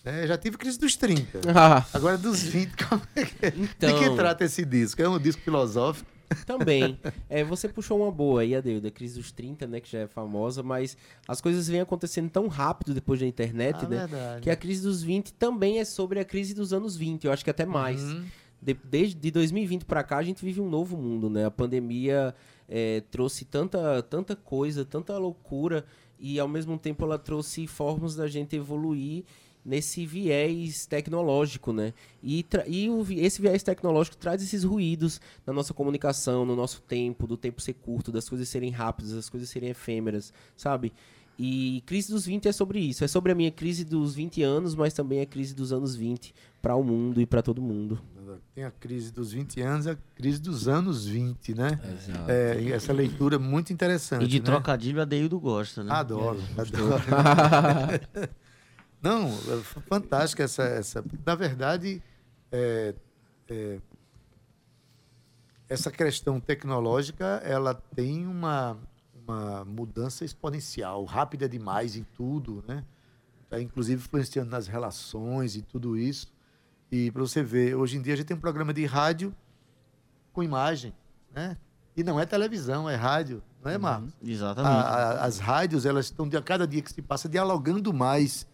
Né? 0.03 0.27
já 0.27 0.37
tive 0.37 0.57
crise 0.57 0.79
dos 0.79 0.95
30. 0.95 1.41
Ah, 1.55 1.85
Agora 1.93 2.17
dos 2.17 2.41
20, 2.43 2.71
como 2.87 3.01
é 3.15 3.25
que 3.25 3.45
é? 3.45 3.51
De 3.51 3.61
Então- 3.63 3.99
que 3.99 4.15
trata 4.15 4.43
esse 4.45 4.63
disco? 4.65 5.01
É 5.01 5.07
um 5.09 5.19
disco 5.19 5.41
filosófico? 5.41 6.09
Também. 6.45 6.99
É, 7.29 7.43
você 7.43 7.67
puxou 7.69 8.01
uma 8.01 8.11
boa 8.11 8.41
aí, 8.41 8.53
Adeu, 8.55 8.79
da 8.81 8.91
crise 8.91 9.15
dos 9.19 9.31
30, 9.31 9.65
né? 9.67 9.79
Que 9.79 9.89
já 9.89 9.99
é 9.99 10.07
famosa, 10.07 10.61
mas 10.63 10.97
as 11.27 11.39
coisas 11.41 11.67
vêm 11.67 11.79
acontecendo 11.81 12.29
tão 12.29 12.47
rápido 12.47 12.93
depois 12.93 13.19
da 13.19 13.25
internet, 13.25 13.77
Ah, 13.85 13.87
né? 13.89 13.97
verdade. 14.07 14.41
Que 14.41 14.49
a 14.49 14.55
crise 14.55 14.81
dos 14.83 15.01
20 15.01 15.33
também 15.33 15.79
é 15.79 15.85
sobre 15.85 16.19
a 16.19 16.25
crise 16.25 16.53
dos 16.53 16.73
anos 16.73 16.95
20, 16.97 17.25
eu 17.25 17.31
acho 17.31 17.43
que 17.43 17.49
até 17.49 17.65
mais. 17.65 18.01
Uhum. 18.03 18.25
De- 18.61 18.73
desde 18.83 19.15
de 19.15 19.29
2020 19.31 19.85
para 19.85 20.03
cá, 20.03 20.17
a 20.17 20.23
gente 20.23 20.43
vive 20.43 20.59
um 20.59 20.69
novo 20.69 20.97
mundo, 20.97 21.29
né? 21.29 21.45
A 21.45 21.51
pandemia 21.51 22.33
é, 22.67 23.01
trouxe 23.11 23.45
tanta, 23.45 24.01
tanta 24.03 24.35
coisa, 24.35 24.83
tanta 24.83 25.17
loucura, 25.17 25.85
e 26.19 26.39
ao 26.39 26.47
mesmo 26.47 26.77
tempo 26.77 27.05
ela 27.05 27.19
trouxe 27.19 27.67
formas 27.67 28.15
da 28.15 28.27
gente 28.27 28.55
evoluir 28.55 29.23
nesse 29.67 30.05
viés 30.05 30.85
tecnológico, 30.85 31.73
né? 31.73 31.93
E, 32.23 32.45
e 32.65 32.89
o 32.89 33.05
esse 33.09 33.41
viés 33.41 33.61
tecnológico 33.61 34.15
traz 34.15 34.41
esses 34.41 34.63
ruídos 34.63 35.19
na 35.45 35.51
nossa 35.51 35.73
comunicação, 35.73 36.45
no 36.45 36.55
nosso 36.55 36.81
tempo, 36.81 37.27
do 37.27 37.35
tempo 37.35 37.61
ser 37.61 37.73
curto, 37.73 38.09
das 38.09 38.29
coisas 38.29 38.47
serem 38.47 38.71
rápidas, 38.71 39.11
das 39.11 39.29
coisas 39.29 39.49
serem 39.49 39.69
efêmeras, 39.69 40.31
sabe? 40.55 40.93
E 41.37 41.83
crise 41.85 42.11
dos 42.11 42.25
20 42.25 42.47
é 42.47 42.51
sobre 42.51 42.79
isso. 42.79 43.03
É 43.03 43.07
sobre 43.07 43.31
a 43.31 43.35
minha 43.35 43.51
crise 43.51 43.83
dos 43.83 44.15
20 44.15 44.41
anos, 44.41 44.73
mas 44.73 44.93
também 44.93 45.21
a 45.21 45.25
crise 45.25 45.53
dos 45.53 45.71
anos 45.71 45.95
20 45.95 46.33
para 46.61 46.75
o 46.75 46.83
mundo 46.83 47.21
e 47.21 47.25
para 47.25 47.43
todo 47.43 47.61
mundo. 47.61 48.01
Tem 48.55 48.63
a 48.63 48.71
crise 48.71 49.11
dos 49.11 49.33
20 49.33 49.61
anos, 49.61 49.85
a 49.85 49.95
crise 50.15 50.41
dos 50.41 50.67
anos 50.67 51.05
20, 51.05 51.53
né? 51.53 51.79
Exato. 51.93 52.31
É, 52.31 52.61
e 52.61 52.71
essa 52.71 52.91
leitura 52.91 53.35
é 53.35 53.39
muito 53.39 53.71
interessante. 53.71 54.23
E 54.23 54.27
de 54.27 54.39
né? 54.39 54.45
trocadilho, 54.45 55.01
Adeildo 55.01 55.39
gosta, 55.39 55.83
né? 55.83 55.91
Adoro, 55.93 56.41
adoro. 56.57 57.03
Não, 59.01 59.27
é 59.27 59.57
f- 59.59 59.79
fantástica 59.81 60.43
essa, 60.43 60.63
essa. 60.63 61.03
Na 61.25 61.35
verdade, 61.35 62.01
é, 62.51 62.95
é, 63.47 63.79
essa 65.69 65.91
questão 65.91 66.39
tecnológica 66.39 67.41
ela 67.43 67.73
tem 67.73 68.25
uma, 68.25 68.77
uma 69.25 69.65
mudança 69.65 70.23
exponencial, 70.25 71.03
rápida 71.05 71.47
demais 71.47 71.95
em 71.95 72.03
tudo, 72.15 72.63
né? 72.67 72.83
Tá, 73.49 73.61
inclusive 73.61 74.01
influenciando 74.01 74.49
nas 74.49 74.67
relações 74.67 75.55
e 75.55 75.61
tudo 75.61 75.97
isso. 75.97 76.31
E 76.91 77.11
para 77.11 77.21
você 77.21 77.43
ver, 77.43 77.75
hoje 77.75 77.97
em 77.97 78.01
dia 78.01 78.13
a 78.13 78.17
gente 78.17 78.25
tem 78.27 78.35
um 78.37 78.39
programa 78.39 78.73
de 78.73 78.85
rádio 78.85 79.33
com 80.33 80.41
imagem, 80.43 80.93
né? 81.33 81.57
E 81.95 82.03
não 82.03 82.19
é 82.19 82.25
televisão, 82.25 82.89
é 82.89 82.95
rádio, 82.95 83.41
não 83.63 83.71
é, 83.71 83.77
Marcos? 83.77 84.13
Exatamente. 84.23 84.71
A- 84.73 84.79
a- 84.81 85.25
as 85.25 85.39
rádios 85.39 85.85
elas 85.85 86.05
estão 86.05 86.27
de 86.27 86.37
a 86.37 86.41
cada 86.41 86.67
dia 86.67 86.81
que 86.81 86.91
se 86.91 87.01
passa 87.01 87.27
dialogando 87.27 87.93
mais 87.93 88.45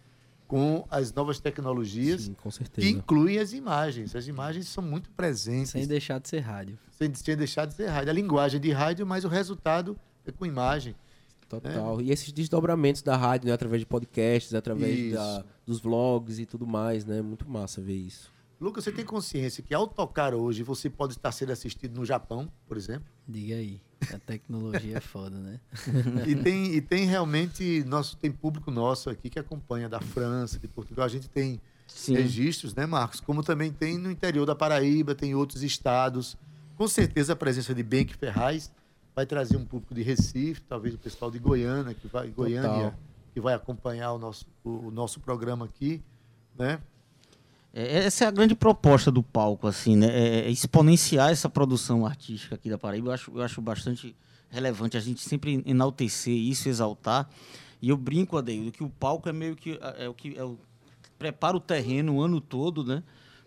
com 0.46 0.84
as 0.90 1.12
novas 1.12 1.40
tecnologias 1.40 2.22
Sim, 2.22 2.36
que 2.74 2.88
incluem 2.88 3.38
as 3.38 3.52
imagens. 3.52 4.14
As 4.14 4.26
imagens 4.26 4.68
são 4.68 4.82
muito 4.84 5.10
presentes, 5.10 5.70
Sem 5.70 5.82
sem, 5.82 5.88
deixar 5.88 6.18
de 6.20 6.28
ser 6.28 6.40
rádio. 6.40 6.78
sem 6.90 7.36
deixar 7.36 7.66
de 7.66 7.74
ser 7.74 7.86
rádio. 7.88 8.10
A 8.10 8.12
linguagem 8.14 8.60
de 8.60 8.70
rádio, 8.70 9.06
mas 9.06 9.24
o 9.24 9.28
resultado 9.28 9.96
é 10.26 10.30
com 10.30 10.44
imagem. 10.46 10.94
Total. 11.48 12.00
E 12.00 12.10
esses 12.10 12.32
desdobramentos 12.32 13.02
da 13.02 13.16
rádio, 13.16 13.46
né? 13.48 13.52
Através 13.54 13.80
de 13.80 13.86
podcasts, 13.86 14.54
através 14.54 15.12
da- 15.12 15.44
dos 15.66 15.78
vlogs 15.80 16.38
e 16.38 16.46
tudo 16.46 16.66
mais, 16.66 17.04
né? 17.04 17.20
Muito 17.22 17.48
massa 17.48 17.80
ver 17.80 17.94
isso. 17.96 18.32
Lucas, 18.60 18.84
você 18.84 18.92
tem 18.92 19.04
consciência 19.04 19.62
que 19.62 19.74
ao 19.74 19.86
tocar 19.86 20.34
hoje 20.34 20.62
você 20.62 20.88
pode 20.88 21.12
estar 21.12 21.30
sendo 21.32 21.52
assistido 21.52 21.94
no 21.98 22.04
Japão, 22.04 22.50
por 22.66 22.76
exemplo? 22.76 23.04
Diga 23.28 23.56
aí. 23.56 23.80
A 24.12 24.18
tecnologia 24.18 24.98
é 24.98 25.00
foda, 25.00 25.36
né? 25.36 25.60
e 26.26 26.34
tem 26.34 26.74
e 26.74 26.80
tem 26.80 27.06
realmente 27.06 27.84
nosso 27.84 28.16
tem 28.16 28.30
público 28.30 28.70
nosso 28.70 29.10
aqui 29.10 29.30
que 29.30 29.38
acompanha 29.38 29.88
da 29.88 30.00
França, 30.00 30.58
de 30.58 30.68
Portugal. 30.68 31.04
A 31.04 31.08
gente 31.08 31.28
tem 31.28 31.60
Sim. 31.86 32.14
registros, 32.14 32.74
né, 32.74 32.86
Marcos? 32.86 33.20
Como 33.20 33.42
também 33.42 33.72
tem 33.72 33.98
no 33.98 34.10
interior 34.10 34.46
da 34.46 34.54
Paraíba, 34.54 35.14
tem 35.14 35.34
outros 35.34 35.62
estados. 35.62 36.36
Com 36.76 36.88
certeza 36.88 37.34
a 37.34 37.36
presença 37.36 37.74
de 37.74 37.82
Benck 37.82 38.14
Ferraz 38.16 38.70
vai 39.14 39.24
trazer 39.24 39.56
um 39.56 39.64
público 39.64 39.94
de 39.94 40.02
Recife, 40.02 40.60
talvez 40.62 40.94
o 40.94 40.98
pessoal 40.98 41.30
de 41.30 41.38
Goiânia, 41.38 41.94
que 41.94 42.08
vai, 42.08 42.28
Goiânia, 42.28 42.94
que 43.32 43.40
vai 43.40 43.54
acompanhar 43.54 44.12
o 44.12 44.18
nosso, 44.18 44.46
o, 44.64 44.88
o 44.88 44.90
nosso 44.90 45.20
programa 45.20 45.66
aqui, 45.66 46.02
né? 46.58 46.80
É, 47.74 48.04
Essa 48.04 48.24
é 48.24 48.28
a 48.28 48.30
grande 48.30 48.54
proposta 48.54 49.10
do 49.10 49.22
palco, 49.22 49.66
assim, 49.66 49.96
né? 49.96 50.06
É 50.06 50.34
é 50.46 50.50
exponenciar 50.50 51.30
essa 51.30 51.48
produção 51.48 52.06
artística 52.06 52.54
aqui 52.54 52.70
da 52.70 52.78
Paraíba. 52.78 53.08
Eu 53.08 53.12
acho, 53.12 53.32
eu 53.34 53.42
acho 53.42 53.60
bastante 53.60 54.14
relevante 54.48 54.96
a 54.96 55.00
gente 55.00 55.20
sempre 55.20 55.62
enaltecer 55.66 56.34
isso, 56.34 56.68
exaltar. 56.68 57.28
E 57.82 57.88
eu 57.88 57.96
brinco, 57.96 58.38
Adeildo, 58.38 58.70
que 58.70 58.84
o 58.84 58.88
palco 58.88 59.28
é 59.28 59.32
meio 59.32 59.56
que 59.56 59.78
é 59.98 60.08
o 60.08 60.14
que 60.14 60.36
é 60.38 60.44
o, 60.44 60.56
prepara 61.18 61.56
o 61.56 61.60
terreno 61.60 62.14
o 62.14 62.22
ano 62.22 62.40
todo, 62.40 62.84
né? 62.84 63.02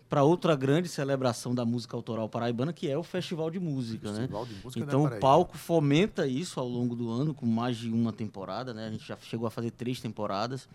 Para 0.08 0.22
outra 0.22 0.54
grande 0.54 0.88
celebração 0.88 1.54
da 1.54 1.64
música 1.64 1.96
autoral 1.96 2.28
paraibana, 2.28 2.72
que 2.72 2.88
é 2.88 2.96
o 2.96 3.02
Festival 3.02 3.50
de 3.50 3.58
Música, 3.58 4.10
né? 4.10 4.20
Festival 4.20 4.46
de 4.46 4.54
Música 4.62 4.84
Então 4.84 5.04
o 5.04 5.20
palco 5.20 5.56
fomenta 5.56 6.26
isso 6.26 6.60
ao 6.60 6.68
longo 6.68 6.94
do 6.94 7.10
ano, 7.10 7.34
com 7.34 7.46
mais 7.46 7.76
de 7.76 7.90
uma 7.90 8.12
temporada, 8.12 8.72
né? 8.72 8.86
A 8.86 8.90
gente 8.90 9.06
já 9.06 9.16
chegou 9.22 9.46
a 9.46 9.50
fazer 9.50 9.70
três 9.70 10.00
temporadas. 10.00 10.68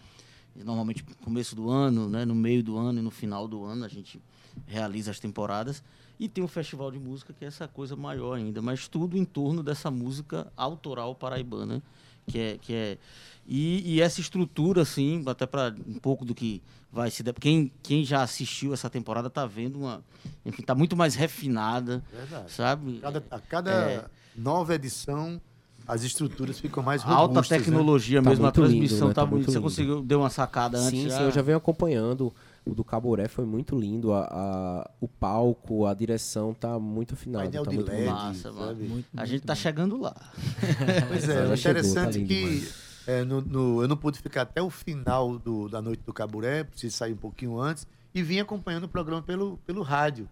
Normalmente 0.55 1.03
no 1.07 1.15
começo 1.25 1.55
do 1.55 1.69
ano, 1.69 2.07
né? 2.09 2.25
no 2.25 2.35
meio 2.35 2.63
do 2.63 2.77
ano 2.77 2.99
e 2.99 3.01
no 3.01 3.09
final 3.11 3.47
do 3.47 3.63
ano 3.65 3.85
a 3.85 3.87
gente 3.87 4.21
realiza 4.67 5.11
as 5.11 5.19
temporadas. 5.19 5.83
E 6.19 6.29
tem 6.29 6.43
o 6.43 6.47
Festival 6.47 6.91
de 6.91 6.99
Música, 6.99 7.33
que 7.33 7.43
é 7.43 7.47
essa 7.47 7.67
coisa 7.67 7.95
maior 7.95 8.35
ainda, 8.35 8.61
mas 8.61 8.87
tudo 8.87 9.17
em 9.17 9.25
torno 9.25 9.63
dessa 9.63 9.89
música 9.89 10.51
autoral 10.55 11.15
paraibana, 11.15 11.81
que 12.27 12.37
é. 12.39 12.57
Que 12.59 12.73
é 12.73 12.97
e, 13.45 13.95
e 13.95 14.01
essa 14.01 14.21
estrutura, 14.21 14.83
assim, 14.83 15.21
até 15.25 15.45
para 15.45 15.75
um 15.85 15.99
pouco 15.99 16.23
do 16.23 16.33
que 16.33 16.61
vai 16.91 17.09
se. 17.11 17.23
Quem, 17.33 17.69
quem 17.81 18.05
já 18.05 18.21
assistiu 18.21 18.73
essa 18.73 18.89
temporada 18.89 19.29
tá 19.29 19.45
vendo 19.45 19.79
uma. 19.79 20.01
Enfim, 20.45 20.61
tá 20.61 20.73
muito 20.75 20.95
mais 20.95 21.15
refinada, 21.15 22.01
Verdade. 22.13 22.51
sabe? 22.51 22.99
Cada, 23.01 23.23
a 23.29 23.39
cada 23.39 23.71
É. 23.71 24.05
nova 24.35 24.75
edição, 24.75 25.41
as 25.87 26.03
estruturas 26.03 26.59
ficam 26.59 26.81
mais 26.83 27.01
Alta 27.03 27.13
robustas, 27.15 27.49
né? 27.49 27.57
tecnologia 27.59 28.21
Tá 28.21 28.29
mesmo, 28.29 28.45
a 28.45 28.47
muito 28.47 28.61
lindo, 28.61 28.69
transmissão 28.71 29.07
né? 29.09 29.13
tá, 29.13 29.21
Tá 29.21 29.25
bonita. 29.27 29.35
muito 29.35 29.51
Você 29.51 29.57
lindo. 29.57 29.63
conseguiu 29.63 30.01
deu 30.03 30.19
uma 30.19 30.29
sacada 30.29 30.77
antes? 30.77 30.89
Sim, 31.01 31.09
sim, 31.09 31.23
eu 31.23 31.31
já 31.31 31.41
venho 31.41 31.57
acompanhando. 31.57 32.33
O 32.65 32.73
do 32.73 32.83
Caboré 32.83 33.27
foi 33.27 33.43
muito 33.45 33.77
lindo. 33.77 34.13
A, 34.13 34.21
a- 34.31 34.91
o 35.01 35.07
palco, 35.07 35.85
a 35.85 35.93
direção 35.93 36.53
tá 36.53 36.79
muito 36.79 37.13
afinada. 37.13 37.43
Painel 37.43 37.63
Tá 37.65 37.69
de 37.71 37.75
muito 37.77 37.91
LED. 37.91 38.05
Massa, 38.09 38.51
mano. 38.53 38.75
Muito, 38.75 39.07
A 39.13 39.17
muito 39.17 39.25
gente 39.29 39.41
tá 39.45 39.53
bom. 39.53 39.59
chegando 39.59 39.97
lá. 39.99 40.15
Pois 41.09 41.23
Já 41.25 41.33
é, 41.33 41.37
o 41.37 41.57
chegou, 41.57 41.79
interessante 41.79 42.05
tá 42.13 42.17
lindo, 42.17 42.27
que 42.27 42.69
é, 43.05 43.23
no- 43.25 43.41
no- 43.41 43.81
eu 43.81 43.87
não 43.87 43.97
pude 43.97 44.19
ficar 44.19 44.43
até 44.43 44.61
o 44.61 44.69
final 44.69 45.37
do- 45.37 45.67
da 45.67 45.81
noite 45.81 46.01
do 46.05 46.13
Caburé, 46.13 46.63
preciso 46.63 46.95
sair 46.95 47.11
um 47.13 47.17
pouquinho 47.17 47.59
antes, 47.59 47.85
e 48.15 48.23
vim 48.23 48.39
acompanhando 48.39 48.85
o 48.85 48.87
programa 48.89 49.21
pelo, 49.21 49.57
pelo 49.65 49.81
rádio. 49.81 50.29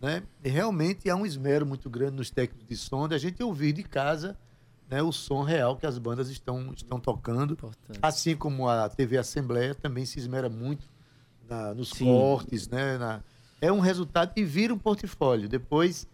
Né? 0.00 0.22
E 0.42 0.48
realmente 0.48 1.08
há 1.10 1.16
um 1.16 1.24
esmero 1.26 1.64
muito 1.66 1.88
grande 1.90 2.16
nos 2.16 2.30
técnicos 2.30 2.66
de 2.66 2.76
som 2.76 3.06
de 3.08 3.14
a 3.14 3.18
gente 3.18 3.42
ouvir 3.42 3.72
de 3.72 3.82
casa 3.82 4.36
né, 4.94 5.02
o 5.02 5.10
som 5.10 5.42
real 5.42 5.76
que 5.76 5.86
as 5.86 5.98
bandas 5.98 6.28
estão, 6.28 6.72
estão 6.76 7.00
tocando. 7.00 7.54
Importante. 7.54 7.98
Assim 8.00 8.36
como 8.36 8.68
a 8.68 8.88
TV 8.88 9.18
Assembleia 9.18 9.74
também 9.74 10.06
se 10.06 10.18
esmera 10.20 10.48
muito 10.48 10.86
na- 11.48 11.74
nos 11.74 11.90
Sim. 11.90 12.04
cortes, 12.04 12.68
né? 12.68 12.96
na- 12.96 13.20
é 13.60 13.72
um 13.72 13.80
resultado 13.80 14.32
e 14.36 14.44
vira 14.44 14.72
um 14.72 14.78
portfólio. 14.78 15.48
Depois, 15.48 16.06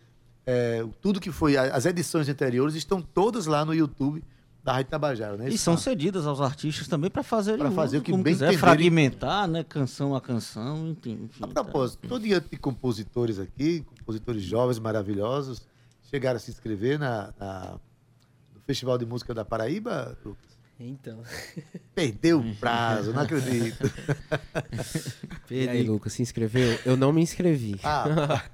é, 0.47 0.83
tudo 1.03 1.21
que 1.21 1.31
foi, 1.31 1.57
as 1.59 1.85
edições 1.85 2.29
anteriores 2.29 2.75
estão 2.75 3.03
todas 3.03 3.45
lá 3.47 3.65
no 3.65 3.75
YouTube 3.75 4.25
da 4.65 4.73
Rádio 4.73 4.91
Tabajara, 4.91 5.37
né? 5.37 5.49
E 5.49 5.59
são 5.59 5.77
cedidas 5.77 6.27
aos 6.27 6.41
artistas 6.41 6.87
também 6.89 7.11
para 7.11 7.23
fazer 7.23 7.59
Pra 7.59 7.71
fazer 7.71 7.99
o 7.99 8.03
que 8.03 8.11
como 8.13 8.23
bem 8.23 8.33
quiser, 8.35 8.47
entenderem. 8.53 8.59
fragmentar, 8.61 9.47
né, 9.49 9.63
canção 9.65 10.15
a 10.15 10.21
canção, 10.21 10.89
enfim. 10.91 11.29
A 11.41 11.47
tá. 11.47 11.63
propósito, 11.65 12.07
todo 12.09 12.23
diante 12.23 12.49
de 12.51 12.57
compositores 12.57 13.39
aqui, 13.39 13.85
compositores 13.99 14.43
jovens 14.43 14.79
maravilhosos, 14.79 15.63
chegaram 16.11 16.37
a 16.37 16.41
se 16.41 16.51
inscrever 16.51 16.99
na, 16.99 17.33
na- 17.39 17.79
Festival 18.71 18.97
de 18.97 19.05
Música 19.05 19.35
da 19.35 19.45
Paraíba, 19.45 20.17
Lucas? 20.25 20.57
Então, 20.79 21.21
Perdeu 21.93 22.39
o 22.39 22.55
prazo, 22.55 23.13
não 23.13 23.23
acredito. 23.23 23.79
E 25.51 25.69
aí, 25.69 25.83
Lucas, 25.83 26.13
se 26.13 26.23
inscreveu? 26.23 26.79
Eu 26.87 26.97
não 26.97 27.13
me 27.13 27.21
inscrevi. 27.21 27.81
Ah, 27.83 28.45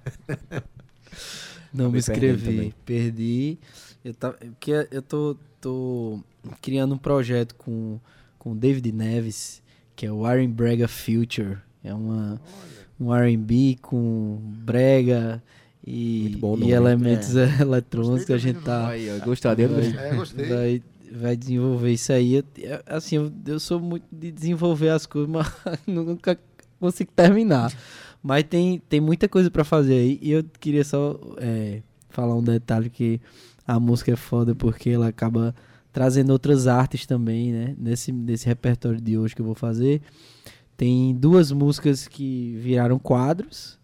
não 1.70 1.90
me 1.90 1.98
inscrevi. 1.98 2.74
Perdi. 2.86 3.58
Eu, 4.02 4.14
tá, 4.14 4.32
porque 4.32 4.88
eu 4.90 5.02
tô, 5.02 5.36
tô 5.60 6.24
criando 6.62 6.94
um 6.94 6.98
projeto 6.98 7.54
com, 7.54 8.00
com 8.38 8.52
o 8.52 8.54
David 8.54 8.90
Neves, 8.92 9.62
que 9.94 10.06
é 10.06 10.10
o 10.10 10.26
Iron 10.32 10.50
Brega 10.50 10.88
Future. 10.88 11.58
É 11.84 11.92
uma, 11.92 12.40
um 12.98 13.14
R&B 13.14 13.76
com 13.82 14.38
brega 14.40 15.42
e, 15.86 16.36
bom 16.38 16.56
e 16.56 16.60
nome. 16.60 16.72
elementos 16.72 17.34
eletrônicos 17.60 18.24
que 18.24 18.32
a 18.32 18.38
gente 18.38 18.60
tá... 18.60 18.88
Aí, 18.88 19.08
ó, 19.10 19.24
gostaria 19.24 19.68
do... 19.68 19.80
é, 19.80 20.14
gostei. 20.14 20.48
vai, 20.48 20.82
vai 21.12 21.36
desenvolver 21.36 21.92
isso 21.92 22.12
aí. 22.12 22.44
Assim, 22.86 23.16
eu, 23.16 23.32
eu 23.46 23.60
sou 23.60 23.80
muito 23.80 24.04
de 24.10 24.32
desenvolver 24.32 24.88
as 24.88 25.06
coisas, 25.06 25.30
mas 25.30 25.46
nunca 25.86 26.38
consigo 26.80 27.10
terminar. 27.14 27.72
Mas 28.22 28.42
tem, 28.44 28.82
tem 28.88 29.00
muita 29.00 29.28
coisa 29.28 29.50
pra 29.50 29.64
fazer 29.64 29.94
aí. 29.94 30.18
E 30.20 30.32
eu 30.32 30.44
queria 30.58 30.84
só 30.84 31.18
é, 31.38 31.82
falar 32.10 32.34
um 32.34 32.42
detalhe 32.42 32.90
que 32.90 33.20
a 33.66 33.78
música 33.78 34.12
é 34.12 34.16
foda 34.16 34.54
porque 34.54 34.90
ela 34.90 35.08
acaba 35.08 35.54
trazendo 35.92 36.30
outras 36.30 36.66
artes 36.66 37.06
também, 37.06 37.52
né? 37.52 37.74
Nesse, 37.78 38.12
nesse 38.12 38.46
repertório 38.46 39.00
de 39.00 39.16
hoje 39.16 39.34
que 39.34 39.40
eu 39.40 39.46
vou 39.46 39.54
fazer. 39.54 40.02
Tem 40.76 41.14
duas 41.14 41.50
músicas 41.52 42.06
que 42.06 42.54
viraram 42.60 42.98
quadros. 42.98 43.78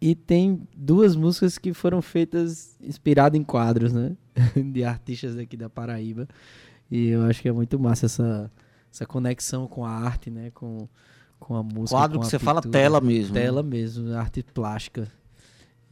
E 0.00 0.14
tem 0.14 0.66
duas 0.74 1.14
músicas 1.14 1.58
que 1.58 1.74
foram 1.74 2.00
feitas 2.00 2.76
inspiradas 2.80 3.38
em 3.38 3.44
quadros, 3.44 3.92
né? 3.92 4.16
de 4.72 4.82
artistas 4.82 5.36
aqui 5.36 5.56
da 5.56 5.68
Paraíba. 5.68 6.26
E 6.90 7.08
eu 7.08 7.22
acho 7.24 7.42
que 7.42 7.48
é 7.48 7.52
muito 7.52 7.78
massa 7.78 8.06
essa, 8.06 8.50
essa 8.92 9.04
conexão 9.04 9.66
com 9.66 9.84
a 9.84 9.90
arte, 9.90 10.30
né? 10.30 10.50
Com, 10.52 10.88
com 11.38 11.54
a 11.54 11.62
música. 11.62 11.98
Quadro 11.98 12.18
com 12.18 12.22
que 12.22 12.26
a 12.28 12.30
você 12.30 12.38
fala 12.38 12.62
pintura. 12.62 12.80
tela 12.82 13.00
mesmo. 13.00 13.34
né? 13.34 13.40
Tela 13.42 13.62
mesmo, 13.62 14.12
arte 14.14 14.42
plástica. 14.42 15.06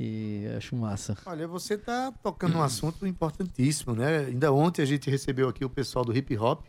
E 0.01 0.45
eu 0.45 0.57
acho 0.57 0.75
massa. 0.77 1.17
Olha, 1.27 1.47
você 1.47 1.75
está 1.75 2.11
tocando 2.23 2.57
um 2.57 2.63
assunto 2.63 3.07
importantíssimo, 3.07 3.95
né? 3.95 4.27
Ainda 4.27 4.53
ontem 4.53 4.81
a 4.81 4.87
gente 4.87 5.11
recebeu 5.11 5.49
aqui 5.49 5.65
o 5.65 5.69
pessoal 5.71 6.05
do 6.05 6.17
hip 6.17 6.35
hop, 6.39 6.65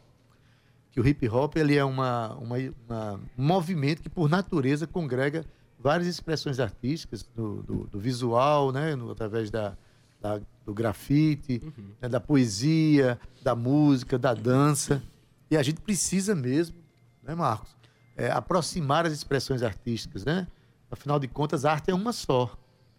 que 0.91 0.99
o 0.99 1.07
hip 1.07 1.29
hop 1.29 1.55
ele 1.55 1.75
é 1.77 1.85
uma, 1.85 2.33
uma, 2.35 2.55
uma- 2.89 3.19
um 3.37 3.45
movimento 3.45 4.01
que, 4.01 4.09
por 4.09 4.27
natureza, 4.29 4.87
congrega 4.87 5.45
várias 5.79 6.07
expressões 6.07 6.59
artísticas, 6.59 7.23
do, 7.35 7.63
do- 7.63 7.87
do 7.87 7.99
visual, 7.99 8.71
né? 8.71 8.95
No- 8.95 9.11
através 9.11 9.49
da, 9.49 9.77
da- 10.21 10.41
do 10.65 10.73
grafite, 10.73 11.61
né? 12.01 12.09
da 12.09 12.19
poesia, 12.19 13.19
da 13.41 13.55
música, 13.55 14.17
da 14.19 14.33
dança. 14.33 15.01
E 15.49 15.57
a 15.57 15.63
gente 15.63 15.81
precisa 15.81 16.35
mesmo, 16.35 16.75
né, 17.23 17.33
Marcos? 17.33 17.75
É, 18.15 18.29
aproximar 18.29 19.05
as 19.05 19.13
expressões 19.13 19.63
artísticas, 19.63 20.25
né? 20.25 20.45
Afinal 20.91 21.19
de 21.19 21.27
contas, 21.27 21.63
a 21.65 21.71
arte 21.71 21.89
é 21.89 21.93
uma 21.95 22.11
só. 22.11 22.55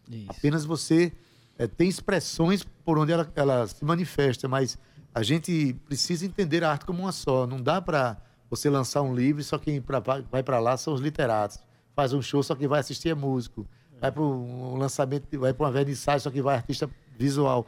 Isso. 0.08 0.26
Apenas 0.30 0.64
você 0.64 1.12
eh, 1.58 1.66
tem 1.66 1.88
expressões 1.88 2.64
por 2.84 2.98
onde 2.98 3.12
ela, 3.12 3.30
ela 3.36 3.66
se 3.66 3.84
manifesta, 3.84 4.48
mas 4.48 4.78
a 5.14 5.22
gente 5.22 5.74
precisa 5.86 6.24
entender 6.24 6.64
a 6.64 6.70
arte 6.70 6.86
como 6.86 7.02
uma 7.02 7.12
só. 7.12 7.46
Não 7.46 7.60
dá 7.62 7.80
para 7.82 8.16
você 8.48 8.70
lançar 8.70 9.02
um 9.02 9.14
livro 9.14 9.40
e 9.40 9.44
só 9.44 9.58
quem 9.58 9.80
pra- 9.80 10.00
vai 10.00 10.42
para 10.42 10.58
lá 10.58 10.76
são 10.76 10.94
os 10.94 11.00
literatos. 11.00 11.58
Faz 11.94 12.12
um 12.12 12.22
show, 12.22 12.42
só 12.42 12.54
quem 12.54 12.68
vai 12.68 12.80
assistir 12.80 13.08
é 13.08 13.14
músico. 13.14 13.66
Vai 14.00 14.10
para 14.10 14.22
um 14.22 14.76
lançamento, 14.76 15.38
vai 15.38 15.52
para 15.52 15.66
uma 15.66 15.72
vernissagem, 15.72 16.20
só 16.20 16.30
quem 16.30 16.40
vai 16.40 16.56
artista 16.56 16.88
visual. 17.18 17.66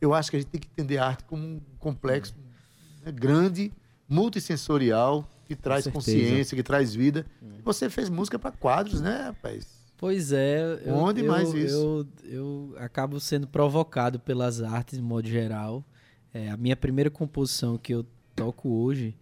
Eu 0.00 0.12
acho 0.12 0.30
que 0.30 0.36
a 0.36 0.40
gente 0.40 0.50
tem 0.50 0.60
que 0.60 0.68
entender 0.68 0.98
a 0.98 1.06
arte 1.06 1.24
como 1.24 1.42
um 1.42 1.60
complexo 1.78 2.34
né, 3.04 3.10
grande, 3.10 3.72
multissensorial, 4.08 5.26
que 5.46 5.56
traz 5.56 5.86
consciência, 5.86 6.54
que 6.54 6.62
traz 6.62 6.94
vida. 6.94 7.24
Você 7.64 7.88
fez 7.88 8.08
música 8.08 8.38
para 8.38 8.52
quadros, 8.52 9.00
né, 9.00 9.22
rapaz? 9.24 9.80
Pois 9.96 10.32
é. 10.32 10.80
Eu, 10.84 10.94
Onde 10.94 11.20
eu, 11.20 11.30
mais 11.30 11.52
isso? 11.52 12.06
Eu, 12.24 12.72
eu 12.72 12.74
acabo 12.78 13.20
sendo 13.20 13.46
provocado 13.46 14.18
pelas 14.18 14.62
artes, 14.62 14.98
de 14.98 15.04
modo 15.04 15.28
geral. 15.28 15.84
É, 16.32 16.50
a 16.50 16.56
minha 16.56 16.76
primeira 16.76 17.10
composição 17.10 17.76
que 17.76 17.92
eu 17.92 18.06
toco 18.34 18.68
hoje 18.70 19.14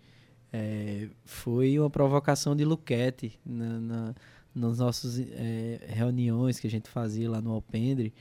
é, 0.53 1.09
foi 1.24 1.78
uma 1.78 1.90
provocação 1.90 2.55
de 2.55 2.64
Luquete 2.64 3.38
na, 3.44 3.80
na, 3.80 4.14
nas 4.59 4.78
nossas 4.78 5.18
é, 5.18 5.80
reuniões 5.88 6.59
que 6.59 6.66
a 6.66 6.70
gente 6.70 6.88
fazia 6.88 7.30
lá 7.30 7.40
no 7.40 7.52
Alpendre. 7.52 8.12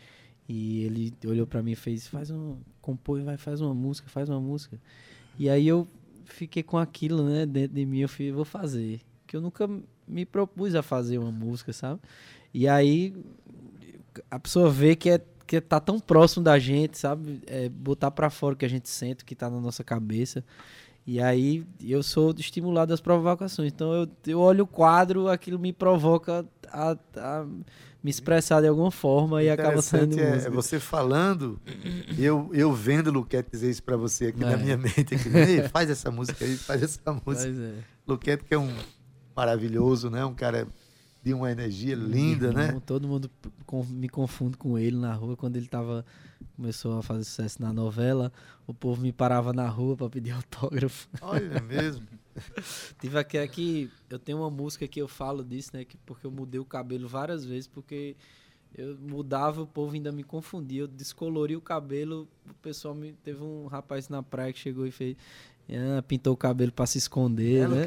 E 0.47 0.83
ele 0.83 1.13
olhou 1.25 1.45
pra 1.45 1.61
mim 1.61 1.71
e 1.71 1.75
fez: 1.75 2.07
faz 2.07 2.31
um. 2.31 2.57
compõe, 2.81 3.23
vai, 3.23 3.37
faz 3.37 3.59
uma 3.59 3.73
música, 3.73 4.07
faz 4.09 4.29
uma 4.29 4.39
música. 4.39 4.79
E 5.37 5.49
aí 5.49 5.67
eu 5.67 5.87
fiquei 6.25 6.63
com 6.63 6.77
aquilo, 6.77 7.27
né, 7.27 7.45
dentro 7.45 7.75
de 7.75 7.85
mim. 7.85 7.99
Eu 7.99 8.09
falei: 8.09 8.31
vou 8.31 8.45
fazer. 8.45 9.01
Que 9.25 9.35
eu 9.35 9.41
nunca 9.41 9.69
me 10.07 10.25
propus 10.25 10.73
a 10.73 10.81
fazer 10.81 11.17
uma 11.17 11.31
música, 11.31 11.73
sabe? 11.73 11.99
E 12.53 12.67
aí 12.67 13.13
a 14.31 14.39
pessoa 14.39 14.69
vê 14.69 14.95
que 14.95 15.09
é 15.09 15.21
que 15.47 15.61
tá 15.61 15.79
tão 15.79 15.97
próximo 15.97 16.43
da 16.43 16.59
gente, 16.59 16.97
sabe? 16.97 17.41
É, 17.47 17.69
botar 17.69 18.11
pra 18.11 18.29
fora 18.29 18.53
o 18.53 18.57
que 18.57 18.65
a 18.65 18.69
gente 18.69 18.89
sente, 18.89 19.23
o 19.23 19.25
que 19.25 19.33
tá 19.33 19.49
na 19.49 19.61
nossa 19.61 19.83
cabeça. 19.83 20.43
E 21.07 21.21
aí 21.21 21.65
eu 21.81 22.03
sou 22.03 22.35
estimulado 22.37 22.93
às 22.93 22.99
provocações. 22.99 23.71
Então 23.71 23.93
eu, 23.93 24.07
eu 24.27 24.39
olho 24.41 24.65
o 24.65 24.67
quadro, 24.67 25.29
aquilo 25.29 25.57
me 25.57 25.71
provoca 25.71 26.45
a, 26.69 26.97
a 27.15 27.45
me 28.03 28.09
expressar 28.11 28.59
de 28.61 28.67
alguma 28.67 28.91
forma 28.91 29.41
e 29.41 29.49
acaba 29.49 29.81
saindo 29.81 30.13
Interessante 30.13 30.27
é, 30.27 30.33
música. 30.33 30.51
é 30.51 30.53
você 30.53 30.79
falando, 30.81 31.59
eu, 32.17 32.49
eu 32.53 32.73
vendo 32.73 33.07
o 33.07 33.11
Luquete 33.13 33.49
dizer 33.51 33.69
isso 33.69 33.81
pra 33.83 33.95
você 33.95 34.27
aqui 34.27 34.41
na 34.41 34.51
É. 34.51 34.57
minha 34.57 34.77
mente. 34.77 35.15
Aqui, 35.15 35.29
Ei, 35.35 35.69
faz 35.69 35.89
essa 35.89 36.11
música 36.11 36.43
aí, 36.43 36.57
faz 36.57 36.83
essa 36.83 36.99
música. 37.25 37.49
Mas 37.49 37.57
é. 37.59 37.73
Luquete 38.05 38.43
que 38.43 38.53
é 38.53 38.57
um 38.59 38.69
maravilhoso, 39.35 40.09
né? 40.09 40.25
Um 40.25 40.33
cara 40.33 40.67
de 41.23 41.33
uma 41.33 41.51
energia 41.51 41.95
linda, 41.95 42.47
Irmão, 42.47 42.63
né? 42.67 42.81
Todo 42.85 43.07
mundo 43.07 43.29
me 43.89 44.07
confunde 44.09 44.57
com 44.57 44.77
ele 44.77 44.97
na 44.97 45.13
rua. 45.13 45.35
Quando 45.35 45.55
ele 45.57 45.67
tava, 45.67 46.05
começou 46.57 46.97
a 46.97 47.03
fazer 47.03 47.23
sucesso 47.23 47.61
na 47.61 47.71
novela, 47.71 48.33
o 48.65 48.73
povo 48.73 48.99
me 49.01 49.13
parava 49.13 49.53
na 49.53 49.69
rua 49.69 49.95
para 49.95 50.09
pedir 50.09 50.31
autógrafo. 50.35 51.07
Olha 51.21 51.61
mesmo. 51.61 52.05
Tive 52.99 53.17
aqui, 53.17 53.37
aqui, 53.37 53.91
eu 54.09 54.19
tenho 54.19 54.39
uma 54.39 54.49
música 54.49 54.87
que 54.87 54.99
eu 54.99 55.07
falo 55.07 55.43
disso, 55.45 55.69
né? 55.73 55.85
Que, 55.85 55.95
porque 55.97 56.25
eu 56.25 56.31
mudei 56.31 56.59
o 56.59 56.65
cabelo 56.65 57.07
várias 57.07 57.45
vezes, 57.45 57.67
porque 57.67 58.15
eu 58.75 58.97
mudava, 58.99 59.61
o 59.61 59.67
povo 59.67 59.93
ainda 59.93 60.11
me 60.11 60.23
confundia. 60.23 60.81
Eu 60.81 60.87
descolori 60.87 61.55
o 61.55 61.61
cabelo, 61.61 62.27
o 62.49 62.53
pessoal 62.55 62.93
me. 62.93 63.13
Teve 63.23 63.41
um 63.43 63.67
rapaz 63.67 64.09
na 64.09 64.21
praia 64.21 64.51
que 64.51 64.59
chegou 64.59 64.85
e 64.85 64.91
fez. 64.91 65.15
"Ah, 65.69 66.01
pintou 66.01 66.33
o 66.33 66.37
cabelo 66.37 66.71
para 66.71 66.85
se 66.85 66.97
esconder, 66.97 67.67
né? 67.67 67.85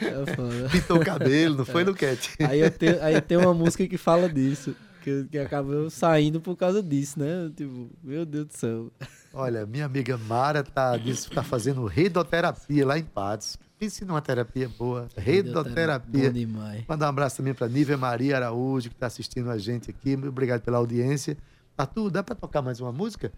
É 0.00 0.26
foda. 0.34 0.68
Pintou 0.70 0.96
o 0.98 1.04
cabelo, 1.04 1.56
não 1.58 1.64
foi, 1.64 1.84
Luquete? 1.84 2.30
Aí 2.40 2.60
eu 2.60 2.70
tenho, 2.70 3.02
aí 3.02 3.20
tem 3.20 3.36
uma 3.38 3.54
música 3.54 3.86
que 3.86 3.96
fala 3.98 4.28
disso. 4.28 4.74
Que, 5.02 5.24
que 5.30 5.38
acabou 5.38 5.88
saindo 5.90 6.40
por 6.40 6.56
causa 6.56 6.82
disso, 6.82 7.18
né? 7.18 7.50
Tipo, 7.56 7.90
meu 8.02 8.24
Deus 8.24 8.46
do 8.46 8.52
céu. 8.56 8.92
Olha, 9.32 9.64
minha 9.64 9.86
amiga 9.86 10.18
Mara 10.18 10.62
tá, 10.62 10.96
disse, 10.96 11.30
tá 11.30 11.42
fazendo 11.42 11.84
redoterapia 11.86 12.86
lá 12.86 12.98
em 12.98 13.04
Patos. 13.04 13.58
Pense 13.78 14.04
numa 14.04 14.20
terapia 14.20 14.68
boa. 14.68 15.08
Bom 15.14 15.20
Redoterapia. 15.22 16.30
demais. 16.30 16.84
Mandar 16.86 17.06
um 17.06 17.08
abraço 17.08 17.38
também 17.38 17.54
para 17.54 17.66
Nívia 17.66 17.96
Maria 17.96 18.36
Araújo, 18.36 18.90
que 18.90 18.94
está 18.94 19.06
assistindo 19.06 19.50
a 19.50 19.56
gente 19.56 19.88
aqui. 19.90 20.14
Obrigado 20.14 20.60
pela 20.60 20.76
audiência. 20.76 21.36
Arthur, 21.78 22.10
dá 22.10 22.22
para 22.22 22.34
tocar 22.34 22.60
mais 22.60 22.78
uma 22.80 22.92
música? 22.92 23.32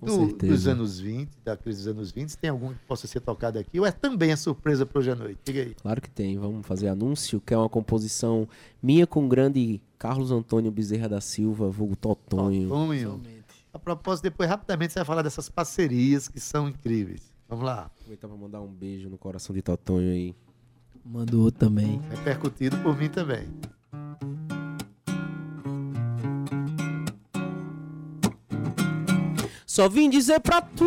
Com 0.00 0.06
Do- 0.06 0.12
certeza. 0.26 0.52
Dos 0.52 0.66
anos 0.66 1.00
20, 1.00 1.30
da 1.44 1.56
crise 1.56 1.78
dos 1.78 1.88
anos 1.88 2.10
20. 2.12 2.36
Tem 2.36 2.50
algum 2.50 2.68
que 2.74 2.78
possa 2.86 3.06
ser 3.06 3.20
tocado 3.20 3.58
aqui? 3.58 3.80
Ou 3.80 3.86
é 3.86 3.92
também 3.92 4.32
a 4.32 4.36
surpresa 4.36 4.84
para 4.84 4.98
hoje 4.98 5.10
à 5.10 5.14
noite? 5.14 5.38
Diga 5.44 5.62
aí. 5.62 5.74
Claro 5.74 6.00
que 6.02 6.10
tem. 6.10 6.36
Vamos 6.38 6.66
fazer 6.66 6.88
anúncio, 6.88 7.40
que 7.40 7.54
é 7.54 7.56
uma 7.56 7.68
composição 7.68 8.46
minha 8.82 9.06
com 9.06 9.24
o 9.24 9.28
grande 9.28 9.80
Carlos 9.98 10.30
Antônio 10.30 10.70
Bezerra 10.70 11.08
da 11.08 11.20
Silva, 11.20 11.70
vulgo 11.70 11.96
Totonho. 11.96 12.68
Tonho. 12.68 13.10
Somente. 13.12 13.44
A 13.72 13.78
propósito, 13.78 14.24
depois 14.24 14.48
rapidamente 14.48 14.92
você 14.92 14.98
vai 14.98 15.06
falar 15.06 15.22
dessas 15.22 15.48
parcerias 15.48 16.28
que 16.28 16.38
são 16.38 16.68
incríveis. 16.68 17.22
Vamos 17.48 17.64
lá. 17.64 17.90
Aproveitar 17.98 18.28
pra 18.28 18.36
mandar 18.36 18.60
um 18.60 18.68
beijo 18.72 19.08
no 19.08 19.16
coração 19.18 19.54
de 19.54 19.62
Totonho 19.62 20.10
aí. 20.12 20.34
Manda 21.04 21.36
outro 21.36 21.60
também. 21.60 22.00
Repercutido 22.10 22.76
por 22.78 22.96
mim 22.96 23.08
também. 23.08 23.46
Só 29.74 29.88
vim 29.88 30.08
dizer 30.08 30.38
pra 30.38 30.60
tu 30.60 30.84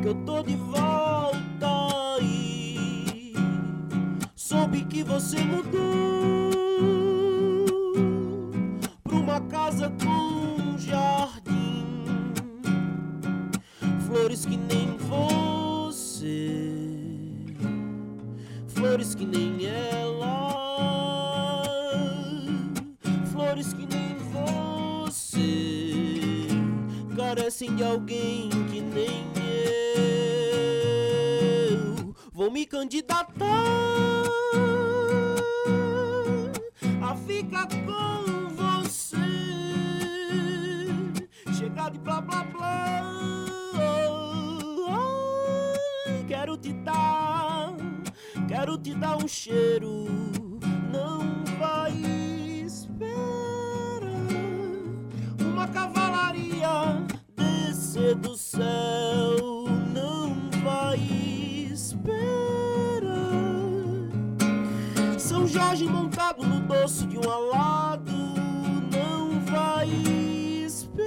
que 0.00 0.06
eu 0.06 0.14
tô 0.24 0.44
de 0.44 0.54
volta 0.54 2.14
aí. 2.20 3.34
Soube 4.36 4.84
que 4.84 5.02
você 5.02 5.42
mudou 5.42 6.50
pra 9.02 9.16
uma 9.16 9.40
casa 9.40 9.92
com 10.04 10.78
jardim, 10.78 12.06
flores 14.06 14.46
que 14.46 14.56
nem 14.56 14.96
você, 14.98 16.76
flores 18.68 19.16
que 19.16 19.26
nem 19.26 19.66
ela, 19.66 20.43
carecem 27.54 27.76
de 27.76 27.84
alguém 27.84 28.50
que 28.68 28.80
nem 28.80 29.24
eu. 31.70 32.14
Vou 32.32 32.50
me 32.50 32.66
candidatar 32.66 33.30
a 37.00 37.14
ficar 37.16 37.68
com 37.68 38.48
você. 38.56 39.16
Chegar 41.56 41.92
de 41.92 41.98
blá 42.00 42.20
blá 42.20 42.42
blá. 42.44 42.74
Quero 46.26 46.56
te 46.56 46.72
dar, 46.72 47.76
quero 48.48 48.76
te 48.78 48.94
dar 48.94 49.16
um 49.16 49.28
cheiro. 49.28 50.06
Não 50.92 51.44
vai 51.58 51.92
esperar 52.64 54.02
uma 55.38 55.68
cavalaria 55.68 57.13
descer 57.94 58.14
do 58.16 58.36
céu. 58.36 59.64
Não 59.94 60.34
vai 60.64 60.98
esperar 61.70 62.20
São 65.16 65.46
Jorge 65.46 65.84
montado 65.84 66.44
no 66.44 66.60
dorso 66.60 67.06
de 67.06 67.16
um 67.16 67.30
alado. 67.30 68.12
Não 68.90 69.40
vai 69.40 69.88
esperar. 70.66 71.04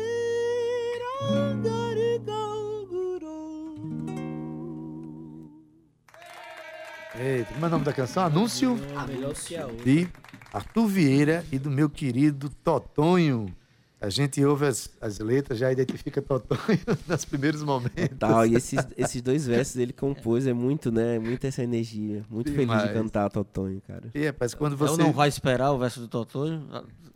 Eita, 7.20 7.52
como 7.54 7.66
é 7.66 7.68
o 7.68 7.72
nome 7.72 7.84
da 7.84 7.94
canção? 7.94 8.24
Anúncio 8.24 8.80
melhor 9.08 9.34
que 9.34 9.58
a 9.58 9.66
outra. 9.66 9.84
de 9.84 10.08
Arthur 10.54 10.88
Vieira 10.88 11.46
e 11.52 11.60
do 11.60 11.70
meu 11.70 11.90
querido 11.90 12.50
Totonho. 12.64 13.57
A 14.00 14.10
gente 14.10 14.43
ouve 14.45 14.68
as, 14.68 14.91
as 15.02 15.18
letras, 15.18 15.58
já 15.58 15.72
identifica 15.72 16.22
Totonho 16.22 16.60
nos 17.08 17.26
primeiros 17.26 17.64
momentos. 17.64 18.16
Tal, 18.20 18.45
e 18.45 18.54
esses, 18.56 18.80
esses 18.95 19.22
dois 19.24 19.48
versos 19.48 19.76
ele 19.78 19.91
compôs, 19.91 20.45
é 20.45 20.54
muito, 20.54 20.91
né? 20.91 21.18
Muita 21.18 21.48
essa 21.48 21.64
energia. 21.64 22.24
Muito 22.30 22.52
feliz 22.52 22.68
Demais. 22.68 22.84
de 22.88 22.93
cantar 22.93 23.30
Totonho, 23.32 23.82
cara. 23.88 24.04
E, 24.14 24.28
rapaz, 24.28 24.54
quando 24.54 24.74
Eu 24.74 24.78
você... 24.78 25.02
não 25.02 25.12
vai 25.12 25.28
esperar 25.28 25.72
o 25.72 25.80
verso 25.80 26.00
do 26.00 26.08
Totonho, 26.08 26.68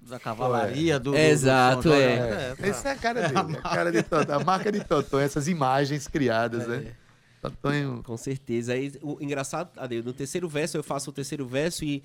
da- 0.10 0.20
cavalaria, 0.20 1.00
do, 1.00 1.12
do- 1.12 1.18
É, 1.18 1.28
do 1.28 1.32
exato, 1.32 1.84
São 1.84 1.92
Jorge. 1.92 2.06
é. 2.08 2.56
Essa 2.62 2.90
é 2.90 2.92
a 2.94 2.96
cara 2.96 3.22
dele, 3.30 3.58
a 3.64 3.70
cara 3.70 3.92
de 3.92 4.02
Totonho, 4.04 4.40
a 4.40 4.44
marca 4.44 4.72
de 4.72 4.84
Totonho, 4.84 5.24
essas 5.24 5.48
imagens 5.48 6.08
criadas, 6.08 6.68
né? 6.68 6.94
Totonho... 7.42 8.02
Com 8.04 8.18
certeza. 8.18 8.74
Aí, 8.74 8.92
o 9.02 9.18
engraçado, 9.22 9.70
Adeus, 9.78 10.06
no 10.06 10.14
terceiro 10.14 10.48
verso 10.48 10.78
eu 10.78 10.84
faço 10.84 11.10
o 11.10 11.14
terceiro 11.14 11.46
verso 11.48 11.84
e, 11.84 12.04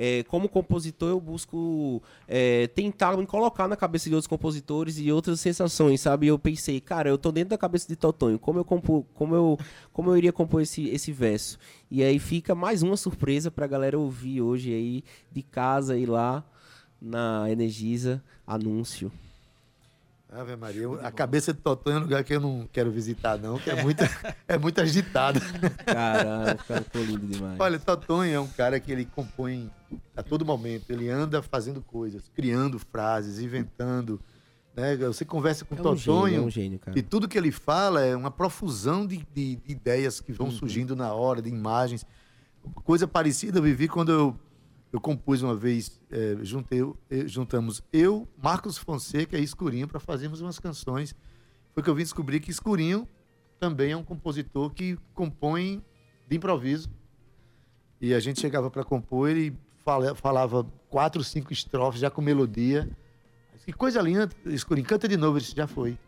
é, 0.00 0.22
como 0.22 0.48
compositor, 0.48 1.08
eu 1.08 1.20
busco 1.20 2.00
é, 2.28 2.68
tentar 2.68 3.16
me 3.16 3.26
colocar 3.26 3.66
na 3.66 3.74
cabeça 3.74 4.08
de 4.08 4.14
outros 4.14 4.28
compositores 4.28 4.96
e 4.96 5.10
outras 5.10 5.40
sensações, 5.40 6.00
sabe? 6.00 6.28
Eu 6.28 6.38
pensei, 6.38 6.80
cara, 6.80 7.08
eu 7.08 7.18
tô 7.18 7.32
dentro 7.32 7.50
da 7.50 7.58
cabeça 7.58 7.88
de 7.88 7.96
Totonho, 7.96 8.38
como 8.38 8.60
eu, 8.60 8.64
compo, 8.64 9.04
como 9.12 9.34
eu, 9.34 9.58
como 9.92 10.10
eu 10.10 10.16
iria 10.16 10.32
compor 10.32 10.62
esse, 10.62 10.88
esse 10.88 11.10
verso? 11.10 11.58
E 11.90 12.04
aí 12.04 12.20
fica 12.20 12.54
mais 12.54 12.80
uma 12.80 12.96
surpresa 12.96 13.50
pra 13.50 13.66
galera 13.66 13.98
ouvir 13.98 14.40
hoje 14.40 14.72
aí, 14.72 15.02
de 15.32 15.42
casa 15.42 15.98
e 15.98 16.06
lá 16.06 16.44
na 17.02 17.50
Energisa, 17.50 18.22
anúncio. 18.46 19.10
Ave 20.30 20.56
Maria, 20.56 20.82
eu- 20.82 21.00
a 21.06 21.10
cabeça 21.10 21.54
de 21.54 21.60
Totonho 21.60 21.96
é 21.96 21.98
um 22.00 22.02
lugar 22.02 22.22
que 22.22 22.34
eu 22.34 22.40
não 22.40 22.68
quero 22.70 22.90
visitar, 22.90 23.38
não, 23.38 23.58
que 23.58 23.70
é 23.70 23.82
muito, 23.82 24.00
é 24.46 24.58
muito 24.58 24.78
agitado. 24.80 25.40
Caramba, 25.86 26.54
cara, 26.66 26.82
ficou 26.82 27.02
lindo 27.02 27.26
demais. 27.26 27.58
Olha, 27.58 27.78
Totonho 27.78 28.34
é 28.34 28.38
um 28.40 28.46
cara 28.46 28.78
que 28.78 28.92
ele 28.92 29.06
compõe 29.06 29.70
a 30.14 30.22
todo 30.22 30.44
momento. 30.44 30.90
Ele 30.90 31.08
anda 31.08 31.40
fazendo 31.42 31.80
coisas, 31.80 32.28
criando 32.34 32.78
frases, 32.78 33.38
inventando. 33.38 34.20
Né? 34.76 34.96
Você 34.96 35.24
conversa 35.24 35.64
com 35.64 35.74
é 35.74 35.80
um 35.80 35.96
gênio, 35.96 36.36
é 36.36 36.40
um 36.46 36.50
gênio, 36.50 36.78
cara. 36.78 36.96
e 36.98 37.02
tudo 37.02 37.26
que 37.26 37.38
ele 37.38 37.50
fala 37.50 38.02
é 38.04 38.14
uma 38.14 38.30
profusão 38.30 39.06
de, 39.06 39.16
de- 39.34 39.56
de 39.56 39.72
ideias 39.72 40.20
que 40.20 40.30
Uhum. 40.32 40.36
vão 40.38 40.50
surgindo 40.50 40.94
na 40.94 41.12
hora, 41.14 41.40
de 41.40 41.48
imagens. 41.48 42.04
Coisa 42.84 43.08
parecida 43.08 43.58
eu 43.58 43.62
vivi 43.62 43.88
quando 43.88 44.12
eu, 44.12 44.38
eu 44.92 45.00
compus 45.00 45.42
uma 45.42 45.54
vez, 45.54 46.00
é, 46.10 46.36
juntei, 46.42 46.80
juntamos 47.26 47.82
eu, 47.92 48.26
Marcos 48.42 48.78
Fonseca 48.78 49.38
e 49.38 49.42
Escurinho 49.42 49.86
para 49.86 50.00
fazermos 50.00 50.40
umas 50.40 50.58
canções. 50.58 51.14
Foi 51.74 51.82
que 51.82 51.90
eu 51.90 51.94
vim 51.94 52.02
descobrir 52.02 52.40
que 52.40 52.50
Escurinho 52.50 53.06
também 53.60 53.92
é 53.92 53.96
um 53.96 54.02
compositor 54.04 54.70
que 54.70 54.98
compõe 55.14 55.84
de 56.26 56.36
improviso. 56.36 56.88
E 58.00 58.14
a 58.14 58.20
gente 58.20 58.40
chegava 58.40 58.70
para 58.70 58.84
compor, 58.84 59.28
ele 59.28 59.56
fala- 59.84 60.14
falava 60.14 60.64
quatro, 60.88 61.22
cinco 61.22 61.52
estrofes 61.52 62.00
já 62.00 62.10
com 62.10 62.22
melodia. 62.22 62.88
Que 63.64 63.72
coisa 63.72 64.00
linda, 64.00 64.28
Escurinho, 64.46 64.86
canta 64.86 65.06
de 65.06 65.16
novo, 65.16 65.38
disse, 65.38 65.54
já 65.54 65.66
foi. 65.66 65.98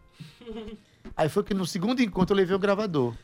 Aí 1.16 1.28
foi 1.28 1.42
que 1.42 1.52
no 1.52 1.66
segundo 1.66 2.00
encontro 2.00 2.32
eu 2.32 2.36
levei 2.38 2.54
o 2.54 2.58
gravador. 2.58 3.14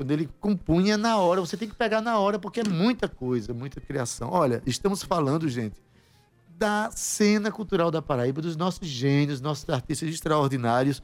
Quando 0.00 0.12
ele 0.12 0.30
compunha 0.40 0.96
na 0.96 1.18
hora, 1.18 1.42
você 1.42 1.58
tem 1.58 1.68
que 1.68 1.74
pegar 1.74 2.00
na 2.00 2.18
hora, 2.18 2.38
porque 2.38 2.60
é 2.60 2.64
muita 2.66 3.06
coisa, 3.06 3.52
muita 3.52 3.82
criação. 3.82 4.30
Olha, 4.32 4.62
estamos 4.64 5.02
falando, 5.02 5.46
gente, 5.46 5.76
da 6.56 6.90
cena 6.90 7.52
cultural 7.52 7.90
da 7.90 8.00
Paraíba, 8.00 8.40
dos 8.40 8.56
nossos 8.56 8.88
gênios, 8.88 9.42
nossos 9.42 9.68
artistas 9.68 10.08
extraordinários. 10.08 11.02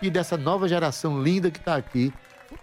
e 0.00 0.08
dessa 0.08 0.36
nova 0.36 0.68
geração 0.68 1.20
linda 1.20 1.50
que 1.50 1.58
está 1.58 1.74
aqui, 1.74 2.12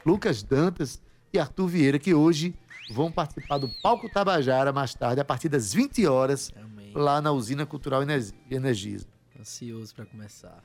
Lucas 0.06 0.42
Dantas 0.42 1.02
e 1.34 1.38
Arthur 1.38 1.68
Vieira, 1.68 2.00
que 2.00 2.14
hoje 2.14 2.56
vão 2.90 3.12
participar 3.12 3.58
do 3.58 3.68
Palco 3.82 4.08
Tabajara 4.10 4.72
mais 4.72 4.94
tarde, 4.96 5.20
a 5.20 5.26
partir 5.26 5.50
das 5.50 5.74
20 5.74 6.08
horas, 6.08 6.50
Amém. 6.56 6.94
lá 6.96 7.20
na 7.22 7.34
Usina 7.34 7.66
Cultural 7.66 8.04
Ener- 8.04 8.32
Energisa. 8.50 9.06
Ansioso 9.38 9.94
pra 9.94 10.06
começar. 10.06 10.64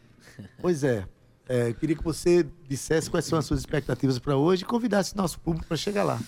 Pois 0.60 0.84
é, 0.84 1.04
é, 1.48 1.72
queria 1.72 1.96
que 1.96 2.04
você 2.04 2.46
dissesse 2.68 3.10
quais 3.10 3.24
são 3.24 3.38
as 3.38 3.46
suas 3.46 3.60
expectativas 3.60 4.18
para 4.18 4.36
hoje 4.36 4.62
e 4.62 4.66
convidasse 4.66 5.16
nosso 5.16 5.40
público 5.40 5.66
para 5.66 5.76
chegar 5.76 6.04
lá. 6.04 6.20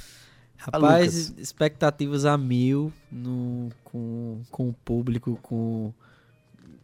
Rapaz, 0.57 1.33
expectativas 1.39 2.25
a 2.25 2.37
mil 2.37 2.93
no, 3.11 3.71
com, 3.85 4.43
com 4.51 4.69
o 4.69 4.73
público, 4.73 5.39
com 5.43 5.93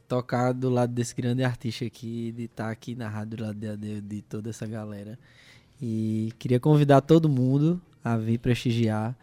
tocar 0.09 0.53
do 0.53 0.71
lado 0.71 0.93
desse 0.93 1.15
grande 1.15 1.43
artista 1.43 1.85
aqui, 1.85 2.33
de 2.33 2.45
estar 2.45 2.71
aqui 2.71 2.95
na 2.95 3.09
rádio 3.09 3.39
do 3.39 3.43
lado 3.45 3.59
de, 3.59 3.77
de, 3.77 4.01
de 4.01 4.23
toda 4.23 4.51
essa 4.51 4.67
galera. 4.67 5.19
E 5.81 6.33
queria 6.39 6.61
convidar 6.61 7.01
todo 7.03 7.29
mundo 7.29 7.81
a 8.03 8.17
vir 8.17 8.39
prestigiar 8.39 9.15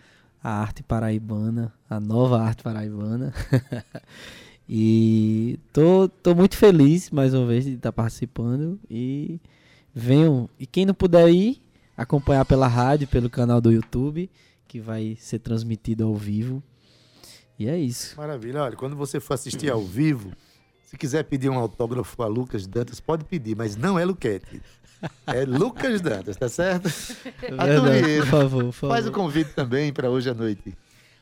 a 0.43 0.61
arte 0.61 0.83
paraibana, 0.83 1.73
a 1.89 1.99
nova 1.99 2.41
arte 2.41 2.61
paraibana. 2.61 3.33
e 4.75 5.59
tô, 5.71 6.09
tô 6.09 6.33
muito 6.33 6.57
feliz, 6.57 7.11
mais 7.11 7.31
uma 7.31 7.45
vez, 7.45 7.63
de 7.63 7.73
estar 7.73 7.91
participando. 7.91 8.79
E 8.89 9.39
venham. 9.93 10.49
E 10.59 10.65
quem 10.65 10.83
não 10.83 10.95
puder 10.95 11.29
ir, 11.29 11.61
acompanhar 11.95 12.43
pela 12.43 12.67
rádio, 12.67 13.07
pelo 13.07 13.29
canal 13.29 13.61
do 13.61 13.71
YouTube, 13.71 14.27
que 14.67 14.79
vai 14.79 15.15
ser 15.19 15.37
transmitido 15.37 16.03
ao 16.05 16.15
vivo. 16.15 16.63
E 17.59 17.67
é 17.67 17.77
isso. 17.77 18.17
Maravilha. 18.17 18.63
Olha, 18.63 18.75
quando 18.75 18.95
você 18.95 19.19
for 19.19 19.35
assistir 19.35 19.69
ao 19.69 19.83
vivo, 19.83 20.31
se 20.87 20.97
quiser 20.97 21.21
pedir 21.25 21.49
um 21.49 21.59
autógrafo 21.59 22.23
a 22.23 22.25
Lucas 22.25 22.65
Dantas, 22.65 22.99
pode 22.99 23.25
pedir, 23.25 23.55
mas 23.55 23.75
não 23.75 23.99
é 23.99 24.03
Luquete. 24.03 24.59
É 25.27 25.45
Lucas 25.45 26.01
Dantas, 26.01 26.35
tá 26.35 26.49
certo? 26.49 26.89
Verdade, 27.39 28.03
Vieira, 28.05 28.25
por 28.25 28.31
favor, 28.31 28.63
por 28.63 28.73
Faz 28.73 29.05
o 29.05 29.11
favor. 29.11 29.11
convite 29.11 29.51
também 29.53 29.93
para 29.93 30.09
hoje 30.09 30.31
à 30.31 30.33
noite. 30.33 30.75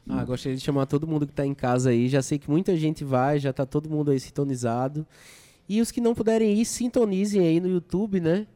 Ah, 0.09 0.23
gostaria 0.25 0.57
de 0.57 0.63
chamar 0.63 0.85
todo 0.85 1.07
mundo 1.07 1.27
que 1.27 1.33
tá 1.33 1.45
em 1.45 1.53
casa 1.53 1.91
aí. 1.91 2.09
Já 2.09 2.21
sei 2.21 2.39
que 2.39 2.49
muita 2.49 2.75
gente 2.75 3.03
vai, 3.03 3.39
já 3.39 3.53
tá 3.53 3.65
todo 3.65 3.89
mundo 3.89 4.11
aí 4.11 4.19
sintonizado. 4.19 5.05
E 5.69 5.79
os 5.79 5.91
que 5.91 6.01
não 6.01 6.13
puderem 6.13 6.59
ir, 6.59 6.65
sintonizem 6.65 7.41
aí 7.41 7.59
no 7.59 7.69
YouTube, 7.69 8.19
né? 8.19 8.47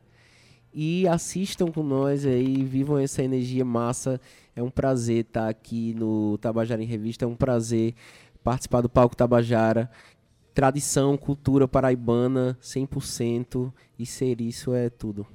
E 0.74 1.08
assistam 1.08 1.68
com 1.68 1.82
nós 1.82 2.26
aí, 2.26 2.64
vivam 2.64 2.98
essa 2.98 3.24
energia 3.24 3.64
massa. 3.64 4.20
É 4.56 4.62
um 4.62 4.70
prazer 4.70 5.26
estar 5.26 5.48
aqui 5.48 5.94
no 5.94 6.38
Tabajara 6.40 6.84
em 6.84 6.86
Revista, 6.86 7.24
é 7.24 7.28
um 7.28 7.36
prazer 7.36 7.94
participar 8.44 8.82
do 8.82 8.90
Palco 8.90 9.16
Tabajara. 9.16 9.90
Tradição, 10.54 11.16
cultura 11.18 11.68
paraibana, 11.68 12.58
100%. 12.62 13.72
E 13.98 14.06
ser 14.06 14.42
isso 14.42 14.74
é 14.74 14.90
tudo. 14.90 15.26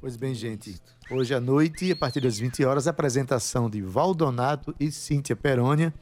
Pois 0.00 0.16
bem, 0.16 0.34
gente, 0.34 0.80
hoje 1.10 1.34
à 1.34 1.40
noite, 1.40 1.90
a 1.90 1.96
partir 1.96 2.20
das 2.20 2.38
20 2.38 2.64
horas, 2.64 2.86
a 2.86 2.90
apresentação 2.90 3.68
de 3.68 3.80
Valdonato 3.80 4.74
e 4.78 4.90
Cíntia 4.92 5.34
Perônia, 5.34 5.92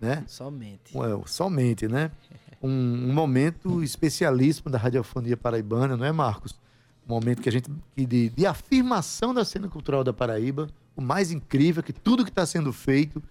né? 0.00 0.24
Somente. 0.26 0.96
Somente, 1.26 1.88
né? 1.88 2.10
Um, 2.62 3.10
um 3.10 3.12
momento 3.12 3.82
especialíssimo 3.82 4.70
da 4.70 4.78
radiofonia 4.78 5.36
paraibana, 5.36 5.98
não 5.98 6.06
é, 6.06 6.10
Marcos? 6.12 6.58
Um 7.06 7.12
momento 7.12 7.42
que 7.42 7.48
a 7.50 7.52
gente 7.52 7.70
que 7.94 8.06
de, 8.06 8.30
de 8.30 8.46
afirmação 8.46 9.34
da 9.34 9.44
cena 9.44 9.68
cultural 9.68 10.02
da 10.02 10.14
Paraíba. 10.14 10.68
O 10.96 11.02
mais 11.02 11.30
incrível 11.30 11.80
é 11.80 11.82
que 11.82 11.92
tudo 11.92 12.24
que 12.24 12.30
está 12.30 12.46
sendo 12.46 12.72
feito 12.72 13.22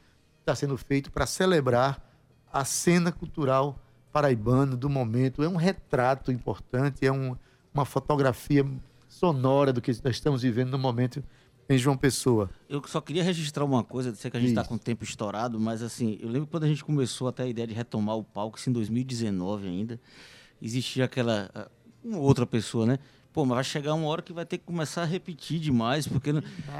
está 0.41 0.53
sendo 0.53 0.77
feito 0.77 1.11
para 1.11 1.25
celebrar 1.25 1.99
a 2.51 2.63
cena 2.63 3.11
cultural 3.11 3.79
paraibana 4.11 4.75
do 4.75 4.87
momento. 4.87 5.41
É 5.41 5.49
um 5.49 5.55
retrato 5.55 6.31
importante, 6.31 7.03
é 7.03 7.11
um- 7.11 7.35
uma 7.73 7.85
fotografia 7.85 8.63
sonora 9.13 9.71
do 9.71 9.79
que 9.79 9.91
nós 10.03 10.15
estamos 10.15 10.41
vivendo 10.41 10.71
no 10.71 10.79
momento 10.79 11.23
em 11.69 11.77
João 11.77 11.95
Pessoa. 11.95 12.49
Eu 12.67 12.81
só 12.87 12.99
queria 12.99 13.23
registrar 13.23 13.63
uma 13.63 13.83
coisa, 13.83 14.13
sei 14.15 14.29
que 14.29 14.37
a 14.37 14.39
gente 14.39 14.49
está 14.49 14.65
com 14.65 14.75
o 14.75 14.79
tempo 14.79 15.03
estourado, 15.03 15.59
mas 15.59 15.81
assim, 15.83 16.17
eu 16.19 16.27
lembro 16.27 16.47
quando 16.47 16.63
a 16.63 16.67
gente 16.67 16.83
começou 16.83 17.27
até 17.27 17.43
a 17.43 17.47
ideia 17.47 17.67
de 17.67 17.73
retomar 17.73 18.17
o 18.17 18.23
palco, 18.23 18.57
isso 18.57 18.69
em 18.69 18.73
2019 18.73 19.67
ainda, 19.67 19.99
existia 20.61 21.05
aquela 21.05 21.49
ah, 21.53 21.69
uma 22.03 22.17
outra 22.17 22.45
pessoa, 22.45 22.85
né? 22.85 22.99
Pô, 23.33 23.43
mas 23.45 23.55
vai 23.55 23.63
chegar 23.63 23.95
uma 23.95 24.07
hora 24.07 24.21
que 24.21 24.31
vai 24.31 24.45
ter 24.45 24.59
que 24.59 24.63
começar 24.63 25.01
a 25.01 25.05
repetir 25.05 25.59
demais, 25.59 26.07
porque, 26.07 26.31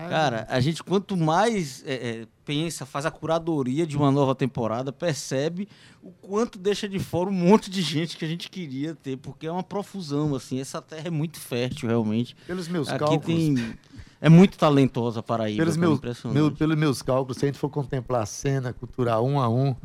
cara, 0.07 0.45
a 0.47 0.59
gente 0.59 0.83
quanto 0.83 1.17
mais 1.17 1.83
é, 1.83 1.93
é, 1.93 2.27
pensa, 2.45 2.85
faz 2.85 3.07
a 3.07 3.11
curadoria 3.11 3.87
de 3.87 3.97
uma 3.97 4.11
nova 4.11 4.35
temporada, 4.35 4.91
percebe 4.93 5.67
o 6.03 6.11
quanto 6.11 6.59
deixa 6.59 6.87
de 6.87 6.99
fora 6.99 7.27
um 7.27 7.33
monte 7.33 7.71
de 7.71 7.81
gente 7.81 8.15
que 8.15 8.23
a 8.23 8.27
gente 8.27 8.51
queria 8.51 8.93
ter, 8.93 9.17
porque 9.17 9.47
é 9.47 9.51
uma 9.51 9.63
profusão, 9.63 10.35
assim, 10.35 10.61
essa 10.61 10.79
terra 10.79 11.07
é 11.07 11.09
muito 11.09 11.39
fértil, 11.39 11.89
realmente. 11.89 12.35
Pelos 12.45 12.67
meus 12.67 12.87
Aqui 12.87 12.99
cálculos, 12.99 13.25
tem... 13.25 13.73
É 14.21 14.29
muito 14.29 14.55
talentosa 14.57 15.19
a 15.21 15.23
Paraíba, 15.23 15.57
pelos, 15.57 15.75
meus, 15.75 15.97
impressionante. 15.97 16.37
meu- 16.39 16.51
pelos 16.51 16.77
meus 16.77 17.01
cálculos, 17.01 17.37
se 17.37 17.45
a 17.45 17.47
gente 17.47 17.57
for 17.57 17.69
contemplar 17.69 18.21
a 18.21 18.25
cena 18.27 18.71
cultural 18.71 19.25
um 19.25 19.39
a 19.39 19.49
um, 19.49 19.75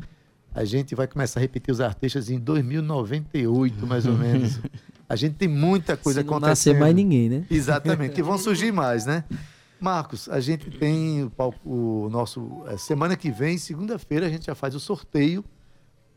a 0.53 0.63
gente 0.63 0.93
vai 0.93 1.07
começar 1.07 1.39
a 1.39 1.41
repetir 1.41 1.71
os 1.71 1.81
artistas 1.81 2.29
em 2.29 2.37
2098, 2.39 3.87
mais 3.87 4.05
ou 4.05 4.13
menos. 4.13 4.59
A 5.09 5.15
gente 5.15 5.35
tem 5.35 5.47
muita 5.47 5.97
coisa 5.97 6.21
Se 6.21 6.25
não 6.25 6.37
acontecendo. 6.37 6.73
nascer 6.73 6.79
mais 6.79 6.95
ninguém, 6.95 7.27
né? 7.27 7.45
Exatamente, 7.49 8.13
que 8.13 8.21
vão 8.21 8.37
surgir 8.39 8.71
mais, 8.71 9.05
né? 9.05 9.23
Marcos, 9.81 10.29
a 10.29 10.39
gente 10.39 10.69
tem 10.69 11.23
o, 11.23 11.31
o 11.65 12.09
nosso. 12.09 12.63
eh, 12.67 12.77
semana 12.77 13.15
que 13.17 13.31
vem, 13.31 13.57
segunda-feira, 13.57 14.27
a 14.27 14.29
gente 14.29 14.45
já 14.45 14.53
faz 14.53 14.75
o 14.75 14.79
sorteio 14.79 15.43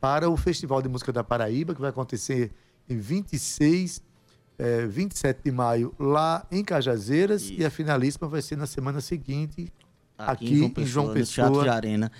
para 0.01 0.29
o 0.29 0.37
Festival 0.37 0.83
de 0.83 0.89
Música 0.89 1.13
da 1.13 1.25
Paraíba, 1.25 1.75
que 1.75 1.81
vai 1.81 1.91
acontecer 1.91 2.51
em 2.89 2.99
26, 2.99 4.03
eh, 4.59 4.87
27 4.87 5.41
de 5.45 5.51
maio, 5.53 5.95
lá 5.99 6.45
em 6.51 6.63
Cajazeiras, 6.65 7.51
e 7.51 7.65
a 7.65 7.71
finalíssima 7.71 8.29
vai 8.29 8.43
ser 8.43 8.57
na 8.57 8.67
semana 8.67 9.01
seguinte, 9.01 9.73
aqui, 10.19 10.73
em 10.77 10.85
João 10.85 11.13
Pessoa. 11.13 11.47
Teatro 11.49 11.63
de 11.63 11.69
Arena. 11.69 12.13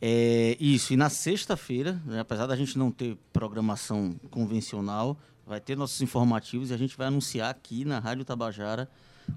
É, 0.00 0.56
isso, 0.60 0.92
e 0.92 0.96
na 0.96 1.08
sexta-feira, 1.08 2.00
né, 2.04 2.20
apesar 2.20 2.46
da 2.46 2.54
gente 2.54 2.78
não 2.78 2.90
ter 2.90 3.16
programação 3.32 4.14
convencional, 4.30 5.16
vai 5.48 5.60
ter 5.60 5.76
nossos 5.76 6.00
informativos 6.02 6.70
e 6.70 6.74
a 6.74 6.76
gente 6.76 6.96
vai 6.96 7.06
anunciar 7.08 7.50
aqui 7.50 7.84
na 7.84 7.98
Rádio 7.98 8.24
Tabajara 8.24 8.88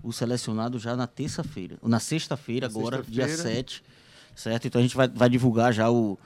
o 0.03 0.11
selecionado 0.11 0.77
já 0.77 0.95
na 0.95 1.07
terça-feira. 1.07 1.77
Na 1.83 1.99
sexta-feira, 1.99 2.67
agora, 2.67 3.01
dia 3.07 3.27
sexta-feira. 3.27 3.57
7, 3.59 3.83
certo? 4.35 4.67
Então 4.67 4.79
a 4.79 4.81
gente 4.83 4.95
vai, 4.95 5.07
vai 5.07 5.29
divulgar 5.29 5.73
já 5.73 5.89
o- 5.89 6.17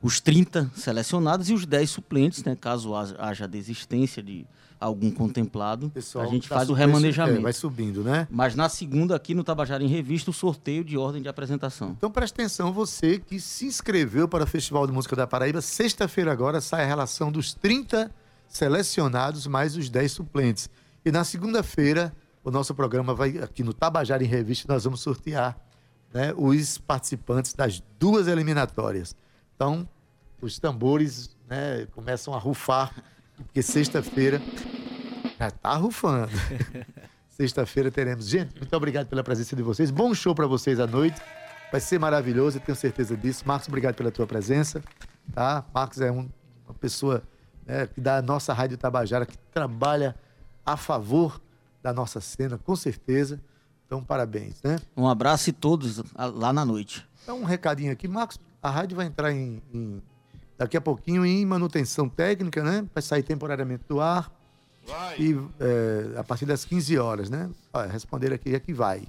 os 0.00 0.20
30 0.20 0.70
selecionados 0.74 1.48
e 1.50 1.52
os 1.54 1.64
10 1.66 1.90
suplentes, 1.90 2.42
né? 2.44 2.56
Caso 2.60 2.94
haja- 2.94 3.46
desistência 3.46 4.22
de 4.22 4.44
algum 4.80 5.12
contemplado, 5.12 5.90
Pessoal, 5.90 6.24
a 6.24 6.28
gente 6.28 6.48
tá 6.48 6.56
faz 6.56 6.68
o 6.68 6.72
remanejamento. 6.72 7.38
é, 7.38 7.42
vai 7.42 7.52
subindo, 7.52 8.02
né? 8.02 8.26
Mas 8.28 8.56
na 8.56 8.68
segunda, 8.68 9.14
aqui 9.14 9.32
no 9.32 9.44
Tabajara 9.44 9.84
em 9.84 9.86
Revista, 9.86 10.30
o 10.32 10.34
sorteio 10.34 10.82
de 10.84 10.96
ordem 10.98 11.22
de 11.22 11.28
apresentação. 11.28 11.90
Então 11.96 12.10
preste 12.10 12.34
atenção, 12.34 12.72
você 12.72 13.20
que 13.20 13.38
se 13.38 13.64
inscreveu 13.66 14.26
para 14.26 14.42
o 14.42 14.46
Festival 14.46 14.84
de 14.88 14.92
Música 14.92 15.14
da 15.14 15.24
Paraíba, 15.24 15.60
sexta-feira 15.60 16.32
agora 16.32 16.60
sai 16.60 16.82
a 16.82 16.86
relação 16.86 17.30
dos 17.30 17.54
30 17.54 18.10
selecionados 18.52 19.46
mais 19.46 19.76
os 19.76 19.88
10 19.88 20.12
suplentes. 20.12 20.68
E 21.04 21.10
na 21.10 21.24
segunda-feira, 21.24 22.14
o 22.44 22.50
nosso 22.50 22.74
programa 22.74 23.14
vai, 23.14 23.38
aqui 23.38 23.62
no 23.64 23.72
Tabajara 23.72 24.22
em 24.22 24.26
Revista, 24.26 24.70
nós 24.72 24.84
vamos 24.84 25.00
sortear 25.00 25.56
né, 26.12 26.34
os 26.36 26.76
participantes 26.78 27.54
das 27.54 27.82
duas 27.98 28.28
eliminatórias. 28.28 29.16
Então, 29.56 29.88
os 30.40 30.58
tambores 30.58 31.34
né, 31.48 31.86
começam 31.92 32.34
a 32.34 32.38
rufar, 32.38 32.94
porque 33.36 33.62
sexta-feira 33.62 34.40
já 35.38 35.48
está 35.48 35.74
rufando. 35.76 36.30
Sexta-feira 37.30 37.90
teremos. 37.90 38.28
Gente, 38.28 38.54
muito 38.58 38.76
obrigado 38.76 39.06
pela 39.08 39.24
presença 39.24 39.56
de 39.56 39.62
vocês. 39.62 39.90
Bom 39.90 40.14
show 40.14 40.34
para 40.34 40.46
vocês 40.46 40.78
à 40.78 40.86
noite. 40.86 41.18
Vai 41.72 41.80
ser 41.80 41.98
maravilhoso, 41.98 42.58
eu 42.58 42.60
tenho 42.60 42.76
certeza 42.76 43.16
disso. 43.16 43.42
Marcos, 43.46 43.66
obrigado 43.68 43.94
pela 43.94 44.10
tua 44.12 44.26
presença. 44.26 44.82
Tá? 45.32 45.64
Marcos 45.74 46.00
é 46.02 46.12
um- 46.12 46.28
uma 46.66 46.74
pessoa 46.74 47.22
né, 47.66 47.86
que 47.86 48.00
da 48.00 48.20
nossa 48.22 48.52
Rádio 48.52 48.76
Tabajara, 48.76 49.26
que 49.26 49.36
trabalha 49.52 50.14
a 50.64 50.76
favor 50.76 51.40
da 51.82 51.92
nossa 51.92 52.20
cena, 52.20 52.58
com 52.58 52.76
certeza. 52.76 53.40
Então, 53.86 54.02
parabéns, 54.02 54.62
né? 54.62 54.78
Um 54.96 55.06
abraço 55.08 55.50
e 55.50 55.52
todos 55.52 56.02
lá 56.16 56.52
na 56.52 56.64
noite. 56.64 57.06
Então, 57.22 57.40
um 57.40 57.44
recadinho 57.44 57.92
aqui. 57.92 58.08
Marcos, 58.08 58.38
a 58.62 58.70
rádio 58.70 58.96
vai 58.96 59.06
entrar 59.06 59.32
em, 59.32 59.60
em- 59.72 60.02
daqui 60.56 60.76
a 60.76 60.80
pouquinho 60.80 61.26
em 61.26 61.44
manutenção 61.44 62.08
técnica, 62.08 62.62
né? 62.62 62.86
Vai 62.94 63.02
sair 63.02 63.22
temporariamente 63.22 63.84
do 63.88 64.00
ar. 64.00 64.32
E 65.18 65.36
é, 65.60 66.18
a 66.18 66.24
partir 66.24 66.46
das 66.46 66.64
15 66.64 66.98
horas, 66.98 67.28
né? 67.30 67.50
Olha, 67.72 67.90
responder 67.90 68.32
aqui 68.32 68.54
é 68.54 68.60
que 68.60 68.72
vai. 68.72 69.02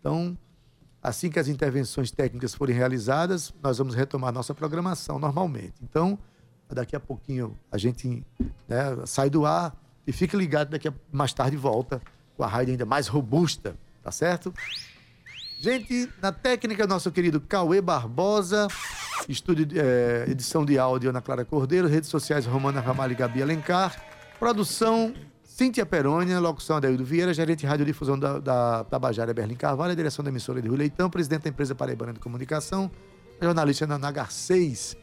Então, 0.00 0.36
assim 1.02 1.28
que 1.28 1.38
as 1.38 1.48
intervenções 1.48 2.10
técnicas 2.10 2.54
forem 2.54 2.74
realizadas, 2.76 3.52
nós 3.62 3.78
vamos 3.78 3.94
retomar 3.94 4.32
nossa 4.32 4.54
programação 4.54 5.18
normalmente. 5.18 5.74
Então, 5.82 6.18
daqui 6.74 6.94
a 6.96 7.00
pouquinho 7.00 7.56
a 7.70 7.78
gente 7.78 8.24
né, 8.68 8.78
sai 9.06 9.30
do 9.30 9.46
ar 9.46 9.74
e 10.06 10.12
fique 10.12 10.36
ligado, 10.36 10.70
daqui 10.70 10.88
a 10.88 10.94
mais 11.10 11.32
tarde 11.32 11.56
volta 11.56 12.02
com 12.36 12.42
a 12.42 12.46
rádio 12.46 12.72
ainda 12.72 12.84
mais 12.84 13.06
robusta, 13.06 13.76
tá 14.02 14.10
certo? 14.10 14.52
Gente, 15.58 16.10
na 16.20 16.30
técnica, 16.30 16.86
nosso 16.86 17.10
querido 17.10 17.40
Cauê 17.40 17.80
Barbosa, 17.80 18.68
estúdio, 19.28 19.66
eh, 19.74 20.26
edição 20.28 20.64
de 20.64 20.78
áudio 20.78 21.08
Ana 21.08 21.22
Clara 21.22 21.44
Cordeiro, 21.44 21.88
redes 21.88 22.10
sociais 22.10 22.44
Romana 22.44 22.80
Ramalho 22.80 23.12
e 23.12 23.14
Gabi 23.14 23.42
Alencar, 23.42 23.96
produção 24.38 25.14
Cíntia 25.42 25.86
Perônia, 25.86 26.40
locução 26.40 26.76
Adaildo 26.76 27.04
Vieira, 27.04 27.32
gerente 27.32 27.60
de 27.60 27.66
radiodifusão 27.66 28.18
da, 28.18 28.40
da 28.40 28.84
Tabajara 28.84 29.32
Berlim 29.32 29.54
Carvalho, 29.54 29.94
direção 29.94 30.24
da 30.24 30.30
emissora 30.30 30.60
de 30.60 30.68
Rui 30.68 30.76
Leitão, 30.76 31.08
presidente 31.08 31.44
da 31.44 31.50
empresa 31.50 31.74
Paraibana 31.76 32.12
de 32.12 32.18
Comunicação, 32.18 32.90
jornalista 33.40 33.86
na 33.86 33.96
Nagar 33.96 34.32
6, 34.32 34.96